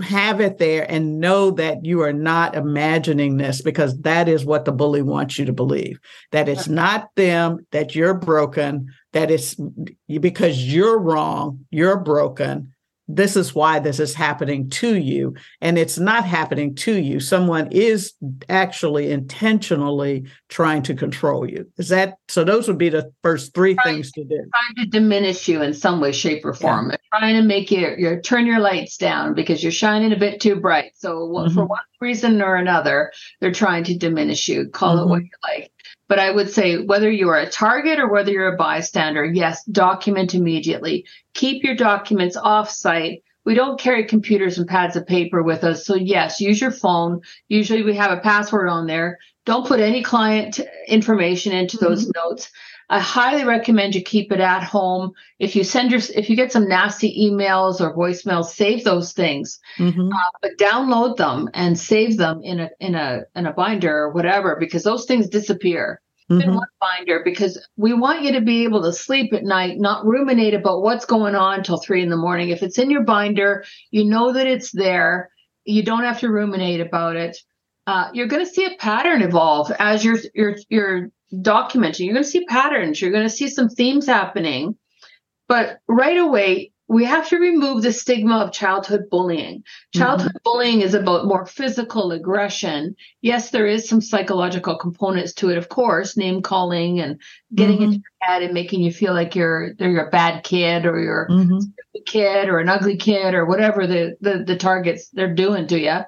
have 0.04 0.40
it 0.40 0.58
there 0.58 0.90
and 0.90 1.20
know 1.20 1.52
that 1.52 1.84
you 1.84 2.02
are 2.02 2.14
not 2.14 2.56
imagining 2.56 3.38
this 3.38 3.62
because 3.62 4.00
that 4.02 4.30
is 4.30 4.46
what 4.46 4.66
the 4.66 4.72
bully 4.72 5.02
wants 5.02 5.40
you 5.40 5.46
to 5.46 5.54
believe. 5.54 6.00
That 6.32 6.48
it's 6.48 6.68
not 6.68 7.10
them 7.16 7.66
that 7.72 7.96
you're 7.96 8.14
broken 8.14 8.94
that 9.14 9.32
it's 9.32 9.56
because 10.08 10.72
you're 10.72 11.00
wrong 11.00 11.66
you're 11.72 12.00
broken 12.00 12.74
this 13.10 13.36
is 13.36 13.56
why 13.56 13.80
this 13.80 14.00
is 14.00 14.14
happening 14.14 14.70
to 14.70 14.96
you 14.96 15.34
and 15.62 15.80
it's 15.80 15.98
not 15.98 16.26
happening 16.26 16.76
to 16.76 16.94
you. 16.94 17.20
Someone 17.20 17.68
is 17.72 18.14
actually 18.48 19.12
intentionally 19.12 20.26
trying 20.48 20.84
to 20.84 20.94
control 20.94 21.50
you. 21.50 21.68
Is 21.78 21.90
that 21.90 22.18
so 22.28 22.44
those 22.44 22.68
would 22.68 22.78
be 22.78 22.90
the 22.90 23.12
first 23.24 23.56
three 23.56 23.74
trying, 23.74 23.96
things 23.96 24.12
to 24.12 24.24
do. 24.24 24.36
Trying 24.36 24.86
to 24.86 24.92
diminish 24.92 25.48
you 25.48 25.64
in 25.64 25.74
some 25.74 26.00
way 26.00 26.12
shape 26.12 26.46
or 26.46 26.54
form. 26.54 26.92
Yeah. 26.92 27.20
trying 27.20 27.36
to 27.36 27.42
make 27.42 27.72
you 27.72 27.96
you 27.98 28.22
turn 28.22 28.46
your 28.46 28.60
lights 28.60 28.96
down 28.96 29.34
because 29.34 29.64
you're 29.64 29.72
shining 29.72 30.14
a 30.14 30.20
bit 30.20 30.40
too 30.40 30.56
bright. 30.56 30.92
So 30.96 31.16
mm-hmm. 31.18 31.54
for 31.54 31.66
one 31.66 31.80
reason 32.00 32.42
or 32.44 32.56
another 32.56 33.12
they're 33.42 33.52
trying 33.52 33.86
to 33.86 33.98
diminish 33.98 34.48
you. 34.48 34.70
Call 34.70 34.98
mm-hmm. 34.98 35.08
it 35.08 35.10
what 35.10 35.22
you 35.24 35.30
like 35.44 35.72
but 36.10 36.20
I 36.20 36.32
would 36.32 36.50
say 36.50 36.80
whether 36.80 37.10
you're 37.10 37.38
a 37.38 37.50
target 37.50 38.00
or 38.00 38.10
whether 38.10 38.32
you're 38.32 38.54
a 38.54 38.58
bystander, 38.58 39.24
yes, 39.24 39.64
document 39.66 40.34
immediately. 40.34 41.06
Keep 41.34 41.64
your 41.64 41.76
documents 41.76 42.36
off 42.36 42.70
site. 42.70 43.24
We 43.46 43.54
don't 43.54 43.80
carry 43.80 44.04
computers 44.04 44.58
and 44.58 44.68
pads 44.68 44.96
of 44.96 45.08
paper 45.08 45.44
with 45.44 45.64
us. 45.64 45.86
So, 45.86 45.96
yes, 45.96 46.42
use 46.42 46.60
your 46.60 46.72
phone. 46.72 47.22
Usually 47.48 47.84
we 47.84 47.96
have 47.96 48.12
a 48.12 48.22
password 48.22 48.68
on 48.68 48.88
there. 48.88 49.20
Don't 49.46 49.68
put 49.68 49.80
any 49.80 50.04
client 50.04 50.60
information 50.88 51.54
into 51.54 51.78
those 51.78 52.04
mm-hmm. 52.04 52.28
notes. 52.30 52.52
I 52.90 53.00
highly 53.00 53.44
recommend 53.44 53.94
you 53.94 54.02
keep 54.02 54.32
it 54.32 54.40
at 54.40 54.64
home. 54.64 55.14
If 55.38 55.56
you 55.56 55.64
send 55.64 55.92
your, 55.92 56.02
if 56.16 56.30
you 56.30 56.36
get 56.36 56.52
some 56.52 56.68
nasty 56.68 57.30
emails 57.30 57.80
or 57.82 57.96
voicemails, 57.96 58.46
save 58.46 58.84
those 58.84 59.14
things, 59.14 59.60
mm-hmm. 59.78 60.12
uh, 60.12 60.32
but 60.42 60.58
download 60.58 61.18
them 61.18 61.50
and 61.54 61.78
save 61.78 62.18
them 62.18 62.42
in 62.44 62.60
a 62.60 62.70
in 62.80 62.96
a 62.96 63.22
in 63.36 63.46
a 63.46 63.54
binder 63.54 63.96
or 63.96 64.12
whatever 64.12 64.58
because 64.60 64.84
those 64.84 65.06
things 65.06 65.30
disappear. 65.30 66.02
Mm-hmm. 66.32 66.42
In 66.42 66.56
one 66.56 66.68
binder 66.80 67.22
because 67.26 67.60
we 67.76 67.94
want 67.94 68.22
you 68.22 68.34
to 68.34 68.42
be 68.42 68.64
able 68.64 68.84
to 68.84 68.94
sleep 68.94 69.34
at 69.34 69.44
night, 69.44 69.80
not 69.80 70.06
ruminate 70.06 70.54
about 70.54 70.84
what's 70.84 71.06
going 71.06 71.34
on 71.34 71.64
till 71.64 71.80
three 71.80 72.04
in 72.04 72.10
the 72.10 72.18
morning. 72.18 72.50
If 72.50 72.62
it's 72.62 72.78
in 72.78 72.92
your 72.92 73.04
binder, 73.04 73.64
you 73.90 74.06
know 74.06 74.32
that 74.34 74.46
it's 74.46 74.72
there. 74.72 75.32
You 75.66 75.82
don't 75.82 76.04
have 76.04 76.20
to 76.20 76.30
ruminate 76.30 76.82
about 76.82 77.16
it. 77.16 77.38
Uh, 77.90 78.08
you're 78.14 78.28
going 78.28 78.46
to 78.46 78.52
see 78.52 78.66
a 78.66 78.78
pattern 78.78 79.24
evolve 79.24 79.72
as 79.80 80.06
you're 80.06 80.20
you're 80.36 80.56
you're 80.70 81.10
documenting. 81.34 82.06
You're 82.06 82.14
going 82.14 82.24
to 82.24 82.30
see 82.30 82.46
patterns. 82.46 83.02
You're 83.02 83.10
going 83.10 83.28
to 83.28 83.32
see 83.32 83.48
some 83.48 83.68
themes 83.68 84.06
happening. 84.06 84.76
But 85.48 85.80
right 85.88 86.20
away, 86.20 86.72
we 86.88 87.06
have 87.06 87.28
to 87.30 87.40
remove 87.40 87.82
the 87.82 87.92
stigma 87.92 88.42
of 88.42 88.52
childhood 88.52 89.10
bullying. 89.10 89.64
Childhood 89.96 90.34
mm-hmm. 90.34 90.44
bullying 90.44 90.82
is 90.82 90.94
about 90.94 91.26
more 91.26 91.48
physical 91.48 92.12
aggression. 92.12 92.96
Yes, 93.22 93.50
there 93.50 93.66
is 93.66 93.90
some 93.90 94.02
psychological 94.02 94.78
components 94.78 95.34
to 95.34 95.50
it, 95.50 95.58
of 95.58 95.68
course, 95.70 96.16
name 96.16 96.44
calling 96.44 97.00
and 97.00 97.20
getting 97.56 97.78
mm-hmm. 97.78 97.84
into 97.86 97.96
your 97.96 98.30
head 98.30 98.44
and 98.44 98.54
making 98.54 98.82
you 98.82 98.94
feel 98.94 99.16
like 99.16 99.34
you're 99.36 99.74
you're 99.80 100.06
a 100.06 100.12
bad 100.12 100.44
kid 100.44 100.86
or 100.86 101.00
you're 101.00 101.28
mm-hmm. 101.28 101.58
a 101.96 102.02
kid 102.06 102.50
or 102.50 102.60
an 102.60 102.70
ugly 102.70 102.98
kid 102.98 103.34
or 103.34 103.48
whatever 103.48 103.88
the, 103.88 104.16
the 104.22 104.44
the 104.46 104.58
targets 104.58 105.10
they're 105.10 105.34
doing 105.34 105.66
to 105.66 105.80
you. 105.80 106.02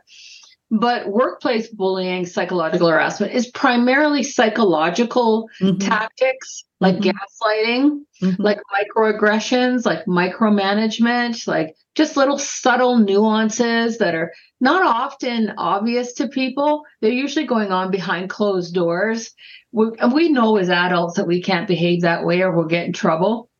But 0.72 1.08
workplace 1.08 1.68
bullying, 1.68 2.26
psychological 2.26 2.88
harassment 2.88 3.34
is 3.34 3.48
primarily 3.48 4.24
psychological 4.24 5.50
mm-hmm. 5.62 5.78
tactics 5.80 6.64
like 6.80 6.96
mm-hmm. 6.96 7.10
gaslighting, 7.12 8.00
mm-hmm. 8.24 8.42
like 8.42 8.60
microaggressions, 8.74 9.86
like 9.86 10.06
micromanagement, 10.06 11.46
like 11.46 11.76
just 11.94 12.16
little 12.16 12.40
subtle 12.40 12.98
nuances 12.98 14.00
that 14.00 14.16
are 14.16 14.34
not 14.62 14.82
often 14.84 15.54
obvious 15.58 16.14
to 16.14 16.30
people. 16.30 16.84
They're 17.02 17.12
usually 17.12 17.46
going 17.46 17.72
on 17.72 17.92
behind 17.92 18.30
closed 18.30 18.74
doors. 18.74 19.32
We, 19.74 19.88
we 20.14 20.30
know 20.30 20.56
as 20.56 20.70
adults 20.70 21.18
that 21.18 21.28
we 21.28 21.42
can't 21.42 21.68
behave 21.68 22.02
that 22.02 22.26
way 22.26 22.42
or 22.42 22.56
we'll 22.56 22.66
get 22.66 22.86
in 22.86 22.94
trouble. 22.94 23.51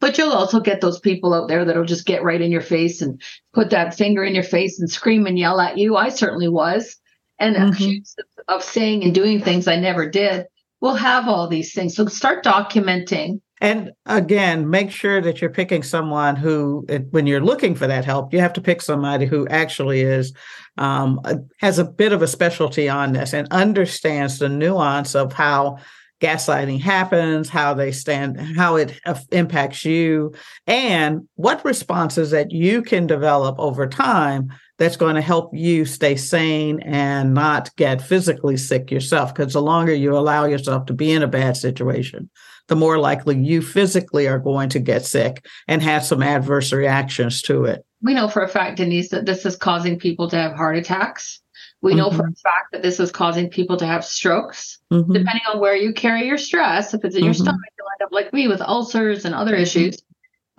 But 0.00 0.16
you'll 0.16 0.32
also 0.32 0.60
get 0.60 0.80
those 0.80 1.00
people 1.00 1.34
out 1.34 1.48
there 1.48 1.64
that'll 1.64 1.84
just 1.84 2.06
get 2.06 2.22
right 2.22 2.40
in 2.40 2.52
your 2.52 2.60
face 2.60 3.02
and 3.02 3.20
put 3.52 3.70
that 3.70 3.94
finger 3.94 4.22
in 4.22 4.34
your 4.34 4.44
face 4.44 4.78
and 4.78 4.88
scream 4.88 5.26
and 5.26 5.38
yell 5.38 5.60
at 5.60 5.78
you. 5.78 5.96
I 5.96 6.08
certainly 6.10 6.48
was. 6.48 6.96
And 7.40 7.56
mm-hmm. 7.56 7.72
accused 7.72 8.22
of 8.48 8.62
saying 8.62 9.04
and 9.04 9.14
doing 9.14 9.40
things 9.40 9.68
I 9.68 9.76
never 9.76 10.08
did. 10.08 10.46
We'll 10.80 10.94
have 10.94 11.28
all 11.28 11.48
these 11.48 11.72
things. 11.72 11.94
So 11.94 12.06
start 12.06 12.44
documenting. 12.44 13.40
And 13.60 13.90
again, 14.06 14.70
make 14.70 14.90
sure 14.90 15.20
that 15.20 15.40
you're 15.40 15.50
picking 15.50 15.82
someone 15.82 16.36
who, 16.36 16.86
when 17.10 17.26
you're 17.26 17.40
looking 17.40 17.74
for 17.74 17.88
that 17.88 18.04
help, 18.04 18.32
you 18.32 18.40
have 18.40 18.52
to 18.52 18.60
pick 18.60 18.80
somebody 18.80 19.26
who 19.26 19.48
actually 19.48 20.02
is 20.02 20.32
um, 20.76 21.20
has 21.58 21.78
a 21.78 21.84
bit 21.84 22.12
of 22.12 22.22
a 22.22 22.28
specialty 22.28 22.88
on 22.88 23.12
this 23.12 23.34
and 23.34 23.48
understands 23.50 24.38
the 24.38 24.48
nuance 24.48 25.16
of 25.16 25.32
how 25.32 25.78
gaslighting 26.20 26.80
happens, 26.80 27.48
how 27.48 27.74
they 27.74 27.92
stand, 27.92 28.40
how 28.56 28.76
it 28.76 29.00
impacts 29.30 29.84
you, 29.84 30.32
and 30.66 31.28
what 31.34 31.64
responses 31.64 32.30
that 32.30 32.50
you 32.50 32.82
can 32.82 33.06
develop 33.06 33.58
over 33.58 33.86
time 33.86 34.52
that's 34.78 34.96
going 34.96 35.16
to 35.16 35.20
help 35.20 35.50
you 35.52 35.84
stay 35.84 36.14
sane 36.14 36.80
and 36.80 37.34
not 37.34 37.74
get 37.76 38.00
physically 38.00 38.56
sick 38.56 38.90
yourself. 38.90 39.34
Because 39.34 39.52
the 39.52 39.62
longer 39.62 39.92
you 39.92 40.16
allow 40.16 40.44
yourself 40.44 40.86
to 40.86 40.92
be 40.92 41.10
in 41.10 41.22
a 41.22 41.28
bad 41.28 41.56
situation, 41.56 42.30
the 42.68 42.76
more 42.76 42.98
likely 42.98 43.36
you 43.36 43.60
physically 43.60 44.28
are 44.28 44.38
going 44.38 44.68
to 44.68 44.78
get 44.78 45.04
sick 45.04 45.44
and 45.66 45.82
have 45.82 46.04
some 46.04 46.22
adverse 46.22 46.72
reactions 46.72 47.42
to 47.42 47.64
it. 47.64 47.84
We 48.02 48.14
know 48.14 48.28
for 48.28 48.42
a 48.42 48.48
fact, 48.48 48.76
Denise, 48.76 49.08
that 49.08 49.26
this 49.26 49.44
is 49.44 49.56
causing 49.56 49.98
people 49.98 50.30
to 50.30 50.36
have 50.36 50.52
heart 50.52 50.76
attacks 50.76 51.40
we 51.80 51.94
know 51.94 52.08
mm-hmm. 52.08 52.16
for 52.16 52.26
a 52.26 52.34
fact 52.34 52.72
that 52.72 52.82
this 52.82 52.98
is 52.98 53.12
causing 53.12 53.48
people 53.48 53.76
to 53.76 53.86
have 53.86 54.04
strokes. 54.04 54.78
Mm-hmm. 54.92 55.12
Depending 55.12 55.42
on 55.52 55.60
where 55.60 55.76
you 55.76 55.92
carry 55.92 56.26
your 56.26 56.38
stress, 56.38 56.94
if 56.94 57.04
it's 57.04 57.14
in 57.14 57.24
your 57.24 57.32
mm-hmm. 57.32 57.42
stomach, 57.42 57.60
you'll 57.78 57.88
end 58.00 58.06
up 58.06 58.12
like 58.12 58.32
me 58.32 58.48
with 58.48 58.60
ulcers 58.60 59.24
and 59.24 59.34
other 59.34 59.52
mm-hmm. 59.52 59.62
issues. 59.62 60.02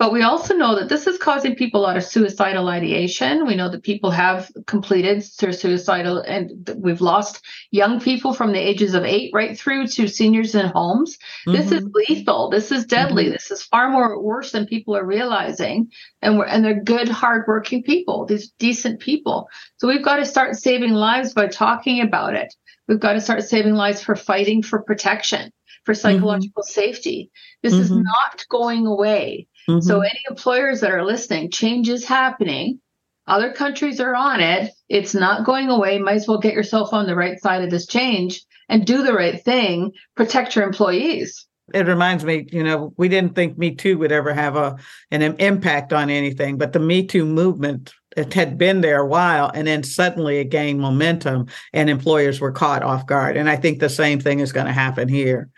But 0.00 0.12
we 0.12 0.22
also 0.22 0.56
know 0.56 0.76
that 0.76 0.88
this 0.88 1.06
is 1.06 1.18
causing 1.18 1.54
people 1.54 1.82
a 1.82 1.84
lot 1.84 1.98
of 1.98 2.04
suicidal 2.04 2.68
ideation. 2.68 3.46
We 3.46 3.54
know 3.54 3.68
that 3.68 3.82
people 3.82 4.10
have 4.10 4.50
completed 4.66 5.22
their 5.38 5.52
suicidal, 5.52 6.20
and 6.20 6.70
we've 6.78 7.02
lost 7.02 7.44
young 7.70 8.00
people 8.00 8.32
from 8.32 8.52
the 8.52 8.58
ages 8.58 8.94
of 8.94 9.04
eight 9.04 9.30
right 9.34 9.58
through 9.58 9.88
to 9.88 10.08
seniors 10.08 10.54
in 10.54 10.68
homes. 10.68 11.18
Mm-hmm. 11.46 11.52
This 11.52 11.70
is 11.70 11.84
mm-hmm. 11.84 12.14
lethal. 12.14 12.48
This 12.48 12.72
is 12.72 12.86
deadly. 12.86 13.24
Mm-hmm. 13.24 13.32
This 13.32 13.50
is 13.50 13.62
far 13.62 13.90
more 13.90 14.18
worse 14.22 14.52
than 14.52 14.64
people 14.64 14.96
are 14.96 15.04
realizing. 15.04 15.90
And 16.22 16.38
we're 16.38 16.46
and 16.46 16.64
they're 16.64 16.82
good, 16.82 17.10
hardworking 17.10 17.82
people. 17.82 18.24
These 18.24 18.52
decent 18.58 19.00
people. 19.00 19.50
So 19.76 19.86
we've 19.86 20.02
got 20.02 20.16
to 20.16 20.24
start 20.24 20.56
saving 20.56 20.94
lives 20.94 21.34
by 21.34 21.48
talking 21.48 22.00
about 22.00 22.34
it. 22.34 22.54
We've 22.88 22.98
got 22.98 23.12
to 23.12 23.20
start 23.20 23.42
saving 23.42 23.74
lives 23.74 24.00
for 24.00 24.16
fighting 24.16 24.62
for 24.62 24.82
protection, 24.82 25.52
for 25.84 25.92
mm-hmm. 25.92 26.00
psychological 26.00 26.62
mm-hmm. 26.62 26.72
safety. 26.72 27.30
This 27.62 27.74
is 27.74 27.90
not 27.90 28.46
going 28.48 28.86
away. 28.86 29.46
Mm-hmm. 29.70 29.86
So, 29.86 30.00
any 30.00 30.20
employers 30.28 30.80
that 30.80 30.90
are 30.90 31.04
listening, 31.04 31.50
change 31.50 31.88
is 31.88 32.04
happening. 32.04 32.80
Other 33.26 33.52
countries 33.52 34.00
are 34.00 34.14
on 34.14 34.40
it. 34.40 34.72
It's 34.88 35.14
not 35.14 35.44
going 35.44 35.68
away. 35.68 35.98
Might 35.98 36.16
as 36.16 36.28
well 36.28 36.38
get 36.38 36.54
yourself 36.54 36.92
on 36.92 37.06
the 37.06 37.14
right 37.14 37.40
side 37.40 37.62
of 37.62 37.70
this 37.70 37.86
change 37.86 38.42
and 38.68 38.86
do 38.86 39.02
the 39.02 39.12
right 39.12 39.42
thing. 39.42 39.92
Protect 40.16 40.56
your 40.56 40.64
employees. 40.64 41.46
It 41.72 41.86
reminds 41.86 42.24
me, 42.24 42.48
you 42.50 42.64
know, 42.64 42.92
we 42.96 43.08
didn't 43.08 43.36
think 43.36 43.56
Me 43.56 43.72
Too 43.72 43.96
would 43.98 44.10
ever 44.10 44.34
have 44.34 44.56
a 44.56 44.76
an 45.12 45.22
impact 45.22 45.92
on 45.92 46.10
anything, 46.10 46.58
but 46.58 46.72
the 46.72 46.80
Me 46.80 47.06
Too 47.06 47.24
movement 47.24 47.92
it 48.16 48.34
had 48.34 48.58
been 48.58 48.80
there 48.80 49.00
a 49.00 49.06
while 49.06 49.50
and 49.54 49.66
then 49.66 49.82
suddenly 49.82 50.38
it 50.38 50.46
gained 50.46 50.80
momentum 50.80 51.46
and 51.72 51.88
employers 51.88 52.40
were 52.40 52.52
caught 52.52 52.82
off 52.82 53.06
guard. 53.06 53.36
And 53.36 53.48
I 53.48 53.56
think 53.56 53.78
the 53.78 53.88
same 53.88 54.20
thing 54.20 54.40
is 54.40 54.52
going 54.52 54.66
to 54.66 54.72
happen 54.72 55.08
here. 55.08 55.48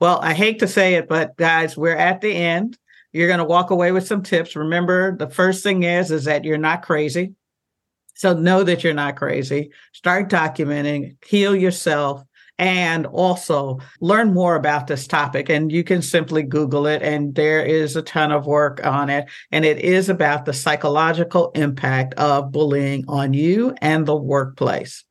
Well, 0.00 0.18
I 0.20 0.34
hate 0.34 0.58
to 0.58 0.68
say 0.68 0.94
it, 0.94 1.08
but 1.08 1.36
guys, 1.36 1.76
we're 1.76 1.96
at 1.96 2.20
the 2.20 2.34
end. 2.34 2.76
You're 3.12 3.28
going 3.28 3.38
to 3.38 3.44
walk 3.44 3.70
away 3.70 3.92
with 3.92 4.06
some 4.06 4.22
tips. 4.22 4.56
Remember, 4.56 5.16
the 5.16 5.28
first 5.28 5.62
thing 5.62 5.82
is 5.82 6.10
is 6.10 6.24
that 6.24 6.44
you're 6.44 6.58
not 6.58 6.82
crazy. 6.82 7.34
So 8.14 8.34
know 8.34 8.62
that 8.62 8.84
you're 8.84 8.94
not 8.94 9.16
crazy. 9.16 9.70
Start 9.92 10.28
documenting, 10.28 11.16
heal 11.24 11.56
yourself, 11.56 12.22
and 12.58 13.06
also 13.06 13.80
learn 14.00 14.32
more 14.32 14.54
about 14.54 14.86
this 14.86 15.06
topic. 15.06 15.48
And 15.48 15.72
you 15.72 15.82
can 15.82 16.02
simply 16.02 16.42
Google 16.42 16.86
it, 16.86 17.02
and 17.02 17.34
there 17.34 17.64
is 17.64 17.96
a 17.96 18.02
ton 18.02 18.30
of 18.30 18.46
work 18.46 18.84
on 18.86 19.10
it. 19.10 19.28
And 19.50 19.64
it 19.64 19.78
is 19.78 20.08
about 20.08 20.44
the 20.44 20.52
psychological 20.52 21.50
impact 21.54 22.14
of 22.14 22.52
bullying 22.52 23.04
on 23.08 23.32
you 23.32 23.74
and 23.80 24.06
the 24.06 24.16
workplace. 24.16 25.04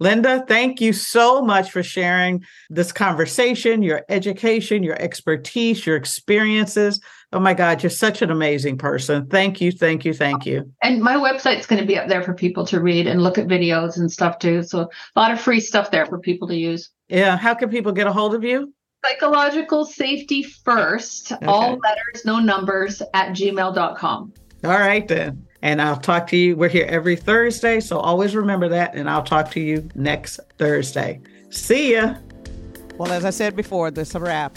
Linda, 0.00 0.44
thank 0.48 0.80
you 0.80 0.92
so 0.92 1.40
much 1.40 1.70
for 1.70 1.82
sharing 1.82 2.44
this 2.68 2.90
conversation, 2.90 3.82
your 3.82 4.02
education, 4.08 4.82
your 4.82 5.00
expertise, 5.00 5.86
your 5.86 5.96
experiences. 5.96 7.00
Oh 7.34 7.40
my 7.40 7.52
God, 7.52 7.82
you're 7.82 7.90
such 7.90 8.22
an 8.22 8.30
amazing 8.30 8.78
person. 8.78 9.26
Thank 9.26 9.60
you, 9.60 9.72
thank 9.72 10.04
you, 10.04 10.14
thank 10.14 10.46
you. 10.46 10.72
And 10.84 11.02
my 11.02 11.16
website's 11.16 11.66
going 11.66 11.80
to 11.80 11.86
be 11.86 11.98
up 11.98 12.06
there 12.06 12.22
for 12.22 12.32
people 12.32 12.64
to 12.66 12.80
read 12.80 13.08
and 13.08 13.24
look 13.24 13.38
at 13.38 13.48
videos 13.48 13.96
and 13.96 14.10
stuff 14.10 14.38
too. 14.38 14.62
So 14.62 14.82
a 15.16 15.20
lot 15.20 15.32
of 15.32 15.40
free 15.40 15.58
stuff 15.58 15.90
there 15.90 16.06
for 16.06 16.20
people 16.20 16.46
to 16.46 16.54
use. 16.54 16.90
Yeah. 17.08 17.36
How 17.36 17.52
can 17.52 17.70
people 17.70 17.90
get 17.90 18.06
a 18.06 18.12
hold 18.12 18.36
of 18.36 18.44
you? 18.44 18.72
Psychological 19.04 19.84
safety 19.84 20.44
first, 20.44 21.32
okay. 21.32 21.44
all 21.44 21.76
letters, 21.76 22.24
no 22.24 22.38
numbers 22.38 23.02
at 23.14 23.30
gmail.com. 23.30 24.32
All 24.62 24.70
right, 24.70 25.06
then. 25.08 25.44
And 25.60 25.82
I'll 25.82 25.96
talk 25.96 26.28
to 26.28 26.36
you. 26.36 26.54
We're 26.54 26.68
here 26.68 26.86
every 26.88 27.16
Thursday. 27.16 27.80
So 27.80 27.98
always 27.98 28.36
remember 28.36 28.68
that. 28.68 28.94
And 28.94 29.10
I'll 29.10 29.24
talk 29.24 29.50
to 29.52 29.60
you 29.60 29.88
next 29.96 30.38
Thursday. 30.56 31.20
See 31.50 31.94
ya. 31.94 32.14
Well, 32.96 33.10
as 33.10 33.24
I 33.24 33.30
said 33.30 33.56
before, 33.56 33.90
this 33.90 34.10
is 34.10 34.14
a 34.14 34.20
wrap. 34.20 34.56